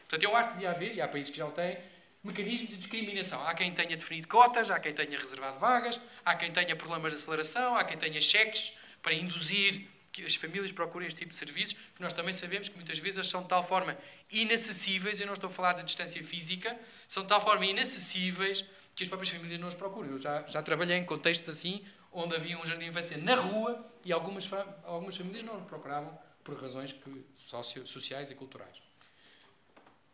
Portanto, 0.09 0.23
eu 0.23 0.35
acho 0.35 0.49
que 0.49 0.55
devia 0.55 0.70
haver, 0.70 0.94
e 0.94 1.03
há 1.03 1.07
países 1.07 1.31
que 1.31 1.37
já 1.37 1.46
o 1.46 1.53
têm, 1.53 1.77
mecanismos 2.25 2.70
de 2.70 2.79
discriminação. 2.79 3.46
Há 3.46 3.53
quem 3.53 3.70
tenha 3.73 3.96
definido 3.96 4.27
cotas, 4.29 4.70
há 4.70 4.81
quem 4.81 4.94
tenha 4.94 5.18
reservado 5.18 5.59
vagas, 5.59 6.01
há 6.25 6.35
quem 6.35 6.51
tenha 6.51 6.75
problemas 6.75 7.12
de 7.12 7.18
aceleração, 7.18 7.77
há 7.77 7.85
quem 7.85 7.99
tenha 7.99 8.20
cheques 8.20 8.73
para 9.03 9.12
induzir 9.12 9.87
que 10.11 10.25
as 10.25 10.35
famílias 10.35 10.73
procurem 10.73 11.07
este 11.07 11.18
tipo 11.20 11.31
de 11.31 11.37
serviços, 11.37 11.77
nós 11.99 12.12
também 12.12 12.33
sabemos 12.33 12.68
que 12.68 12.75
muitas 12.75 12.99
vezes 12.99 13.29
são 13.29 13.42
de 13.42 13.49
tal 13.49 13.62
forma 13.62 13.96
inacessíveis, 14.31 15.20
eu 15.20 15.27
não 15.27 15.35
estou 15.35 15.49
a 15.49 15.53
falar 15.53 15.75
de 15.75 15.85
distância 15.85 16.23
física, 16.25 16.77
são 17.07 17.23
de 17.23 17.29
tal 17.29 17.40
forma 17.40 17.64
inacessíveis 17.64 18.64
que 19.01 19.05
as 19.05 19.09
próprias 19.09 19.33
famílias 19.33 19.59
não 19.59 19.69
os 19.69 19.75
procuram. 19.75 20.11
Eu 20.11 20.19
já, 20.19 20.43
já 20.47 20.63
trabalhei 20.63 20.99
em 20.99 21.05
contextos 21.05 21.49
assim, 21.49 21.83
onde 22.13 22.37
havia 22.37 22.59
um 22.59 22.65
jardim 22.67 22.85
de 22.85 22.91
infância 22.91 23.17
na 23.17 23.35
rua 23.35 23.83
e 24.05 24.13
algumas, 24.13 24.49
algumas 24.85 25.17
famílias 25.17 25.43
não 25.43 25.57
os 25.57 25.65
procuravam 25.65 26.19
por 26.45 26.61
razões 26.61 26.93
que, 26.93 27.25
socio, 27.35 27.87
sociais 27.87 28.31
e 28.31 28.35
culturais. 28.35 28.77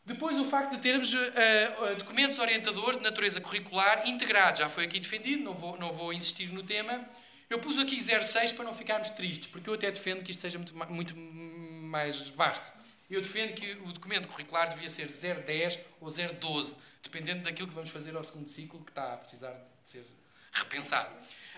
Depois, 0.05 0.38
o 0.38 0.44
facto 0.44 0.77
de 0.77 0.79
termos 0.79 1.12
uh, 1.12 1.96
documentos 1.99 2.38
orientadores 2.38 2.96
de 2.96 3.03
natureza 3.03 3.40
curricular 3.40 4.09
integrados. 4.09 4.61
Já 4.61 4.68
foi 4.68 4.85
aqui 4.85 5.01
defendido, 5.01 5.42
não 5.42 5.53
vou, 5.53 5.77
não 5.77 5.92
vou 5.92 6.12
insistir 6.12 6.53
no 6.53 6.62
tema. 6.62 7.05
Eu 7.51 7.59
pus 7.59 7.81
aqui 7.81 8.01
06 8.01 8.53
para 8.53 8.64
não 8.64 8.72
ficarmos 8.72 9.11
tristes, 9.11 9.49
porque 9.49 9.68
eu 9.68 9.75
até 9.75 9.90
defendo 9.90 10.25
que 10.25 10.31
isto 10.31 10.42
seja 10.42 10.59
muito, 10.59 10.72
muito 10.92 11.16
mais 11.16 12.31
vasto. 12.31 12.70
Eu 13.08 13.20
defendo 13.20 13.54
que 13.54 13.72
o 13.84 13.92
documento 13.92 14.26
curricular 14.26 14.68
devia 14.68 14.88
ser 14.88 15.08
010 15.08 15.78
ou 16.00 16.10
012, 16.10 16.76
dependendo 17.02 17.44
daquilo 17.44 17.68
que 17.68 17.74
vamos 17.74 17.90
fazer 17.90 18.16
ao 18.16 18.22
segundo 18.22 18.48
ciclo, 18.48 18.82
que 18.84 18.90
está 18.90 19.14
a 19.14 19.16
precisar 19.16 19.52
de 19.52 19.90
ser 19.90 20.04
repensado. 20.52 21.14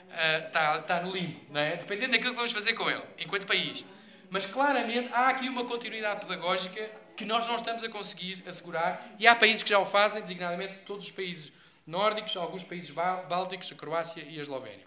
Uh, 0.09 0.47
está, 0.47 0.79
está 0.79 1.01
no 1.01 1.11
limbo, 1.11 1.41
não 1.51 1.61
é? 1.61 1.77
Dependendo 1.77 2.13
daquilo 2.13 2.31
que 2.31 2.37
vamos 2.37 2.53
fazer 2.53 2.75
com 2.75 2.91
ele, 2.91 3.03
enquanto 3.19 3.47
país. 3.47 3.85
Mas 4.31 4.45
claramente 4.45 5.11
há 5.13 5.29
aqui 5.29 5.49
uma 5.49 5.65
continuidade 5.65 6.21
pedagógica 6.21 6.91
que 7.17 7.25
nós 7.25 7.47
não 7.47 7.57
estamos 7.57 7.83
a 7.83 7.89
conseguir 7.89 8.43
assegurar, 8.47 9.15
e 9.19 9.27
há 9.27 9.35
países 9.35 9.63
que 9.63 9.71
já 9.71 9.79
o 9.79 9.87
fazem, 9.87 10.23
designadamente 10.23 10.81
todos 10.87 11.07
os 11.07 11.11
países 11.11 11.51
nórdicos, 11.87 12.37
alguns 12.37 12.63
países 12.63 12.91
bálticos, 12.91 13.73
a 13.73 13.75
Croácia 13.75 14.23
e 14.29 14.39
a 14.39 14.43
Eslovénia. 14.43 14.87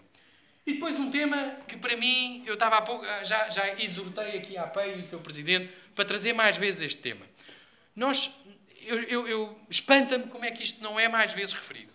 E 0.64 0.74
depois 0.74 0.96
um 0.96 1.10
tema 1.10 1.56
que 1.66 1.76
para 1.76 1.96
mim, 1.96 2.44
eu 2.46 2.54
estava 2.54 2.76
há 2.76 2.82
pouco, 2.82 3.04
já, 3.24 3.50
já 3.50 3.74
exortei 3.82 4.38
aqui 4.38 4.56
a 4.56 4.62
APEI 4.62 4.94
e 4.94 4.98
o 5.00 5.02
seu 5.02 5.18
presidente 5.18 5.72
para 5.94 6.04
trazer 6.04 6.32
mais 6.32 6.56
vezes 6.56 6.82
este 6.82 7.00
tema. 7.02 7.26
Nós, 7.94 8.30
eu, 8.80 9.02
eu, 9.02 9.28
eu 9.28 9.60
espanta-me 9.68 10.26
como 10.28 10.44
é 10.44 10.50
que 10.50 10.62
isto 10.62 10.82
não 10.82 10.98
é 10.98 11.08
mais 11.08 11.32
vezes 11.32 11.52
referido. 11.52 11.92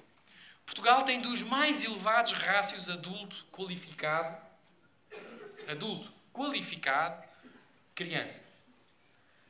Portugal 0.65 1.03
tem 1.03 1.21
dos 1.21 1.43
mais 1.43 1.83
elevados 1.83 2.33
rácios 2.33 2.89
adulto 2.89 3.45
qualificado, 3.51 4.37
adulto 5.67 6.11
qualificado, 6.33 7.23
criança. 7.95 8.45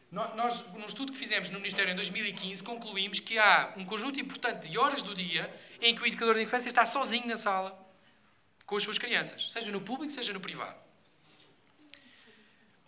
Nós, 0.09 0.65
num 0.73 0.85
estudo 0.85 1.11
que 1.11 1.17
fizemos 1.17 1.49
no 1.49 1.57
Ministério 1.57 1.91
em 1.91 1.95
2015, 1.95 2.63
concluímos 2.63 3.19
que 3.19 3.37
há 3.37 3.73
um 3.75 3.83
conjunto 3.83 4.19
importante 4.19 4.69
de 4.69 4.77
horas 4.77 5.01
do 5.01 5.13
dia 5.13 5.53
em 5.81 5.93
que 5.93 6.01
o 6.01 6.07
educador 6.07 6.35
de 6.35 6.43
infância 6.43 6.69
está 6.69 6.85
sozinho 6.85 7.27
na 7.27 7.35
sala 7.35 7.77
com 8.65 8.77
as 8.77 8.83
suas 8.83 8.97
crianças, 8.97 9.51
seja 9.51 9.71
no 9.71 9.81
público, 9.81 10.11
seja 10.13 10.31
no 10.31 10.39
privado. 10.39 10.86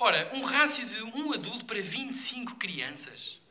Ora, 0.01 0.31
um 0.33 0.41
rácio 0.41 0.85
de 0.85 1.03
um 1.03 1.33
adulto 1.33 1.65
para 1.65 1.81
25 1.81 2.55
crianças, 2.55 3.41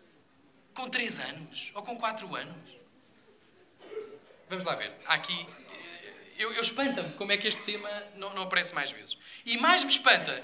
com 0.74 0.88
3 0.88 1.20
anos 1.20 1.70
ou 1.74 1.82
com 1.82 1.94
4 1.98 2.34
anos. 2.34 2.70
Vamos 4.48 4.64
lá 4.64 4.74
ver. 4.74 4.94
Aqui. 5.06 5.46
Eu, 6.38 6.50
eu 6.52 6.62
espanta-me 6.62 7.12
como 7.14 7.32
é 7.32 7.36
que 7.36 7.46
este 7.46 7.62
tema 7.64 7.90
não, 8.14 8.32
não 8.32 8.44
aparece 8.44 8.72
mais 8.72 8.90
vezes. 8.90 9.18
E 9.44 9.58
mais 9.58 9.84
me 9.84 9.90
espanta, 9.90 10.42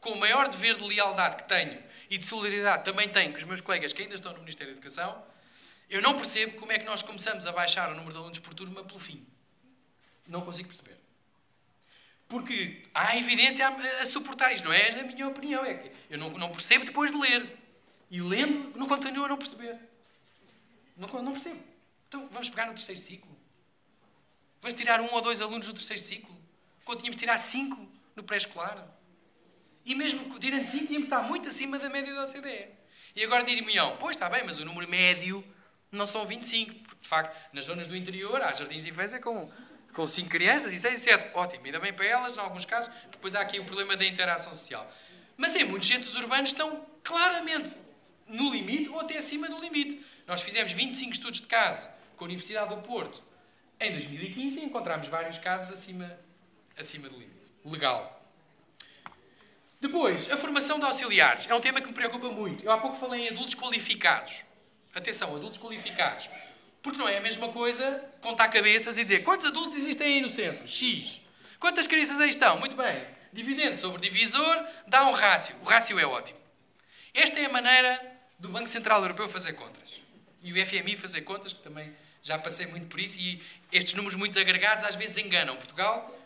com 0.00 0.10
o 0.10 0.18
maior 0.18 0.48
dever 0.48 0.76
de 0.76 0.82
lealdade 0.82 1.36
que 1.36 1.44
tenho 1.44 1.80
e 2.10 2.18
de 2.18 2.26
solidariedade 2.26 2.84
também 2.84 3.08
tenho 3.08 3.30
com 3.30 3.38
os 3.38 3.44
meus 3.44 3.60
colegas 3.60 3.92
que 3.92 4.02
ainda 4.02 4.16
estão 4.16 4.32
no 4.32 4.40
Ministério 4.40 4.72
da 4.72 4.78
Educação, 4.78 5.24
eu 5.88 6.02
não 6.02 6.16
percebo 6.16 6.56
como 6.58 6.72
é 6.72 6.78
que 6.78 6.84
nós 6.84 7.02
começamos 7.02 7.46
a 7.46 7.52
baixar 7.52 7.88
o 7.90 7.94
número 7.94 8.12
de 8.12 8.18
alunos 8.18 8.38
por 8.40 8.52
turma 8.52 8.82
pelo 8.82 8.98
fim. 8.98 9.24
Não 10.26 10.40
consigo 10.40 10.68
perceber. 10.68 11.05
Porque 12.28 12.84
há 12.92 13.16
evidência 13.16 13.68
a, 13.68 14.02
a 14.02 14.06
suportar 14.06 14.52
isto, 14.52 14.64
não 14.64 14.72
é? 14.72 14.88
Esta 14.88 15.00
é 15.00 15.02
a 15.04 15.06
minha 15.06 15.28
opinião. 15.28 15.64
É 15.64 15.74
que 15.74 15.92
eu 16.10 16.18
não, 16.18 16.30
não 16.30 16.50
percebo 16.50 16.84
depois 16.84 17.10
de 17.10 17.16
ler. 17.16 17.56
E 18.10 18.20
lendo, 18.20 18.76
não 18.78 18.86
continuo 18.86 19.24
a 19.24 19.28
não 19.28 19.36
perceber. 19.36 19.78
Não, 20.96 21.08
não 21.22 21.32
percebo. 21.32 21.60
Então, 22.08 22.28
vamos 22.30 22.48
pegar 22.48 22.66
no 22.66 22.74
terceiro 22.74 23.00
ciclo? 23.00 23.36
Vamos 24.60 24.74
tirar 24.74 25.00
um 25.00 25.12
ou 25.12 25.20
dois 25.20 25.40
alunos 25.40 25.68
no 25.68 25.74
terceiro 25.74 26.02
ciclo? 26.02 26.36
Quando 26.84 26.98
tínhamos 26.98 27.16
de 27.16 27.20
tirar 27.20 27.38
cinco 27.38 27.88
no 28.14 28.22
pré-escolar? 28.22 28.88
E 29.86 29.94
mesmo 29.94 30.36
tirando 30.40 30.66
5, 30.66 30.92
íamos 30.92 31.06
estar 31.06 31.22
muito 31.22 31.48
acima 31.48 31.78
da 31.78 31.88
média 31.88 32.12
da 32.12 32.24
OCDE. 32.24 32.68
E 33.14 33.24
agora 33.24 33.44
dir-me-ão, 33.44 33.96
pois 33.98 34.16
está 34.16 34.28
bem, 34.28 34.42
mas 34.44 34.58
o 34.58 34.64
número 34.64 34.88
médio 34.88 35.44
não 35.92 36.08
são 36.08 36.26
25. 36.26 36.96
De 37.00 37.08
facto, 37.08 37.36
nas 37.52 37.66
zonas 37.66 37.86
do 37.86 37.96
interior 37.96 38.42
há 38.42 38.52
jardins 38.52 38.82
de 38.82 38.90
infância 38.90 39.20
com, 39.20 39.48
com 39.96 40.06
5 40.06 40.28
crianças 40.28 40.74
e 40.74 40.78
6 40.78 41.00
e 41.00 41.02
7. 41.02 41.30
Ótimo, 41.34 41.64
ainda 41.64 41.80
bem 41.80 41.90
para 41.90 42.04
elas, 42.04 42.36
em 42.36 42.40
alguns 42.40 42.66
casos, 42.66 42.92
depois 43.10 43.34
há 43.34 43.40
aqui 43.40 43.58
o 43.58 43.64
problema 43.64 43.96
da 43.96 44.04
interação 44.04 44.54
social. 44.54 44.86
Mas 45.38 45.56
em 45.56 45.64
muitos 45.64 45.88
centros 45.88 46.14
urbanos 46.14 46.50
estão 46.50 46.84
claramente 47.02 47.80
no 48.28 48.52
limite 48.52 48.90
ou 48.90 49.00
até 49.00 49.16
acima 49.16 49.48
do 49.48 49.58
limite. 49.58 49.98
Nós 50.26 50.42
fizemos 50.42 50.72
25 50.72 51.12
estudos 51.12 51.40
de 51.40 51.46
caso 51.46 51.88
com 52.14 52.24
a 52.24 52.26
Universidade 52.26 52.74
do 52.74 52.82
Porto 52.82 53.22
em 53.80 53.90
2015 53.90 54.58
e 54.58 54.64
encontramos 54.64 55.08
vários 55.08 55.38
casos 55.38 55.72
acima, 55.72 56.18
acima 56.76 57.08
do 57.08 57.18
limite. 57.18 57.50
Legal. 57.64 58.12
Depois, 59.80 60.30
a 60.30 60.36
formação 60.36 60.78
de 60.78 60.84
auxiliares. 60.84 61.46
É 61.48 61.54
um 61.54 61.60
tema 61.60 61.80
que 61.80 61.86
me 61.86 61.94
preocupa 61.94 62.28
muito. 62.30 62.64
Eu 62.64 62.72
há 62.72 62.78
pouco 62.78 62.96
falei 62.96 63.26
em 63.26 63.28
adultos 63.30 63.54
qualificados. 63.54 64.44
Atenção, 64.94 65.34
adultos 65.34 65.58
qualificados. 65.58 66.28
Porque 66.86 67.00
não 67.00 67.08
é 67.08 67.16
a 67.16 67.20
mesma 67.20 67.48
coisa 67.48 68.00
contar 68.20 68.46
cabeças 68.46 68.96
e 68.96 69.02
dizer 69.02 69.24
quantos 69.24 69.44
adultos 69.44 69.74
existem 69.74 70.06
aí 70.06 70.20
no 70.20 70.28
centro? 70.28 70.68
X. 70.68 71.20
Quantas 71.58 71.88
crianças 71.88 72.20
aí 72.20 72.30
estão? 72.30 72.60
Muito 72.60 72.76
bem. 72.76 73.04
Dividendo 73.32 73.76
sobre 73.76 74.00
divisor 74.00 74.64
dá 74.86 75.04
um 75.04 75.10
rácio. 75.10 75.56
O 75.62 75.64
rácio 75.64 75.98
é 75.98 76.06
ótimo. 76.06 76.38
Esta 77.12 77.40
é 77.40 77.46
a 77.46 77.48
maneira 77.48 78.00
do 78.38 78.48
Banco 78.50 78.68
Central 78.68 79.02
Europeu 79.02 79.28
fazer 79.28 79.54
contas. 79.54 79.94
E 80.40 80.52
o 80.52 80.64
FMI 80.64 80.94
fazer 80.94 81.22
contas, 81.22 81.52
que 81.52 81.60
também 81.60 81.92
já 82.22 82.38
passei 82.38 82.66
muito 82.66 82.86
por 82.86 83.00
isso, 83.00 83.18
e 83.18 83.42
estes 83.72 83.94
números 83.94 84.14
muito 84.14 84.38
agregados 84.38 84.84
às 84.84 84.94
vezes 84.94 85.16
enganam. 85.18 85.56
Portugal, 85.56 86.16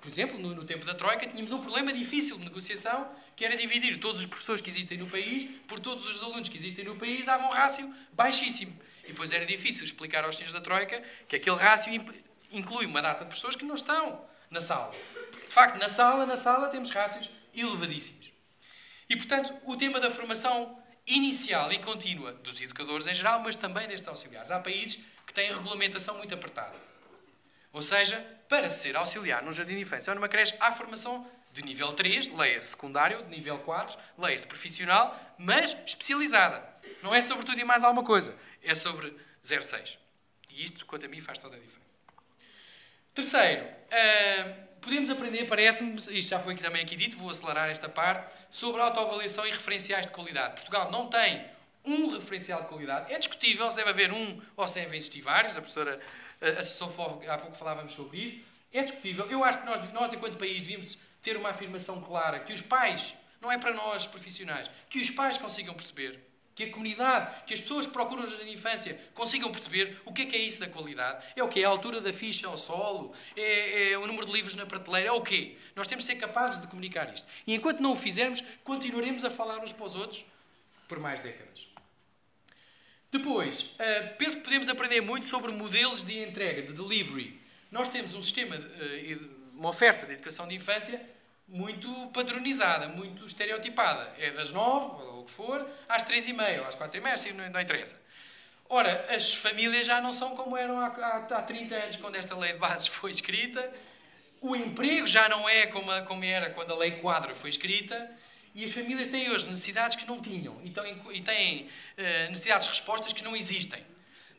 por 0.00 0.10
exemplo, 0.10 0.36
no, 0.36 0.52
no 0.52 0.64
tempo 0.64 0.84
da 0.84 0.94
Troika, 0.94 1.28
tínhamos 1.28 1.52
um 1.52 1.60
problema 1.60 1.92
difícil 1.92 2.36
de 2.38 2.44
negociação, 2.44 3.08
que 3.36 3.44
era 3.44 3.56
dividir 3.56 4.00
todos 4.00 4.18
os 4.18 4.26
professores 4.26 4.60
que 4.60 4.68
existem 4.68 4.98
no 4.98 5.06
país 5.06 5.44
por 5.68 5.78
todos 5.78 6.08
os 6.08 6.20
alunos 6.24 6.48
que 6.48 6.56
existem 6.56 6.84
no 6.84 6.96
país, 6.96 7.24
dava 7.24 7.46
um 7.46 7.50
rácio 7.50 7.94
baixíssimo. 8.12 8.76
E 9.08 9.12
depois 9.12 9.32
era 9.32 9.46
difícil 9.46 9.84
explicar 9.84 10.24
aos 10.24 10.36
senhores 10.36 10.52
da 10.52 10.60
Troika 10.60 11.02
que 11.26 11.34
aquele 11.34 11.56
rácio 11.56 11.90
inclui 12.52 12.84
uma 12.84 13.00
data 13.00 13.24
de 13.24 13.30
pessoas 13.30 13.56
que 13.56 13.64
não 13.64 13.74
estão 13.74 14.22
na 14.50 14.60
sala. 14.60 14.94
De 15.32 15.50
facto, 15.50 15.78
na 15.78 15.88
sala, 15.88 16.26
na 16.26 16.36
sala 16.36 16.68
temos 16.68 16.90
rácios 16.90 17.30
elevadíssimos. 17.56 18.30
E, 19.08 19.16
portanto, 19.16 19.54
o 19.64 19.76
tema 19.76 19.98
da 19.98 20.10
formação 20.10 20.78
inicial 21.06 21.72
e 21.72 21.78
contínua 21.78 22.34
dos 22.34 22.60
educadores 22.60 23.06
em 23.06 23.14
geral, 23.14 23.40
mas 23.40 23.56
também 23.56 23.88
destes 23.88 24.06
auxiliares. 24.06 24.50
Há 24.50 24.60
países 24.60 24.98
que 25.26 25.32
têm 25.32 25.50
regulamentação 25.50 26.18
muito 26.18 26.34
apertada. 26.34 26.76
Ou 27.72 27.80
seja, 27.80 28.20
para 28.46 28.68
ser 28.68 28.94
auxiliar 28.94 29.42
num 29.42 29.52
jardim 29.52 29.74
de 29.74 29.80
infância 29.80 30.10
ou 30.10 30.14
numa 30.14 30.28
creche, 30.28 30.54
há 30.60 30.70
formação 30.70 31.26
de 31.52 31.64
nível 31.64 31.92
3, 31.92 32.28
leia-se 32.28 32.68
secundário, 32.68 33.22
de 33.22 33.30
nível 33.30 33.58
4, 33.60 33.98
leia-se 34.18 34.46
profissional, 34.46 35.18
mas 35.38 35.74
especializada. 35.86 36.62
Não 37.02 37.14
é 37.14 37.22
sobre 37.22 37.44
tudo 37.44 37.60
e 37.60 37.64
mais 37.64 37.84
alguma 37.84 38.04
coisa. 38.04 38.34
É 38.62 38.74
sobre 38.74 39.14
06. 39.42 39.98
E 40.50 40.64
isto, 40.64 40.84
quanto 40.86 41.06
a 41.06 41.08
mim, 41.08 41.20
faz 41.20 41.38
toda 41.38 41.56
a 41.56 41.58
diferença. 41.58 41.88
Terceiro, 43.14 43.64
uh, 43.64 44.68
podemos 44.80 45.10
aprender, 45.10 45.44
parece-me, 45.44 45.96
isto 45.96 46.30
já 46.30 46.38
foi 46.38 46.54
também 46.54 46.82
aqui 46.82 46.96
dito, 46.96 47.16
vou 47.16 47.30
acelerar 47.30 47.68
esta 47.68 47.88
parte, 47.88 48.26
sobre 48.50 48.80
autoavaliação 48.80 49.46
e 49.46 49.50
referenciais 49.50 50.06
de 50.06 50.12
qualidade. 50.12 50.54
Portugal 50.54 50.90
não 50.90 51.08
tem 51.08 51.44
um 51.84 52.08
referencial 52.08 52.62
de 52.62 52.68
qualidade. 52.68 53.12
É 53.12 53.18
discutível 53.18 53.70
se 53.70 53.76
deve 53.76 53.90
haver 53.90 54.12
um 54.12 54.40
ou 54.56 54.68
se 54.68 54.80
devem 54.80 54.96
existir 54.96 55.20
vários. 55.20 55.56
A 55.56 55.60
professora 55.60 56.00
Associação 56.40 56.90
FOV, 56.90 57.26
há 57.28 57.38
pouco 57.38 57.56
falávamos 57.56 57.92
sobre 57.92 58.18
isso. 58.18 58.38
É 58.72 58.82
discutível. 58.82 59.26
Eu 59.26 59.42
acho 59.42 59.60
que 59.60 59.66
nós, 59.66 59.92
nós, 59.92 60.12
enquanto 60.12 60.36
país, 60.36 60.60
devíamos 60.60 60.98
ter 61.22 61.36
uma 61.36 61.50
afirmação 61.50 62.00
clara 62.00 62.40
que 62.40 62.52
os 62.52 62.62
pais, 62.62 63.16
não 63.40 63.50
é 63.50 63.58
para 63.58 63.72
nós 63.72 64.06
profissionais, 64.06 64.70
que 64.88 65.00
os 65.00 65.10
pais 65.10 65.38
consigam 65.38 65.74
perceber 65.74 66.20
que 66.58 66.64
a 66.64 66.72
comunidade, 66.72 67.44
que 67.46 67.54
as 67.54 67.60
pessoas 67.60 67.86
que 67.86 67.92
procuram 67.92 68.24
o 68.24 68.26
jardim 68.26 68.46
de 68.46 68.54
infância 68.54 69.00
consigam 69.14 69.48
perceber 69.52 70.02
o 70.04 70.12
que 70.12 70.22
é 70.22 70.26
que 70.26 70.34
é 70.34 70.40
isso 70.40 70.58
da 70.58 70.68
qualidade. 70.68 71.24
É 71.36 71.42
o 71.42 71.48
quê? 71.48 71.60
É 71.60 71.64
a 71.64 71.68
altura 71.68 72.00
da 72.00 72.12
ficha 72.12 72.48
ao 72.48 72.56
solo? 72.56 73.14
É, 73.36 73.92
é, 73.92 73.98
o 73.98 74.04
número 74.08 74.26
de 74.26 74.32
livros 74.32 74.56
na 74.56 74.66
prateleira? 74.66 75.10
É 75.10 75.12
o 75.12 75.22
quê? 75.22 75.56
Nós 75.76 75.86
temos 75.86 76.04
de 76.04 76.12
ser 76.12 76.18
capazes 76.18 76.58
de 76.58 76.66
comunicar 76.66 77.14
isto. 77.14 77.28
E 77.46 77.54
enquanto 77.54 77.78
não 77.78 77.92
o 77.92 77.96
fizermos, 77.96 78.42
continuaremos 78.64 79.24
a 79.24 79.30
falar 79.30 79.60
uns 79.60 79.72
para 79.72 79.86
os 79.86 79.94
outros 79.94 80.26
por 80.88 80.98
mais 80.98 81.20
décadas. 81.20 81.68
Depois, 83.08 83.62
uh, 83.62 84.16
penso 84.18 84.38
que 84.38 84.42
podemos 84.42 84.68
aprender 84.68 85.00
muito 85.00 85.28
sobre 85.28 85.52
modelos 85.52 86.02
de 86.02 86.18
entrega, 86.18 86.62
de 86.62 86.72
delivery. 86.72 87.40
Nós 87.70 87.88
temos 87.88 88.14
um 88.14 88.20
sistema, 88.20 88.58
de, 88.58 89.14
uh, 89.14 89.30
uma 89.54 89.68
oferta 89.68 90.06
de 90.06 90.14
educação 90.14 90.48
de 90.48 90.56
infância 90.56 91.00
muito 91.48 91.88
padronizada, 92.08 92.88
muito 92.88 93.24
estereotipada. 93.24 94.12
É 94.18 94.30
das 94.30 94.52
nove, 94.52 95.02
ou 95.02 95.20
o 95.20 95.24
que 95.24 95.30
for, 95.30 95.66
às 95.88 96.02
três 96.02 96.28
e 96.28 96.32
meia, 96.32 96.60
ou 96.60 96.68
às 96.68 96.74
quatro 96.74 96.98
e 96.98 97.00
meia, 97.00 97.14
assim, 97.14 97.32
não, 97.32 97.48
não 97.48 97.60
interessa. 97.60 97.98
Ora, 98.68 99.06
as 99.08 99.32
famílias 99.32 99.86
já 99.86 100.00
não 100.00 100.12
são 100.12 100.36
como 100.36 100.54
eram 100.56 100.78
há, 100.78 100.88
há, 100.88 101.16
há 101.16 101.42
30 101.42 101.74
anos, 101.74 101.96
quando 101.96 102.16
esta 102.16 102.36
lei 102.36 102.52
de 102.52 102.58
bases 102.58 102.86
foi 102.88 103.10
escrita. 103.10 103.72
O 104.40 104.54
emprego 104.54 105.06
já 105.06 105.28
não 105.28 105.48
é 105.48 105.66
como, 105.66 105.90
como 106.04 106.22
era 106.22 106.50
quando 106.50 106.72
a 106.72 106.76
lei 106.76 106.92
quadro 106.92 107.34
foi 107.34 107.48
escrita. 107.48 108.10
E 108.54 108.64
as 108.64 108.72
famílias 108.72 109.08
têm 109.08 109.30
hoje 109.30 109.46
necessidades 109.46 109.96
que 109.96 110.06
não 110.06 110.20
tinham. 110.20 110.60
E 110.62 110.70
têm, 110.70 111.02
e 111.12 111.22
têm 111.22 111.62
uh, 111.62 112.28
necessidades 112.28 112.66
de 112.66 112.72
respostas 112.72 113.12
que 113.12 113.24
não 113.24 113.34
existem. 113.34 113.82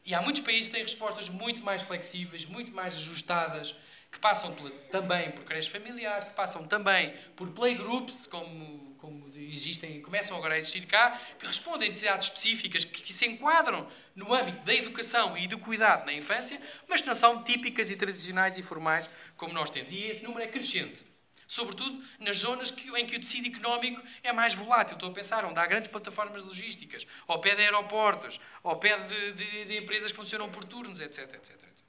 E 0.06 0.14
há 0.14 0.22
muitos 0.22 0.42
países 0.42 0.68
que 0.68 0.76
têm 0.76 0.84
respostas 0.84 1.30
muito 1.30 1.62
mais 1.64 1.82
flexíveis, 1.82 2.46
muito 2.46 2.72
mais 2.72 2.96
ajustadas, 2.96 3.76
que 4.12 4.20
passam 4.20 4.54
também 4.92 5.32
por 5.32 5.46
creches 5.46 5.72
familiares, 5.72 6.26
que 6.26 6.34
passam 6.34 6.64
também 6.66 7.14
por 7.36 7.50
playgroups, 7.52 8.26
como, 8.26 8.96
como 8.98 9.32
existem, 9.36 10.02
começam 10.02 10.36
agora 10.36 10.56
a 10.56 10.58
existir 10.58 10.86
cá, 10.88 11.20
que 11.38 11.46
respondem 11.46 11.88
a 11.88 11.90
necessidades 11.90 12.26
específicas 12.26 12.84
que, 12.84 13.04
que, 13.04 13.14
se 13.14 13.26
enquadram 13.28 13.88
no 14.16 14.34
âmbito 14.34 14.66
da 14.66 14.74
educação 14.74 15.38
e 15.38 15.48
do 15.48 15.60
cuidado 15.60 16.06
na 16.06 16.14
infância, 16.14 16.60
mas 16.88 17.06
não 17.06 17.14
são 17.14 17.44
típicas 17.44 17.90
e 17.92 17.96
tradicionais 17.96 18.58
e 18.58 18.64
formais 18.64 19.10
como 19.38 19.54
nós 19.54 19.70
temos. 19.70 19.92
E 19.92 20.04
esse 20.06 20.24
número 20.24 20.44
é 20.44 20.48
crescente. 20.48 21.08
Sobretudo 21.48 22.04
nas 22.20 22.38
zonas 22.38 22.70
que, 22.70 22.90
em 22.96 23.08
que 23.08 23.16
o 23.16 23.20
tecido 23.20 23.48
económico 23.48 24.02
é 24.22 24.32
mais 24.32 24.54
volátil. 24.54 24.96
Estou 24.96 25.10
a 25.10 25.14
pensar 25.14 25.46
onde 25.46 25.60
há 25.60 25.66
grandes 25.66 25.90
plataformas 25.90 26.44
logísticas, 26.44 27.08
ao 27.28 27.42
pé 27.42 27.56
de 27.56 27.62
aeroportos, 27.62 28.40
ao 28.64 28.78
pé 28.78 28.98
de, 28.98 29.34
de, 29.34 29.66
de 29.66 29.78
empresas 29.78 30.12
que 30.12 30.18
funcionam 30.18 30.50
por 30.50 30.64
turnos, 30.64 31.00
etc, 31.00 31.34
etc, 31.34 31.56
etc. 31.56 31.89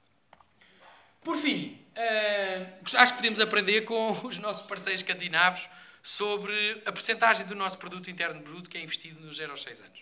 Por 1.21 1.37
fim, 1.37 1.79
uh, 1.95 2.97
acho 2.97 3.13
que 3.13 3.17
podemos 3.17 3.39
aprender 3.39 3.81
com 3.81 4.11
os 4.25 4.39
nossos 4.39 4.63
parceiros 4.63 5.01
escandinavos 5.01 5.69
sobre 6.01 6.81
a 6.83 6.91
percentagem 6.91 7.45
do 7.45 7.55
nosso 7.55 7.77
produto 7.77 8.09
interno 8.09 8.41
bruto 8.41 8.69
que 8.69 8.77
é 8.77 8.81
investido 8.81 9.19
nos 9.21 9.37
0 9.37 9.51
aos 9.51 9.61
6 9.61 9.81
anos. 9.81 9.99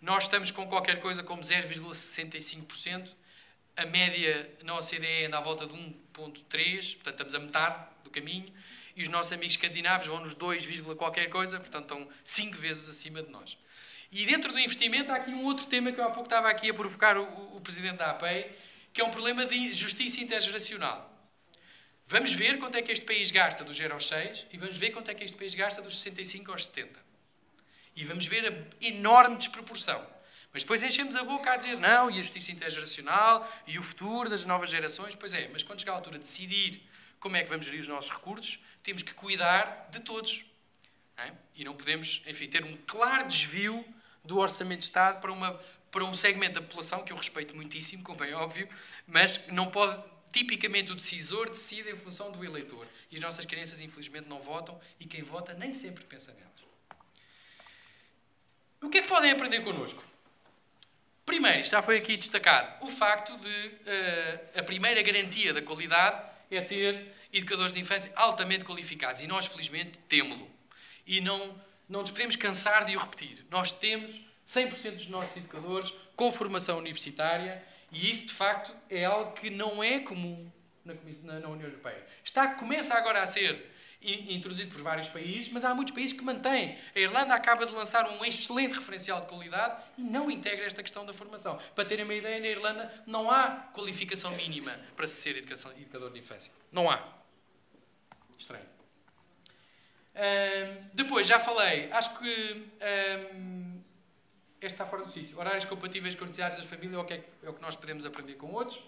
Nós 0.00 0.24
estamos 0.24 0.50
com 0.50 0.66
qualquer 0.66 0.98
coisa 0.98 1.22
como 1.22 1.42
0,65%, 1.42 3.12
a 3.76 3.86
média 3.86 4.50
na 4.64 4.76
OCDE 4.76 5.26
anda 5.26 5.38
à 5.38 5.40
volta 5.40 5.66
de 5.66 5.74
1,3%, 5.74 6.94
portanto 6.94 7.14
estamos 7.14 7.34
a 7.34 7.38
metade 7.38 7.86
do 8.02 8.10
caminho, 8.10 8.52
e 8.96 9.02
os 9.04 9.08
nossos 9.08 9.32
amigos 9.32 9.54
escandinavos 9.54 10.08
vão 10.08 10.18
nos 10.18 10.34
2, 10.34 10.66
qualquer 10.96 11.28
coisa, 11.30 11.60
portanto 11.60 11.82
estão 11.82 12.08
5 12.24 12.56
vezes 12.56 12.88
acima 12.88 13.22
de 13.22 13.30
nós. 13.30 13.56
E 14.10 14.26
dentro 14.26 14.52
do 14.52 14.58
investimento 14.58 15.12
há 15.12 15.16
aqui 15.16 15.30
um 15.30 15.44
outro 15.44 15.66
tema 15.66 15.92
que 15.92 16.00
eu 16.00 16.04
há 16.04 16.10
pouco 16.10 16.24
estava 16.24 16.50
aqui 16.50 16.68
a 16.68 16.74
provocar 16.74 17.16
o, 17.16 17.22
o, 17.22 17.56
o 17.58 17.60
Presidente 17.60 17.98
da 17.98 18.10
APEI, 18.10 18.50
que 18.92 19.00
é 19.00 19.04
um 19.04 19.10
problema 19.10 19.46
de 19.46 19.72
justiça 19.72 20.20
intergeracional. 20.20 21.10
Vamos 22.06 22.32
ver 22.32 22.58
quanto 22.58 22.76
é 22.76 22.82
que 22.82 22.90
este 22.90 23.06
país 23.06 23.30
gasta 23.30 23.62
dos 23.62 23.76
0 23.76 23.94
aos 23.94 24.08
6 24.08 24.46
e 24.52 24.58
vamos 24.58 24.76
ver 24.76 24.90
quanto 24.90 25.10
é 25.10 25.14
que 25.14 25.22
este 25.22 25.36
país 25.36 25.54
gasta 25.54 25.80
dos 25.80 26.00
65 26.00 26.50
aos 26.50 26.66
70. 26.66 26.98
E 27.94 28.04
vamos 28.04 28.26
ver 28.26 28.52
a 28.52 28.84
enorme 28.84 29.36
desproporção. 29.36 30.04
Mas 30.52 30.64
depois 30.64 30.82
enchemos 30.82 31.14
a 31.14 31.22
boca 31.22 31.52
a 31.52 31.56
dizer 31.56 31.78
não, 31.78 32.10
e 32.10 32.14
a 32.14 32.22
justiça 32.22 32.50
intergeracional, 32.50 33.48
e 33.66 33.78
o 33.78 33.82
futuro 33.82 34.28
das 34.28 34.44
novas 34.44 34.70
gerações. 34.70 35.14
Pois 35.14 35.34
é, 35.34 35.48
mas 35.52 35.62
quando 35.62 35.78
chegar 35.78 35.92
a 35.92 35.96
altura 35.96 36.18
de 36.18 36.24
decidir 36.24 36.82
como 37.20 37.36
é 37.36 37.44
que 37.44 37.48
vamos 37.48 37.66
gerir 37.66 37.80
os 37.80 37.88
nossos 37.88 38.10
recursos, 38.10 38.58
temos 38.82 39.04
que 39.04 39.14
cuidar 39.14 39.88
de 39.92 40.00
todos. 40.00 40.44
Não 41.16 41.24
é? 41.24 41.34
E 41.54 41.64
não 41.64 41.76
podemos, 41.76 42.22
enfim, 42.26 42.48
ter 42.48 42.64
um 42.64 42.76
claro 42.86 43.28
desvio 43.28 43.84
do 44.24 44.38
orçamento 44.38 44.80
de 44.80 44.86
Estado 44.86 45.20
para 45.20 45.30
uma 45.30 45.60
para 45.90 46.04
um 46.04 46.14
segmento 46.14 46.54
da 46.54 46.62
população 46.62 47.02
que 47.02 47.12
eu 47.12 47.16
respeito 47.16 47.54
muitíssimo, 47.54 48.02
como 48.02 48.22
é 48.24 48.32
óbvio, 48.32 48.68
mas 49.06 49.40
não 49.48 49.70
pode. 49.70 50.02
Tipicamente 50.32 50.92
o 50.92 50.94
decisor 50.94 51.50
decide 51.50 51.90
em 51.90 51.96
função 51.96 52.30
do 52.30 52.44
eleitor. 52.44 52.86
E 53.10 53.16
as 53.16 53.20
nossas 53.20 53.44
crianças, 53.44 53.80
infelizmente, 53.80 54.28
não 54.28 54.40
votam 54.40 54.80
e 55.00 55.04
quem 55.04 55.22
vota 55.22 55.52
nem 55.54 55.74
sempre 55.74 56.04
pensa 56.04 56.32
nelas. 56.32 56.50
O 58.80 58.88
que 58.88 58.98
é 58.98 59.02
que 59.02 59.08
podem 59.08 59.32
aprender 59.32 59.60
connosco? 59.62 60.04
Primeiro, 61.26 61.64
já 61.64 61.82
foi 61.82 61.96
aqui 61.98 62.16
destacado, 62.16 62.84
o 62.84 62.90
facto 62.90 63.36
de 63.38 63.48
uh, 63.48 64.58
a 64.58 64.62
primeira 64.62 65.02
garantia 65.02 65.52
da 65.52 65.60
qualidade 65.60 66.30
é 66.50 66.60
ter 66.60 67.12
educadores 67.32 67.72
de 67.72 67.80
infância 67.80 68.12
altamente 68.16 68.64
qualificados. 68.64 69.22
E 69.22 69.26
nós, 69.26 69.46
felizmente, 69.46 69.98
temos-lo. 70.08 70.50
E 71.06 71.20
não, 71.20 71.60
não 71.88 72.00
nos 72.00 72.10
podemos 72.10 72.36
cansar 72.36 72.84
de 72.84 72.96
o 72.96 73.00
repetir. 73.00 73.44
Nós 73.50 73.70
temos 73.70 74.20
100% 74.50 74.96
dos 74.96 75.06
nossos 75.06 75.36
educadores 75.36 75.94
com 76.16 76.32
formação 76.32 76.78
universitária 76.78 77.62
e 77.92 78.10
isso, 78.10 78.26
de 78.26 78.34
facto, 78.34 78.74
é 78.88 79.04
algo 79.04 79.32
que 79.32 79.50
não 79.50 79.82
é 79.82 80.00
comum 80.00 80.50
na, 80.84 80.94
na, 81.22 81.40
na 81.40 81.48
União 81.48 81.68
Europeia. 81.68 82.04
Está, 82.24 82.54
começa 82.54 82.94
agora 82.94 83.22
a 83.22 83.26
ser 83.26 83.70
introduzido 84.02 84.72
por 84.72 84.82
vários 84.82 85.10
países, 85.10 85.50
mas 85.50 85.64
há 85.64 85.74
muitos 85.74 85.92
países 85.92 86.14
que 86.14 86.24
mantêm. 86.24 86.78
A 86.94 86.98
Irlanda 86.98 87.34
acaba 87.34 87.66
de 87.66 87.72
lançar 87.72 88.08
um 88.08 88.24
excelente 88.24 88.74
referencial 88.74 89.20
de 89.20 89.26
qualidade 89.26 89.82
e 89.98 90.02
não 90.02 90.30
integra 90.30 90.64
esta 90.64 90.82
questão 90.82 91.04
da 91.04 91.12
formação. 91.12 91.58
Para 91.74 91.84
terem 91.84 92.04
uma 92.04 92.14
ideia, 92.14 92.40
na 92.40 92.46
Irlanda 92.46 93.04
não 93.06 93.30
há 93.30 93.50
qualificação 93.74 94.30
mínima 94.32 94.78
para 94.96 95.06
se 95.06 95.20
ser 95.20 95.36
educação, 95.36 95.70
educador 95.72 96.10
de 96.10 96.18
infância. 96.18 96.52
Não 96.72 96.90
há. 96.90 97.06
Estranho. 98.38 98.64
depois, 100.94 101.26
já 101.26 101.38
falei, 101.38 101.92
acho 101.92 102.18
que 102.18 102.66
este 104.60 104.74
está 104.74 104.84
fora 104.84 105.04
do 105.04 105.10
sítio. 105.10 105.38
Horários 105.38 105.64
compatíveis 105.64 106.14
com 106.14 106.24
necessidades 106.24 106.58
das 106.58 106.66
famílias 106.66 106.94
é 106.94 106.98
o, 106.98 107.04
que 107.04 107.14
é, 107.14 107.24
é 107.44 107.48
o 107.48 107.54
que 107.54 107.62
nós 107.62 107.74
podemos 107.74 108.04
aprender 108.04 108.34
com 108.34 108.52
outros. 108.52 108.80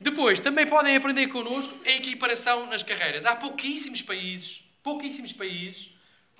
Depois, 0.00 0.40
também 0.40 0.66
podem 0.66 0.96
aprender 0.96 1.28
connosco 1.28 1.74
a 1.86 1.90
equiparação 1.90 2.66
nas 2.66 2.82
carreiras. 2.82 3.24
Há 3.24 3.36
pouquíssimos 3.36 4.02
países, 4.02 4.64
pouquíssimos 4.82 5.32
países 5.32 5.94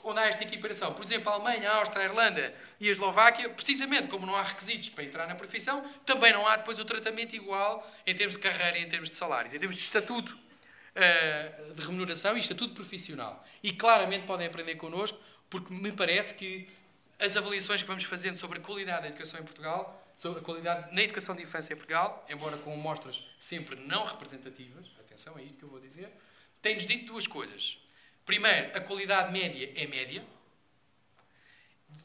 onde 0.04 0.20
há 0.20 0.26
esta 0.26 0.42
equiparação. 0.42 0.92
Por 0.92 1.04
exemplo, 1.04 1.30
a 1.30 1.34
Alemanha, 1.34 1.70
a 1.70 1.76
Áustria, 1.76 2.02
a 2.02 2.04
Irlanda 2.04 2.54
e 2.78 2.88
a 2.88 2.90
Eslováquia, 2.90 3.48
precisamente 3.48 4.08
como 4.08 4.26
não 4.26 4.36
há 4.36 4.42
requisitos 4.42 4.90
para 4.90 5.02
entrar 5.02 5.26
na 5.26 5.34
profissão, 5.34 5.82
também 6.04 6.32
não 6.32 6.46
há 6.46 6.56
depois 6.56 6.78
o 6.78 6.84
tratamento 6.84 7.34
igual 7.34 7.90
em 8.06 8.14
termos 8.14 8.34
de 8.34 8.40
carreira 8.40 8.78
em 8.78 8.86
termos 8.86 9.08
de 9.08 9.16
salários, 9.16 9.54
em 9.54 9.58
termos 9.58 9.76
de 9.76 9.82
estatuto 9.82 10.36
uh, 10.36 11.72
de 11.72 11.82
remuneração 11.82 12.36
e 12.36 12.40
estatuto 12.40 12.74
profissional. 12.74 13.42
E 13.62 13.72
claramente 13.72 14.26
podem 14.26 14.46
aprender 14.46 14.74
connosco, 14.74 15.18
porque 15.48 15.72
me 15.72 15.90
parece 15.90 16.34
que 16.34 16.68
as 17.18 17.36
avaliações 17.36 17.82
que 17.82 17.88
vamos 17.88 18.04
fazendo 18.04 18.36
sobre 18.36 18.58
a 18.58 18.62
qualidade 18.62 19.02
da 19.02 19.08
educação 19.08 19.40
em 19.40 19.44
Portugal 19.44 20.00
sobre 20.16 20.40
a 20.40 20.42
qualidade 20.42 20.94
na 20.94 21.02
educação 21.02 21.34
de 21.34 21.42
infância 21.42 21.74
em 21.74 21.76
Portugal, 21.76 22.24
embora 22.28 22.56
com 22.58 22.72
amostras 22.72 23.26
sempre 23.40 23.76
não 23.76 24.04
representativas, 24.04 24.90
atenção, 25.00 25.38
é 25.38 25.42
isto 25.42 25.58
que 25.58 25.64
eu 25.64 25.68
vou 25.68 25.80
dizer, 25.80 26.10
tem-nos 26.62 26.86
dito 26.86 27.06
duas 27.06 27.26
coisas. 27.26 27.78
Primeiro, 28.24 28.76
a 28.76 28.80
qualidade 28.80 29.32
média 29.32 29.72
é 29.74 29.86
média, 29.86 30.24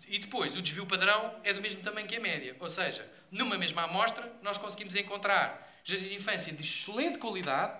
e 0.07 0.19
depois, 0.19 0.55
o 0.55 0.61
desvio 0.61 0.85
padrão 0.85 1.39
é 1.43 1.51
do 1.53 1.61
mesmo 1.61 1.81
tamanho 1.81 2.07
que 2.07 2.15
a 2.15 2.19
média. 2.19 2.55
Ou 2.59 2.69
seja, 2.69 3.09
numa 3.31 3.57
mesma 3.57 3.83
amostra, 3.83 4.31
nós 4.41 4.57
conseguimos 4.57 4.95
encontrar 4.95 5.67
jardim 5.83 6.09
de 6.09 6.15
infância 6.15 6.53
de 6.53 6.61
excelente 6.61 7.17
qualidade 7.17 7.79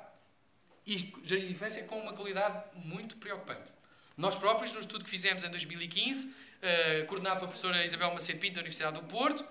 e 0.88 0.98
jardim 1.24 1.46
de 1.46 1.52
infância 1.52 1.84
com 1.84 2.00
uma 2.00 2.14
qualidade 2.14 2.64
muito 2.76 3.18
preocupante. 3.18 3.72
Nós 4.18 4.36
próprios, 4.36 4.74
no 4.74 4.80
estudo 4.80 5.04
que 5.04 5.10
fizemos 5.10 5.44
em 5.44 5.50
2015, 5.50 6.34
uh, 6.60 6.66
eh, 6.66 7.04
coordenado 7.04 7.38
pela 7.38 7.48
professora 7.48 7.84
Isabel 7.84 8.14
Macedo 8.14 8.40
Pinto, 8.40 8.56
da 8.56 8.62
Universidade 8.62 9.00
do 9.00 9.06
Porto, 9.08 9.46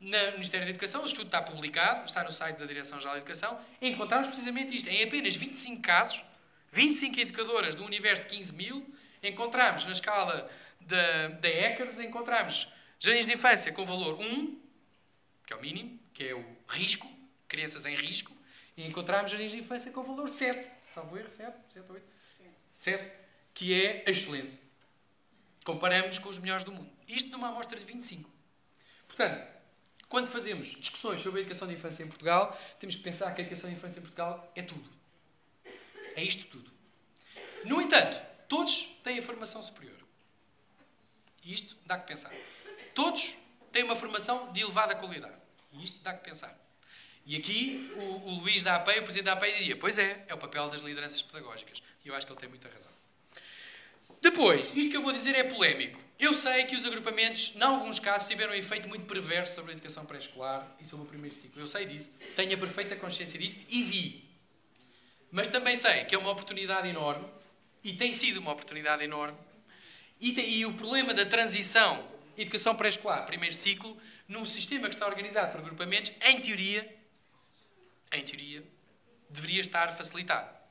no 0.00 0.32
Ministério 0.32 0.66
da 0.66 0.70
Educação, 0.70 1.02
o 1.02 1.06
estudo 1.06 1.26
está 1.26 1.40
publicado, 1.40 2.04
está 2.06 2.22
no 2.22 2.30
site 2.30 2.58
da 2.58 2.66
Direção-Geral 2.66 3.14
da 3.14 3.18
Educação, 3.18 3.58
encontramos 3.80 4.28
precisamente 4.28 4.74
isto. 4.76 4.88
Em 4.88 5.02
apenas 5.02 5.34
25 5.34 5.80
casos, 5.80 6.22
25 6.72 7.20
educadoras 7.20 7.74
do 7.74 7.84
universo 7.84 8.24
de 8.24 8.28
15 8.28 8.52
mil, 8.52 8.94
encontramos 9.22 9.86
na 9.86 9.92
escala 9.92 10.50
da, 10.80 11.28
da 11.28 11.48
ECARS, 11.48 11.98
encontramos 11.98 12.68
jardins 12.98 13.26
de 13.26 13.32
infância 13.32 13.72
com 13.72 13.86
valor 13.86 14.20
1, 14.20 14.60
que 15.46 15.52
é 15.52 15.56
o 15.56 15.60
mínimo, 15.60 15.98
que 16.12 16.24
é 16.24 16.34
o 16.34 16.44
risco, 16.68 17.10
crianças 17.48 17.84
em 17.86 17.94
risco, 17.94 18.32
e 18.76 18.86
encontramos 18.86 19.30
jardins 19.30 19.52
de 19.52 19.58
infância 19.58 19.90
com 19.90 20.02
valor 20.02 20.28
7, 20.28 20.70
salvo 20.88 21.16
erro, 21.16 21.30
7, 21.30 21.56
7, 21.68 21.92
8, 21.92 22.06
7, 22.72 23.10
que 23.54 23.72
é 23.72 24.04
excelente. 24.06 24.58
Comparamos 25.64 26.18
com 26.18 26.28
os 26.28 26.38
melhores 26.38 26.62
do 26.62 26.70
mundo. 26.70 26.90
Isto 27.08 27.30
numa 27.30 27.48
amostra 27.48 27.78
de 27.78 27.84
25. 27.84 28.30
Portanto, 29.08 29.54
quando 30.08 30.26
fazemos 30.26 30.76
discussões 30.76 31.20
sobre 31.20 31.40
a 31.40 31.42
educação 31.42 31.66
de 31.66 31.74
infância 31.74 32.02
em 32.02 32.06
Portugal, 32.06 32.56
temos 32.78 32.94
que 32.94 33.02
pensar 33.02 33.34
que 33.34 33.40
a 33.40 33.44
educação 33.44 33.68
de 33.68 33.76
infância 33.76 33.98
em 33.98 34.02
Portugal 34.02 34.52
é 34.54 34.62
tudo. 34.62 34.88
É 36.14 36.22
isto 36.22 36.46
tudo. 36.46 36.70
No 37.64 37.80
entanto, 37.80 38.20
todos 38.48 38.84
têm 39.02 39.18
a 39.18 39.22
formação 39.22 39.62
superior. 39.62 39.96
E 41.42 41.52
isto 41.52 41.76
dá 41.86 41.98
que 41.98 42.06
pensar. 42.06 42.32
Todos 42.94 43.36
têm 43.72 43.82
uma 43.82 43.96
formação 43.96 44.52
de 44.52 44.60
elevada 44.60 44.94
qualidade. 44.94 45.34
E 45.72 45.82
isto 45.82 46.00
dá 46.02 46.14
que 46.14 46.24
pensar. 46.24 46.56
E 47.26 47.36
aqui 47.36 47.90
o, 47.96 48.28
o 48.28 48.34
Luís 48.40 48.62
da 48.62 48.76
APEI, 48.76 49.00
o 49.00 49.02
presidente 49.02 49.26
da 49.26 49.32
APEI, 49.32 49.58
diria: 49.58 49.76
Pois 49.76 49.98
é, 49.98 50.24
é 50.28 50.34
o 50.34 50.38
papel 50.38 50.68
das 50.68 50.82
lideranças 50.82 51.22
pedagógicas. 51.22 51.82
E 52.04 52.08
eu 52.08 52.14
acho 52.14 52.26
que 52.26 52.32
ele 52.32 52.40
tem 52.40 52.48
muita 52.48 52.68
razão. 52.68 52.92
Depois, 54.24 54.72
isto 54.74 54.90
que 54.90 54.96
eu 54.96 55.02
vou 55.02 55.12
dizer 55.12 55.36
é 55.36 55.44
polémico. 55.44 56.00
Eu 56.18 56.32
sei 56.32 56.64
que 56.64 56.74
os 56.74 56.86
agrupamentos, 56.86 57.52
em 57.54 57.62
alguns 57.62 58.00
casos, 58.00 58.26
tiveram 58.26 58.54
um 58.54 58.56
efeito 58.56 58.88
muito 58.88 59.04
perverso 59.04 59.54
sobre 59.54 59.72
a 59.72 59.74
educação 59.74 60.06
pré-escolar 60.06 60.66
e 60.80 60.86
sobre 60.86 61.04
o 61.04 61.08
primeiro 61.08 61.36
ciclo. 61.36 61.60
Eu 61.60 61.66
sei 61.66 61.84
disso, 61.84 62.10
tenho 62.34 62.54
a 62.54 62.56
perfeita 62.56 62.96
consciência 62.96 63.38
disso 63.38 63.58
e 63.68 63.82
vi. 63.82 64.24
Mas 65.30 65.46
também 65.46 65.76
sei 65.76 66.06
que 66.06 66.14
é 66.14 66.18
uma 66.18 66.30
oportunidade 66.30 66.88
enorme 66.88 67.26
e 67.82 67.92
tem 67.92 68.14
sido 68.14 68.40
uma 68.40 68.52
oportunidade 68.52 69.04
enorme. 69.04 69.36
E, 70.18 70.32
tem, 70.32 70.48
e 70.48 70.64
o 70.64 70.72
problema 70.72 71.12
da 71.12 71.26
transição 71.26 72.08
educação 72.34 72.74
pré-escolar, 72.74 73.26
primeiro 73.26 73.54
ciclo, 73.54 73.94
num 74.26 74.46
sistema 74.46 74.88
que 74.88 74.94
está 74.94 75.06
organizado 75.06 75.52
por 75.52 75.60
agrupamentos, 75.60 76.10
em 76.22 76.40
teoria, 76.40 76.96
em 78.10 78.24
teoria, 78.24 78.64
deveria 79.28 79.60
estar 79.60 79.94
facilitado. 79.94 80.63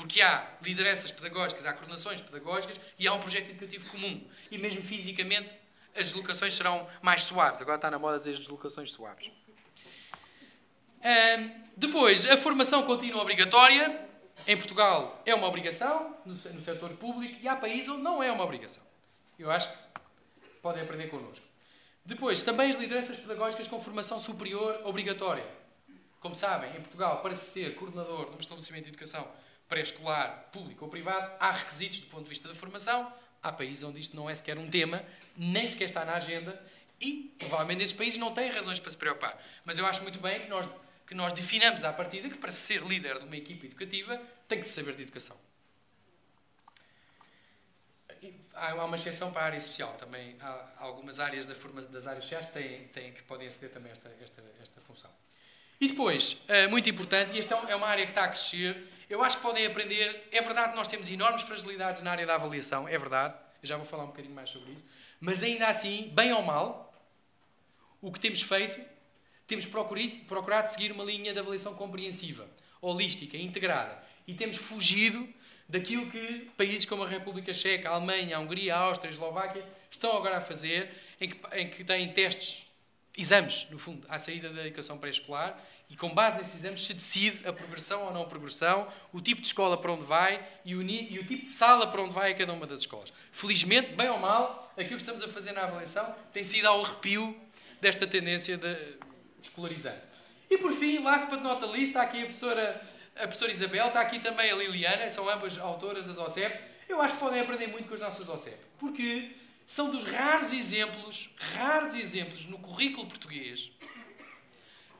Porque 0.00 0.22
há 0.22 0.46
lideranças 0.62 1.12
pedagógicas, 1.12 1.66
há 1.66 1.74
coordenações 1.74 2.22
pedagógicas 2.22 2.80
e 2.98 3.06
há 3.06 3.12
um 3.12 3.20
projeto 3.20 3.50
educativo 3.50 3.86
comum. 3.90 4.26
E 4.50 4.56
mesmo 4.56 4.82
fisicamente 4.82 5.52
as 5.94 6.06
deslocações 6.06 6.54
serão 6.54 6.88
mais 7.02 7.24
suaves. 7.24 7.60
Agora 7.60 7.76
está 7.76 7.90
na 7.90 7.98
moda 7.98 8.18
dizer 8.18 8.34
deslocações 8.38 8.90
suaves. 8.90 9.30
depois, 11.76 12.26
a 12.26 12.38
formação 12.38 12.82
contínua 12.84 13.20
obrigatória. 13.20 14.08
Em 14.46 14.56
Portugal 14.56 15.22
é 15.26 15.34
uma 15.34 15.46
obrigação, 15.46 16.16
no, 16.24 16.32
no 16.32 16.62
setor 16.62 16.94
público, 16.94 17.38
e 17.42 17.46
há 17.46 17.54
países 17.54 17.90
onde 17.90 18.00
não 18.00 18.22
é 18.22 18.32
uma 18.32 18.42
obrigação. 18.42 18.82
Eu 19.38 19.50
acho 19.50 19.68
que 19.68 20.50
podem 20.62 20.82
aprender 20.82 21.08
connosco. 21.08 21.44
Depois, 22.06 22.42
também 22.42 22.70
as 22.70 22.76
lideranças 22.76 23.18
pedagógicas 23.18 23.68
com 23.68 23.78
formação 23.78 24.18
superior 24.18 24.80
obrigatória. 24.84 25.46
Como 26.20 26.34
sabem, 26.34 26.70
em 26.70 26.80
Portugal, 26.80 27.20
para 27.20 27.36
ser 27.36 27.74
coordenador 27.74 28.30
de 28.30 28.36
um 28.36 28.40
estabelecimento 28.40 28.84
de 28.84 28.88
educação 28.88 29.28
pré-escolar, 29.70 30.50
público 30.52 30.84
ou 30.84 30.90
privado, 30.90 31.32
há 31.38 31.52
requisitos 31.52 32.00
do 32.00 32.08
ponto 32.08 32.24
de 32.24 32.28
vista 32.28 32.48
da 32.48 32.54
formação. 32.54 33.10
Há 33.40 33.52
países 33.52 33.84
onde 33.84 34.00
isto 34.00 34.14
não 34.16 34.28
é 34.28 34.34
sequer 34.34 34.58
um 34.58 34.68
tema, 34.68 35.02
nem 35.36 35.66
sequer 35.66 35.84
está 35.84 36.04
na 36.04 36.14
agenda 36.14 36.60
e, 37.00 37.34
provavelmente, 37.38 37.84
esses 37.84 37.94
países 37.94 38.18
não 38.18 38.34
têm 38.34 38.50
razões 38.50 38.80
para 38.80 38.90
se 38.90 38.96
preocupar. 38.96 39.40
Mas 39.64 39.78
eu 39.78 39.86
acho 39.86 40.02
muito 40.02 40.18
bem 40.18 40.42
que 40.42 40.48
nós, 40.48 40.68
que 41.06 41.14
nós 41.14 41.32
definamos 41.32 41.84
à 41.84 41.92
partida 41.92 42.28
que, 42.28 42.36
para 42.36 42.50
ser 42.50 42.82
líder 42.82 43.20
de 43.20 43.24
uma 43.24 43.36
equipa 43.36 43.64
educativa, 43.64 44.20
tem 44.46 44.58
que 44.58 44.66
se 44.66 44.72
saber 44.72 44.94
de 44.96 45.02
educação. 45.02 45.38
Há 48.52 48.84
uma 48.84 48.96
exceção 48.96 49.32
para 49.32 49.42
a 49.42 49.44
área 49.46 49.60
social 49.60 49.92
também. 49.92 50.36
Há 50.40 50.74
algumas 50.78 51.18
áreas 51.20 51.46
da 51.46 51.54
forma, 51.54 51.80
das 51.80 52.06
áreas 52.06 52.24
sociais 52.24 52.44
que, 52.44 52.52
têm, 52.52 52.88
têm, 52.88 53.12
que 53.12 53.22
podem 53.22 53.46
aceder 53.46 53.70
também 53.70 53.90
a 53.90 53.92
esta, 53.92 54.14
esta, 54.20 54.42
esta 54.60 54.80
função. 54.82 55.10
E 55.80 55.88
depois, 55.88 56.36
eh, 56.46 56.66
muito 56.66 56.90
importante, 56.90 57.34
e 57.34 57.38
esta 57.38 57.54
é, 57.54 57.70
é 57.72 57.76
uma 57.76 57.86
área 57.86 58.04
que 58.04 58.10
está 58.10 58.24
a 58.24 58.28
crescer, 58.28 58.86
eu 59.10 59.22
acho 59.24 59.36
que 59.36 59.42
podem 59.42 59.66
aprender. 59.66 60.28
É 60.30 60.40
verdade 60.40 60.70
que 60.70 60.76
nós 60.76 60.86
temos 60.86 61.10
enormes 61.10 61.42
fragilidades 61.42 62.00
na 62.02 62.12
área 62.12 62.24
da 62.24 62.36
avaliação, 62.36 62.88
é 62.88 62.96
verdade, 62.96 63.34
eu 63.60 63.68
já 63.68 63.76
vou 63.76 63.84
falar 63.84 64.04
um 64.04 64.06
bocadinho 64.06 64.34
mais 64.34 64.48
sobre 64.48 64.72
isso, 64.72 64.84
mas 65.20 65.42
ainda 65.42 65.66
assim, 65.66 66.10
bem 66.14 66.32
ou 66.32 66.42
mal, 66.42 66.94
o 68.00 68.10
que 68.10 68.20
temos 68.20 68.40
feito, 68.40 68.80
temos 69.46 69.66
procurado, 69.66 70.16
procurado 70.20 70.70
seguir 70.70 70.92
uma 70.92 71.02
linha 71.02 71.32
de 71.32 71.40
avaliação 71.40 71.74
compreensiva, 71.74 72.48
holística, 72.80 73.36
integrada, 73.36 74.02
e 74.26 74.32
temos 74.32 74.56
fugido 74.56 75.28
daquilo 75.68 76.08
que 76.08 76.48
países 76.56 76.86
como 76.86 77.02
a 77.02 77.08
República 77.08 77.52
Checa, 77.52 77.90
a 77.90 77.94
Alemanha, 77.94 78.36
a 78.36 78.40
Hungria, 78.40 78.76
a 78.76 78.78
Áustria, 78.78 79.10
a 79.10 79.12
Eslováquia 79.12 79.64
estão 79.90 80.16
agora 80.16 80.38
a 80.38 80.40
fazer, 80.40 80.90
em 81.20 81.28
que, 81.28 81.56
em 81.56 81.68
que 81.68 81.84
têm 81.84 82.12
testes 82.12 82.66
exames, 83.16 83.66
no 83.70 83.78
fundo, 83.78 84.06
à 84.08 84.18
saída 84.18 84.50
da 84.50 84.66
educação 84.66 84.96
pré-escolar 84.98 85.60
e 85.90 85.96
com 85.96 86.14
base 86.14 86.36
nesses 86.36 86.54
exames 86.54 86.86
se 86.86 86.94
decide 86.94 87.46
a 87.46 87.52
progressão 87.52 88.04
ou 88.04 88.14
não 88.14 88.24
progressão, 88.24 88.86
o 89.12 89.20
tipo 89.20 89.40
de 89.40 89.48
escola 89.48 89.76
para 89.76 89.90
onde 89.90 90.04
vai 90.04 90.40
e 90.64 90.76
o, 90.76 90.82
e 90.82 91.18
o 91.18 91.26
tipo 91.26 91.42
de 91.42 91.48
sala 91.48 91.88
para 91.88 92.00
onde 92.00 92.14
vai 92.14 92.30
a 92.30 92.34
cada 92.34 92.52
uma 92.52 92.64
das 92.64 92.82
escolas. 92.82 93.12
Felizmente, 93.32 93.96
bem 93.96 94.08
ou 94.08 94.18
mal, 94.18 94.72
aquilo 94.74 94.90
que 94.90 95.02
estamos 95.02 95.20
a 95.20 95.28
fazer 95.28 95.50
na 95.50 95.62
avaliação 95.62 96.14
tem 96.32 96.44
sido 96.44 96.66
ao 96.66 96.80
arrepio 96.80 97.36
desta 97.80 98.06
tendência 98.06 98.56
de 98.56 98.76
escolarizar. 99.40 100.00
E 100.48 100.58
por 100.58 100.72
fim, 100.72 100.98
last 101.00 101.28
but 101.28 101.40
not 101.42 101.64
least, 101.66 101.88
está 101.88 102.02
aqui 102.02 102.22
a 102.22 102.26
professora, 102.26 102.80
a 103.16 103.22
professora 103.22 103.50
Isabel, 103.50 103.88
está 103.88 104.00
aqui 104.00 104.20
também 104.20 104.48
a 104.48 104.54
Liliana, 104.54 105.10
são 105.10 105.28
ambas 105.28 105.58
autoras 105.58 106.06
das 106.06 106.18
OCEP. 106.18 106.56
Eu 106.88 107.02
acho 107.02 107.14
que 107.14 107.20
podem 107.20 107.40
aprender 107.40 107.66
muito 107.66 107.88
com 107.88 107.94
as 107.94 108.00
nossas 108.00 108.28
OCEP, 108.28 108.58
porque 108.78 109.32
são 109.66 109.90
dos 109.90 110.04
raros 110.04 110.52
exemplos, 110.52 111.30
raros 111.54 111.94
exemplos 111.94 112.46
no 112.46 112.58
currículo 112.58 113.06
português 113.06 113.72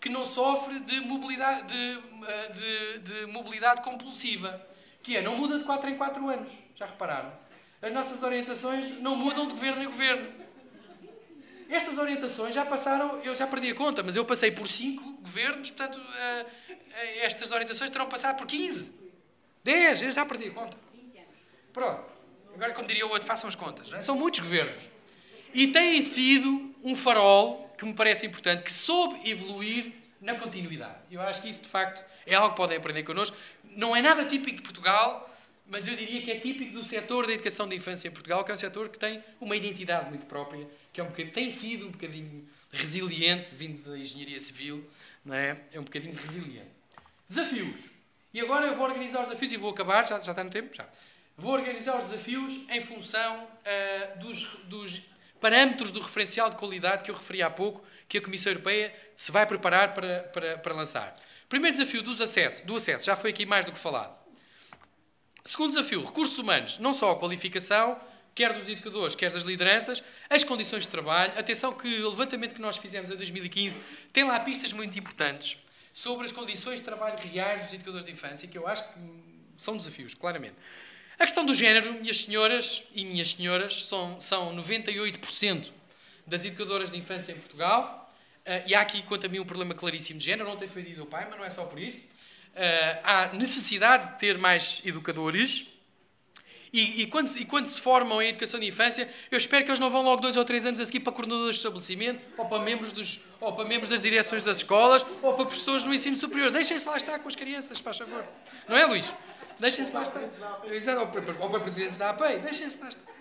que 0.00 0.08
não 0.08 0.24
sofre 0.24 0.80
de 0.80 1.00
mobilidade, 1.00 1.66
de, 1.66 2.00
eh, 2.26 2.48
de, 2.48 2.98
de 3.00 3.26
mobilidade 3.26 3.82
compulsiva, 3.82 4.66
que 5.02 5.16
é 5.16 5.20
não 5.20 5.36
muda 5.36 5.58
de 5.58 5.64
4 5.64 5.90
em 5.90 5.96
4 5.96 6.28
anos. 6.28 6.52
Já 6.74 6.86
repararam? 6.86 7.32
As 7.82 7.92
nossas 7.92 8.22
orientações 8.22 8.90
não 9.00 9.14
mudam 9.14 9.46
de 9.46 9.52
governo 9.52 9.82
em 9.82 9.86
governo. 9.86 10.40
Estas 11.68 11.98
orientações 11.98 12.54
já 12.54 12.64
passaram, 12.64 13.20
eu 13.22 13.34
já 13.34 13.46
perdi 13.46 13.70
a 13.70 13.74
conta, 13.74 14.02
mas 14.02 14.16
eu 14.16 14.24
passei 14.24 14.50
por 14.50 14.66
5 14.66 15.22
governos, 15.22 15.70
portanto, 15.70 16.00
eh, 16.18 16.46
eh, 16.68 17.26
estas 17.26 17.52
orientações 17.52 17.90
terão 17.90 18.08
passado 18.08 18.38
por 18.38 18.46
15, 18.46 18.92
10, 19.62 20.02
eu 20.02 20.10
já 20.10 20.24
perdi 20.24 20.48
a 20.48 20.50
conta. 20.50 20.76
Pronto. 21.72 22.10
Agora, 22.54 22.72
como 22.72 22.88
diria 22.88 23.06
o 23.06 23.10
outro, 23.10 23.26
façam 23.26 23.46
as 23.46 23.54
contas. 23.54 23.92
É? 23.92 24.02
São 24.02 24.16
muitos 24.16 24.40
governos. 24.40 24.90
E 25.54 25.68
têm 25.68 26.02
sido 26.02 26.74
um 26.82 26.96
farol, 26.96 27.69
que 27.80 27.86
me 27.86 27.94
parece 27.94 28.26
importante, 28.26 28.62
que 28.62 28.72
soube 28.72 29.18
evoluir 29.28 29.90
na 30.20 30.34
continuidade. 30.34 30.98
Eu 31.10 31.22
acho 31.22 31.40
que 31.40 31.48
isso, 31.48 31.62
de 31.62 31.68
facto, 31.68 32.04
é 32.26 32.34
algo 32.34 32.50
que 32.50 32.56
podem 32.58 32.76
aprender 32.76 33.02
connosco. 33.04 33.34
Não 33.64 33.96
é 33.96 34.02
nada 34.02 34.22
típico 34.26 34.58
de 34.58 34.62
Portugal, 34.62 35.34
mas 35.66 35.88
eu 35.88 35.96
diria 35.96 36.20
que 36.20 36.30
é 36.30 36.38
típico 36.38 36.74
do 36.74 36.84
setor 36.84 37.26
da 37.26 37.32
educação 37.32 37.66
da 37.66 37.74
infância 37.74 38.06
em 38.06 38.10
Portugal, 38.10 38.44
que 38.44 38.50
é 38.50 38.54
um 38.54 38.58
setor 38.58 38.90
que 38.90 38.98
tem 38.98 39.24
uma 39.40 39.56
identidade 39.56 40.10
muito 40.10 40.26
própria, 40.26 40.68
que 40.92 41.00
é 41.00 41.04
um 41.04 41.06
bocadinho, 41.06 41.32
tem 41.32 41.50
sido 41.50 41.86
um 41.86 41.90
bocadinho 41.90 42.46
resiliente, 42.70 43.54
vindo 43.54 43.90
da 43.90 43.96
engenharia 43.96 44.38
civil, 44.38 44.84
não 45.24 45.34
é? 45.34 45.56
É 45.72 45.80
um 45.80 45.84
bocadinho 45.84 46.14
resiliente. 46.14 46.68
Desafios. 47.26 47.80
E 48.34 48.42
agora 48.42 48.66
eu 48.66 48.74
vou 48.74 48.84
organizar 48.84 49.22
os 49.22 49.28
desafios 49.28 49.54
e 49.54 49.56
vou 49.56 49.70
acabar, 49.70 50.06
já, 50.06 50.20
já 50.20 50.32
está 50.32 50.44
no 50.44 50.50
tempo? 50.50 50.76
Já. 50.76 50.86
Vou 51.34 51.54
organizar 51.54 51.96
os 51.96 52.04
desafios 52.04 52.60
em 52.68 52.80
função 52.82 53.42
uh, 53.42 54.18
dos, 54.18 54.44
dos 54.64 55.00
parâmetros 55.40 55.90
do 55.90 56.00
referencial 56.00 56.50
de 56.50 56.56
qualidade 56.56 57.02
que 57.02 57.10
eu 57.10 57.14
referi 57.14 57.42
há 57.42 57.50
pouco, 57.50 57.82
que 58.08 58.18
a 58.18 58.22
Comissão 58.22 58.52
Europeia 58.52 58.94
se 59.16 59.32
vai 59.32 59.46
preparar 59.46 59.94
para, 59.94 60.20
para, 60.24 60.58
para 60.58 60.74
lançar. 60.74 61.16
Primeiro 61.48 61.76
desafio 61.76 62.02
dos 62.02 62.20
acesso, 62.20 62.64
do 62.64 62.76
acesso, 62.76 63.06
já 63.06 63.16
foi 63.16 63.30
aqui 63.30 63.44
mais 63.44 63.66
do 63.66 63.72
que 63.72 63.78
falado. 63.78 64.16
Segundo 65.44 65.70
desafio, 65.70 66.04
recursos 66.04 66.38
humanos, 66.38 66.78
não 66.78 66.92
só 66.92 67.12
a 67.12 67.18
qualificação, 67.18 67.98
quer 68.34 68.52
dos 68.52 68.68
educadores, 68.68 69.14
quer 69.14 69.30
das 69.30 69.44
lideranças, 69.44 70.02
as 70.28 70.44
condições 70.44 70.84
de 70.84 70.88
trabalho. 70.88 71.32
Atenção 71.38 71.72
que 71.72 72.02
o 72.02 72.10
levantamento 72.10 72.54
que 72.54 72.60
nós 72.60 72.76
fizemos 72.76 73.10
em 73.10 73.16
2015 73.16 73.80
tem 74.12 74.24
lá 74.24 74.38
pistas 74.40 74.72
muito 74.72 74.98
importantes 74.98 75.56
sobre 75.92 76.26
as 76.26 76.32
condições 76.32 76.76
de 76.76 76.82
trabalho 76.82 77.16
reais 77.18 77.62
dos 77.62 77.72
educadores 77.72 78.04
de 78.04 78.12
infância, 78.12 78.46
que 78.46 78.56
eu 78.56 78.66
acho 78.66 78.84
que 78.84 78.98
são 79.56 79.76
desafios, 79.76 80.14
claramente. 80.14 80.56
A 81.20 81.24
questão 81.24 81.44
do 81.44 81.52
género, 81.52 81.92
minhas 81.92 82.22
senhoras 82.22 82.82
e 82.94 83.04
minhas 83.04 83.32
senhoras, 83.32 83.84
são, 83.84 84.18
são 84.22 84.56
98% 84.56 85.70
das 86.26 86.46
educadoras 86.46 86.90
de 86.90 86.96
infância 86.96 87.30
em 87.30 87.34
Portugal. 87.34 88.10
Uh, 88.38 88.66
e 88.66 88.74
há 88.74 88.80
aqui, 88.80 89.02
quanto 89.02 89.26
a 89.26 89.28
mim, 89.28 89.38
um 89.38 89.44
problema 89.44 89.74
claríssimo 89.74 90.18
de 90.18 90.24
género. 90.24 90.48
Ontem 90.48 90.66
foi 90.66 90.82
dito 90.82 91.02
o 91.02 91.06
pai, 91.06 91.26
mas 91.28 91.38
não 91.38 91.44
é 91.44 91.50
só 91.50 91.66
por 91.66 91.78
isso. 91.78 92.00
Uh, 92.00 93.00
há 93.04 93.30
necessidade 93.34 94.14
de 94.14 94.18
ter 94.18 94.38
mais 94.38 94.80
educadores. 94.82 95.66
E, 96.72 97.02
e, 97.02 97.06
quando, 97.06 97.36
e, 97.36 97.44
quando, 97.44 97.66
se 97.66 97.78
formam 97.78 98.22
em 98.22 98.30
educação 98.30 98.58
de 98.58 98.68
infância, 98.68 99.06
eu 99.30 99.36
espero 99.36 99.62
que 99.62 99.70
eles 99.70 99.80
não 99.80 99.90
vão 99.90 100.00
logo 100.00 100.22
dois 100.22 100.38
ou 100.38 100.44
três 100.46 100.64
anos 100.64 100.80
a 100.80 100.86
seguir 100.86 101.00
para 101.00 101.12
coordenadores 101.12 101.56
de 101.56 101.58
estabelecimento, 101.58 102.18
ou 102.38 102.46
para 102.46 102.62
membros, 102.62 102.92
dos, 102.92 103.20
ou 103.38 103.52
para 103.52 103.66
membros 103.66 103.90
das 103.90 104.00
direções 104.00 104.42
das 104.42 104.56
escolas, 104.56 105.04
ou 105.20 105.34
para 105.34 105.44
professores 105.44 105.84
no 105.84 105.92
ensino 105.92 106.16
superior. 106.16 106.50
Deixem-se 106.50 106.88
lá 106.88 106.96
estar 106.96 107.18
com 107.18 107.28
as 107.28 107.36
crianças, 107.36 107.78
faz 107.78 107.98
favor. 107.98 108.24
Não 108.66 108.74
é, 108.74 108.86
Luís? 108.86 109.04
Deixem-se 109.60 109.92
lá 109.92 110.02
estar. 110.02 110.22
Exato, 110.64 111.00
ou 111.38 111.50
para 111.50 111.60
presidentes 111.60 111.98
da 111.98 112.10
APEI, 112.10 112.38
deixem-se 112.38 112.78
lá 112.78 112.88
estar. 112.88 113.12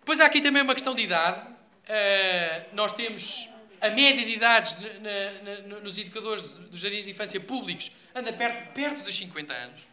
Depois 0.00 0.20
há 0.20 0.24
aqui 0.24 0.40
também 0.40 0.62
uma 0.62 0.74
questão 0.74 0.94
de 0.94 1.02
idade. 1.02 1.46
Uh, 1.48 2.74
nós 2.74 2.94
temos 2.94 3.50
a 3.80 3.90
média 3.90 4.24
de 4.24 4.32
idades 4.32 4.74
na, 5.00 5.66
na, 5.66 5.80
nos 5.80 5.98
educadores 5.98 6.54
dos 6.54 6.80
jardins 6.80 7.04
de 7.04 7.10
infância 7.10 7.38
públicos 7.38 7.92
anda 8.14 8.32
perto, 8.32 8.72
perto 8.72 9.02
dos 9.02 9.14
50 9.16 9.52
anos. 9.52 9.86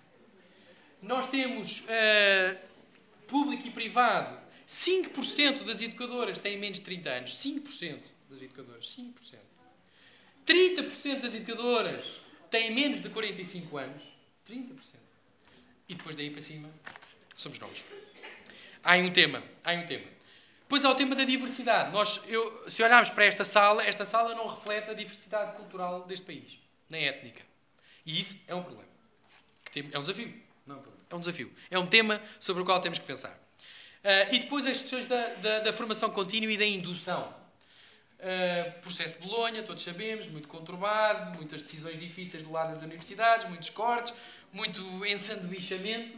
Nós 1.01 1.27
temos 1.27 1.81
uh, 1.81 2.57
público 3.27 3.67
e 3.67 3.71
privado, 3.71 4.39
5% 4.67 5.63
das 5.63 5.81
educadoras 5.81 6.39
têm 6.39 6.57
menos 6.57 6.79
de 6.79 6.85
30 6.85 7.09
anos. 7.09 7.31
5% 7.43 7.99
das 8.29 8.41
educadoras, 8.41 8.95
5%. 8.95 9.35
30% 10.47 11.19
das 11.19 11.35
educadoras 11.35 12.19
têm 12.49 12.73
menos 12.73 13.01
de 13.01 13.09
45 13.09 13.77
anos. 13.77 14.03
30%. 14.49 15.04
E 15.87 15.95
depois 15.95 16.15
daí 16.15 16.29
para 16.29 16.41
cima, 16.41 16.69
somos 17.35 17.59
nós. 17.59 17.85
Há 18.83 18.95
um 18.97 19.11
tema, 19.11 19.43
há 19.63 19.73
um 19.73 19.85
tema. 19.85 20.05
Depois 20.61 20.83
há 20.83 20.89
o 20.89 20.95
tema 20.95 21.15
da 21.15 21.23
diversidade. 21.23 21.91
Nós, 21.91 22.19
eu, 22.27 22.67
se 22.67 22.81
olharmos 22.81 23.11
para 23.11 23.25
esta 23.25 23.43
sala, 23.43 23.83
esta 23.83 24.03
sala 24.03 24.33
não 24.33 24.47
reflete 24.47 24.89
a 24.89 24.93
diversidade 24.93 25.55
cultural 25.55 26.05
deste 26.05 26.25
país, 26.25 26.59
nem 26.89 27.05
étnica. 27.05 27.43
E 28.05 28.19
isso 28.19 28.35
é 28.47 28.55
um 28.55 28.63
problema. 28.63 28.89
É 29.91 29.99
um 29.99 30.01
desafio. 30.01 30.33
Não 30.65 30.75
é 30.75 30.79
um 30.79 30.81
problema. 30.81 31.05
É 31.09 31.15
um 31.15 31.19
desafio. 31.19 31.53
É 31.69 31.79
um 31.79 31.87
tema 31.87 32.21
sobre 32.39 32.63
o 32.63 32.65
qual 32.65 32.79
temos 32.79 32.97
que 32.97 33.05
pensar. 33.05 33.31
Uh, 33.31 34.33
e 34.33 34.39
depois 34.39 34.65
as 34.65 34.81
questões 34.81 35.05
da, 35.05 35.33
da, 35.35 35.59
da, 35.59 35.73
formação 35.73 36.09
contínua 36.09 36.51
e 36.51 36.57
da 36.57 36.65
indução. 36.65 37.33
Uh, 38.19 38.79
processo 38.81 39.19
de 39.19 39.27
Bolonha, 39.27 39.63
todos 39.63 39.83
sabemos, 39.83 40.27
muito 40.27 40.47
conturbado, 40.47 41.35
muitas 41.35 41.61
decisões 41.61 41.97
difíceis 41.97 42.43
do 42.43 42.51
lado 42.51 42.71
das 42.71 42.81
universidades, 42.81 43.47
muitos 43.47 43.69
cortes, 43.69 44.13
muito 44.55 44.81
ensanduichamento, 45.05 46.17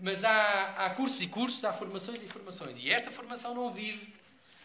mas 0.00 0.24
há, 0.24 0.74
há 0.76 0.90
cursos 0.90 1.20
e 1.20 1.26
cursos, 1.26 1.64
há 1.64 1.72
formações 1.72 2.22
e 2.22 2.26
formações. 2.26 2.82
E 2.82 2.90
esta 2.90 3.10
formação 3.10 3.54
não 3.54 3.70
vive 3.70 4.12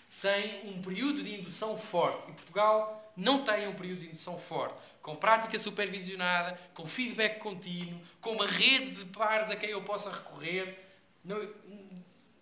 sem 0.09 0.67
um 0.67 0.81
período 0.81 1.21
de 1.21 1.35
indução 1.35 1.77
forte. 1.77 2.31
E 2.31 2.33
Portugal 2.33 3.13
não 3.15 3.43
tem 3.43 3.67
um 3.67 3.75
período 3.75 3.99
de 3.99 4.07
indução 4.07 4.39
forte, 4.39 4.75
com 5.01 5.15
prática 5.17 5.59
supervisionada, 5.59 6.57
com 6.73 6.87
feedback 6.87 7.39
contínuo, 7.39 8.01
com 8.21 8.31
uma 8.31 8.47
rede 8.47 8.91
de 8.91 9.05
pares 9.05 9.51
a 9.51 9.55
quem 9.55 9.69
eu 9.69 9.81
possa 9.81 10.09
recorrer. 10.09 10.79
Não, 11.23 11.37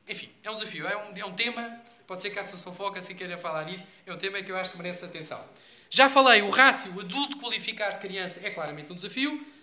enfim, 0.08 0.30
é 0.44 0.52
um 0.52 0.56
desafio, 0.56 0.88
é 0.88 0.96
um, 0.96 1.18
é 1.18 1.26
um 1.26 1.34
tema, 1.34 1.82
pode 2.06 2.22
ser 2.22 2.30
que 2.30 2.38
a 2.38 2.42
Associação 2.42 2.74
Foca 2.74 3.02
se 3.02 3.16
queira 3.16 3.38
falar 3.38 3.66
nisso, 3.66 3.84
é 4.06 4.14
um 4.14 4.18
tema 4.18 4.42
que 4.44 4.52
eu 4.52 4.58
acho 4.58 4.70
que 4.70 4.78
merece 4.78 5.04
atenção. 5.04 5.44
Já 5.90 6.08
falei, 6.08 6.44
o 6.44 6.52
rácio 6.52 6.92
adulto 7.00 7.38
qualificado 7.38 7.96
de 7.96 8.02
criança 8.02 8.40
é 8.44 8.52
claramente 8.52 8.92
um 8.92 8.96
desafio. 8.96 9.57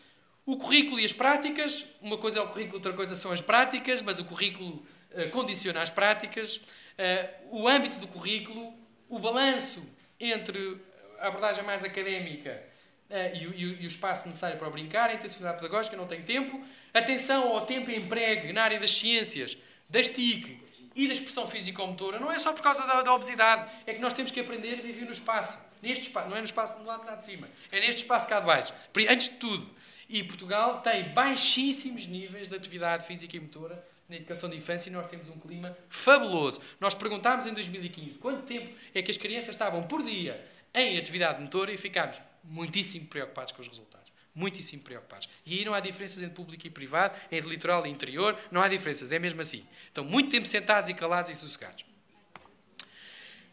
O 0.46 0.58
currículo 0.58 1.00
e 1.00 1.04
as 1.04 1.12
práticas, 1.12 1.86
uma 2.02 2.18
coisa 2.18 2.38
é 2.38 2.42
o 2.42 2.48
currículo, 2.48 2.74
outra 2.74 2.92
coisa 2.92 3.14
são 3.14 3.32
as 3.32 3.40
práticas, 3.40 4.02
mas 4.02 4.18
o 4.18 4.24
currículo 4.24 4.84
uh, 5.12 5.30
condiciona 5.30 5.80
as 5.80 5.88
práticas. 5.88 6.56
Uh, 6.56 7.62
o 7.62 7.68
âmbito 7.68 7.98
do 7.98 8.06
currículo, 8.06 8.74
o 9.08 9.18
balanço 9.18 9.82
entre 10.20 10.78
a 11.18 11.28
abordagem 11.28 11.64
mais 11.64 11.82
académica 11.82 12.62
uh, 13.08 13.36
e, 13.36 13.46
o, 13.46 13.54
e, 13.54 13.84
o, 13.84 13.86
espaço 13.86 14.26
necessário 14.26 14.58
para 14.58 14.68
brincar, 14.68 15.08
a 15.08 15.14
intensidade 15.14 15.56
pedagógica, 15.56 15.96
não 15.96 16.06
tenho 16.06 16.24
tempo. 16.24 16.62
Atenção 16.92 17.48
ao 17.48 17.62
tempo 17.62 17.90
emprego 17.90 18.52
na 18.52 18.64
área 18.64 18.78
das 18.78 18.90
ciências, 18.90 19.56
das 19.88 20.10
TIC 20.10 20.60
e 20.94 21.06
da 21.06 21.14
expressão 21.14 21.46
físico-motora, 21.46 22.20
não 22.20 22.30
é 22.30 22.38
só 22.38 22.52
por 22.52 22.62
causa 22.62 22.86
da, 22.86 23.00
da, 23.00 23.14
obesidade, 23.14 23.70
é 23.86 23.94
que 23.94 24.00
nós 24.00 24.12
temos 24.12 24.30
que 24.30 24.40
aprender 24.40 24.78
a 24.78 24.82
viver 24.82 25.06
no 25.06 25.10
espaço. 25.10 25.58
Neste 25.82 26.02
espaço, 26.02 26.28
não 26.28 26.36
é 26.36 26.40
no 26.40 26.46
espaço 26.46 26.78
do 26.78 26.84
lado 26.84 27.00
de 27.00 27.06
lá 27.06 27.16
de 27.16 27.24
cima, 27.24 27.48
é 27.72 27.80
neste 27.80 28.02
espaço 28.02 28.28
cá 28.28 28.40
de 28.40 28.46
baixo. 28.46 28.74
Antes 29.08 29.28
de 29.28 29.36
tudo, 29.36 29.68
e 30.08 30.22
Portugal 30.22 30.80
tem 30.80 31.12
baixíssimos 31.12 32.06
níveis 32.06 32.48
de 32.48 32.54
atividade 32.54 33.06
física 33.06 33.36
e 33.36 33.40
motora 33.40 33.84
na 34.08 34.16
educação 34.16 34.48
de 34.50 34.56
infância 34.56 34.88
e 34.88 34.92
nós 34.92 35.06
temos 35.06 35.28
um 35.28 35.38
clima 35.38 35.76
fabuloso. 35.88 36.60
Nós 36.78 36.94
perguntámos 36.94 37.46
em 37.46 37.54
2015 37.54 38.18
quanto 38.18 38.42
tempo 38.42 38.74
é 38.94 39.02
que 39.02 39.10
as 39.10 39.16
crianças 39.16 39.50
estavam 39.50 39.82
por 39.82 40.02
dia 40.02 40.44
em 40.74 40.98
atividade 40.98 41.40
motora 41.40 41.72
e 41.72 41.76
ficámos 41.76 42.20
muitíssimo 42.42 43.06
preocupados 43.06 43.52
com 43.52 43.62
os 43.62 43.68
resultados. 43.68 44.12
Muitíssimo 44.34 44.82
preocupados. 44.82 45.28
E 45.46 45.58
aí 45.58 45.64
não 45.64 45.72
há 45.72 45.80
diferenças 45.80 46.20
entre 46.20 46.34
público 46.34 46.66
e 46.66 46.70
privado, 46.70 47.16
entre 47.30 47.48
litoral 47.48 47.86
e 47.86 47.90
interior, 47.90 48.36
não 48.50 48.60
há 48.60 48.68
diferenças, 48.68 49.12
é 49.12 49.18
mesmo 49.18 49.40
assim. 49.40 49.64
Estão 49.86 50.04
muito 50.04 50.30
tempo 50.30 50.46
sentados 50.46 50.90
e 50.90 50.94
calados 50.94 51.30
e 51.30 51.34
sossegados. 51.36 51.84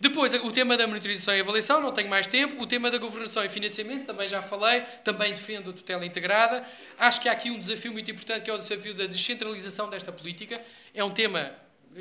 Depois, 0.02 0.34
o 0.34 0.52
tema 0.52 0.76
da 0.76 0.88
monitorização 0.88 1.38
e 1.38 1.42
avaliação, 1.42 1.80
não 1.80 1.92
tenho 1.92 2.10
mais 2.10 2.26
tempo. 2.26 2.60
O 2.60 2.66
tema 2.66 2.90
da 2.90 2.98
governação 2.98 3.46
e 3.46 3.50
financiamento, 3.50 4.08
também 4.08 4.28
já 4.28 4.42
falei. 4.42 4.82
Também 5.04 5.32
defendo 5.32 5.70
a 5.70 5.74
tutela 5.74 6.04
integrada. 6.04 6.66
Acho 6.98 7.22
que 7.22 7.30
há 7.30 7.32
aqui 7.32 7.52
um 7.52 7.60
desafio 7.60 7.94
muito 7.94 8.10
importante, 8.10 8.42
que 8.42 8.50
é 8.50 8.54
o 8.54 8.58
desafio 8.58 8.96
da 8.96 9.06
descentralização 9.06 9.92
desta 9.92 10.12
política. 10.12 10.60
É 10.96 11.04
um 11.04 11.12
tema 11.12 11.54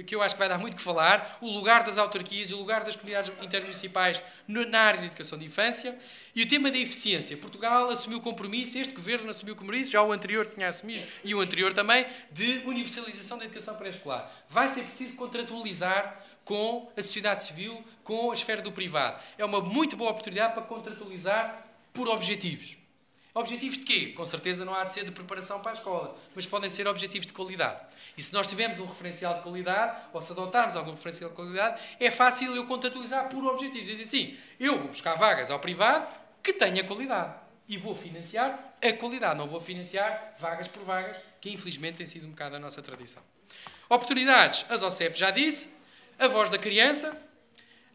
que 0.06 0.14
eu 0.14 0.22
acho 0.22 0.34
que 0.34 0.38
vai 0.38 0.48
dar 0.48 0.58
muito 0.58 0.76
que 0.76 0.82
falar, 0.82 1.36
o 1.40 1.50
lugar 1.50 1.82
das 1.82 1.98
autarquias 1.98 2.50
e 2.50 2.54
o 2.54 2.58
lugar 2.58 2.84
das 2.84 2.94
comunidades 2.94 3.32
intermunicipais 3.42 4.22
na 4.46 4.80
área 4.80 5.00
de 5.00 5.06
educação 5.06 5.38
de 5.38 5.44
infância. 5.44 5.98
E 6.34 6.42
o 6.42 6.48
tema 6.48 6.70
da 6.70 6.78
eficiência. 6.78 7.36
Portugal 7.36 7.90
assumiu 7.90 8.20
compromisso, 8.20 8.78
este 8.78 8.94
governo 8.94 9.28
assumiu 9.30 9.56
compromisso, 9.56 9.90
já 9.90 10.02
o 10.02 10.12
anterior 10.12 10.46
tinha 10.46 10.68
assumido, 10.68 11.06
e 11.24 11.34
o 11.34 11.40
anterior 11.40 11.74
também, 11.74 12.06
de 12.30 12.62
universalização 12.64 13.36
da 13.36 13.44
educação 13.44 13.74
pré-escolar. 13.74 14.30
Vai 14.48 14.68
ser 14.68 14.82
preciso 14.82 15.14
contratualizar 15.16 16.24
com 16.44 16.90
a 16.96 17.02
sociedade 17.02 17.42
civil, 17.42 17.84
com 18.02 18.30
a 18.30 18.34
esfera 18.34 18.62
do 18.62 18.72
privado. 18.72 19.22
É 19.38 19.44
uma 19.44 19.60
muito 19.60 19.96
boa 19.96 20.10
oportunidade 20.10 20.54
para 20.54 20.62
contratualizar 20.62 21.66
por 21.92 22.08
objetivos. 22.08 22.76
Objetivos 23.32 23.78
de 23.78 23.84
quê? 23.84 24.06
Com 24.08 24.26
certeza 24.26 24.64
não 24.64 24.74
há 24.74 24.82
de 24.84 24.92
ser 24.92 25.04
de 25.04 25.12
preparação 25.12 25.60
para 25.60 25.70
a 25.70 25.74
escola, 25.74 26.16
mas 26.34 26.46
podem 26.46 26.68
ser 26.68 26.88
objetivos 26.88 27.26
de 27.26 27.32
qualidade. 27.32 27.80
E 28.16 28.22
se 28.22 28.32
nós 28.32 28.48
tivermos 28.48 28.80
um 28.80 28.86
referencial 28.86 29.34
de 29.34 29.40
qualidade, 29.42 29.96
ou 30.12 30.20
se 30.20 30.32
adotarmos 30.32 30.74
algum 30.74 30.90
referencial 30.90 31.30
de 31.30 31.36
qualidade, 31.36 31.80
é 32.00 32.10
fácil 32.10 32.54
eu 32.56 32.66
contratualizar 32.66 33.28
por 33.28 33.44
objetivos. 33.44 33.86
Dizer 33.86 34.02
assim, 34.02 34.36
eu 34.58 34.78
vou 34.78 34.88
buscar 34.88 35.14
vagas 35.14 35.50
ao 35.50 35.60
privado 35.60 36.08
que 36.42 36.52
tenha 36.52 36.82
qualidade. 36.82 37.34
E 37.68 37.76
vou 37.76 37.94
financiar 37.94 38.74
a 38.82 38.92
qualidade, 38.94 39.38
não 39.38 39.46
vou 39.46 39.60
financiar 39.60 40.34
vagas 40.36 40.66
por 40.66 40.82
vagas, 40.82 41.20
que 41.40 41.52
infelizmente 41.52 41.98
tem 41.98 42.06
sido 42.06 42.26
um 42.26 42.30
bocado 42.30 42.56
a 42.56 42.58
nossa 42.58 42.82
tradição. 42.82 43.22
Oportunidades, 43.88 44.66
as 44.68 44.82
OCEP 44.82 45.16
já 45.16 45.30
disse, 45.30 45.68
a 46.20 46.28
voz 46.28 46.50
da 46.50 46.58
criança, 46.58 47.16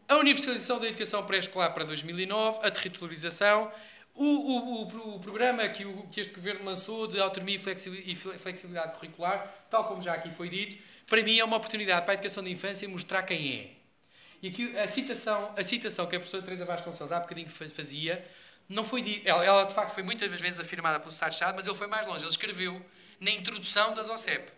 a 0.08 0.16
universalização 0.16 0.80
da 0.80 0.88
educação 0.88 1.22
pré-escolar 1.24 1.72
para 1.72 1.84
2009, 1.84 2.58
a 2.66 2.70
territorialização, 2.70 3.72
O, 4.18 4.24
o, 4.24 4.82
o, 4.82 5.16
o 5.16 5.20
programa 5.20 5.68
que, 5.68 5.84
que 6.10 6.20
este 6.20 6.34
governo 6.34 6.64
lançou 6.64 7.06
de 7.06 7.20
autonomia 7.20 7.56
e 7.56 8.14
flexibilidade 8.16 8.94
curricular, 8.94 9.66
tal 9.68 9.84
como 9.84 10.00
já 10.00 10.14
aqui 10.14 10.30
foi 10.30 10.48
dito, 10.48 10.78
para 11.06 11.22
mim 11.22 11.38
é 11.38 11.44
uma 11.44 11.58
oportunidade 11.58 12.04
para 12.06 12.12
a 12.12 12.14
educação 12.14 12.42
da 12.42 12.48
infância 12.48 12.88
mostrar 12.88 13.22
quem 13.24 13.52
é. 13.54 13.70
E 14.42 14.48
aqui 14.48 14.76
a 14.78 14.88
citação, 14.88 15.52
a 15.54 15.62
citação 15.62 16.06
que 16.06 16.16
a 16.16 16.18
professora 16.18 16.42
Teresa 16.42 16.64
Vasconcelos 16.64 17.12
há 17.12 17.20
bocadinho 17.20 17.50
fazia, 17.50 18.26
não 18.68 18.82
foi 18.82 19.22
ela, 19.24 19.44
ela 19.44 19.64
de 19.64 19.74
facto 19.74 19.92
foi 19.92 20.02
muitas 20.02 20.28
vezes 20.40 20.58
afirmada 20.58 20.98
pelo 20.98 21.12
Estado 21.12 21.30
de 21.30 21.36
Estado, 21.36 21.54
mas 21.54 21.66
ele 21.66 21.76
foi 21.76 21.86
mais 21.86 22.06
longe. 22.06 22.24
Ele 22.24 22.30
escreveu 22.30 22.84
na 23.20 23.30
introdução 23.30 23.94
das 23.94 24.08
OCEP. 24.08 24.50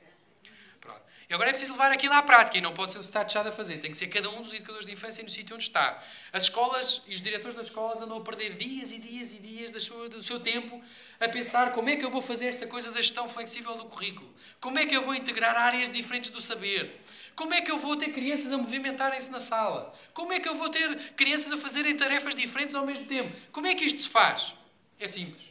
E 1.29 1.35
agora 1.35 1.51
é 1.51 1.53
preciso 1.53 1.73
levar 1.73 1.93
aquilo 1.93 2.15
à 2.15 2.23
prática 2.23 2.57
e 2.57 2.61
não 2.61 2.73
pode 2.73 2.91
ser 2.91 2.99
o 2.99 3.01
Estado 3.03 3.49
a 3.49 3.53
fazer. 3.53 3.77
Tem 3.79 3.91
que 3.91 3.99
ser 3.99 4.07
cada 4.07 4.31
um 4.31 4.41
dos 4.43 4.55
educadores 4.55 4.87
de 4.87 4.93
infância 4.93 5.23
no 5.23 5.29
sítio 5.29 5.57
onde 5.57 5.65
está. 5.65 6.03
As 6.33 6.45
escolas 6.45 7.03
e 7.07 7.15
os 7.15 7.21
diretores 7.21 7.55
das 7.55 7.67
escolas 7.67 8.01
andam 8.01 8.17
a 8.17 8.21
perder 8.23 8.55
dias 8.55 8.93
e 8.93 8.99
dias 8.99 9.33
e 9.33 9.39
dias 9.39 9.71
do 9.71 10.23
seu 10.23 10.41
tempo 10.41 10.83
a 11.21 11.29
pensar 11.29 11.73
como 11.73 11.91
é 11.91 11.97
que 11.97 12.05
eu 12.05 12.11
vou 12.11 12.23
fazer 12.23 12.47
esta 12.47 12.67
coisa 12.67 12.91
da 12.91 13.03
gestão 13.03 13.29
flexível 13.29 13.77
do 13.77 13.85
currículo. 13.85 14.35
Como 14.59 14.79
é 14.79 14.87
que 14.87 14.97
eu 14.97 15.03
vou 15.03 15.15
integrar 15.15 15.55
áreas 15.55 15.91
diferentes 15.91 16.31
do 16.31 16.41
saber. 16.41 16.99
Como 17.37 17.53
é 17.53 17.61
que 17.61 17.71
eu 17.71 17.77
vou 17.77 17.95
ter 17.95 18.09
crianças 18.09 18.51
a 18.51 18.57
movimentarem-se 18.57 19.31
na 19.31 19.39
sala? 19.39 19.95
Como 20.15 20.33
é 20.33 20.41
que 20.41 20.49
eu 20.49 20.55
vou 20.55 20.71
ter 20.71 21.13
crianças 21.13 21.53
a 21.53 21.59
fazerem 21.59 21.95
tarefas 21.95 22.35
diferentes 22.35 22.75
ao 22.75 22.87
mesmo 22.87 23.05
tempo? 23.05 23.37
Como 23.53 23.67
é 23.67 23.75
que 23.75 23.85
isto 23.85 24.01
se 24.01 24.09
faz? 24.09 24.55
É 24.99 25.07
simples. 25.07 25.51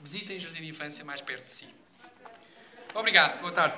Visitem 0.00 0.36
o 0.36 0.40
Jardim 0.40 0.62
de 0.62 0.68
Infância 0.68 1.04
mais 1.04 1.20
perto 1.20 1.44
de 1.44 1.50
si. 1.50 1.66
Obrigado. 2.94 3.40
Boa 3.40 3.52
tarde. 3.52 3.76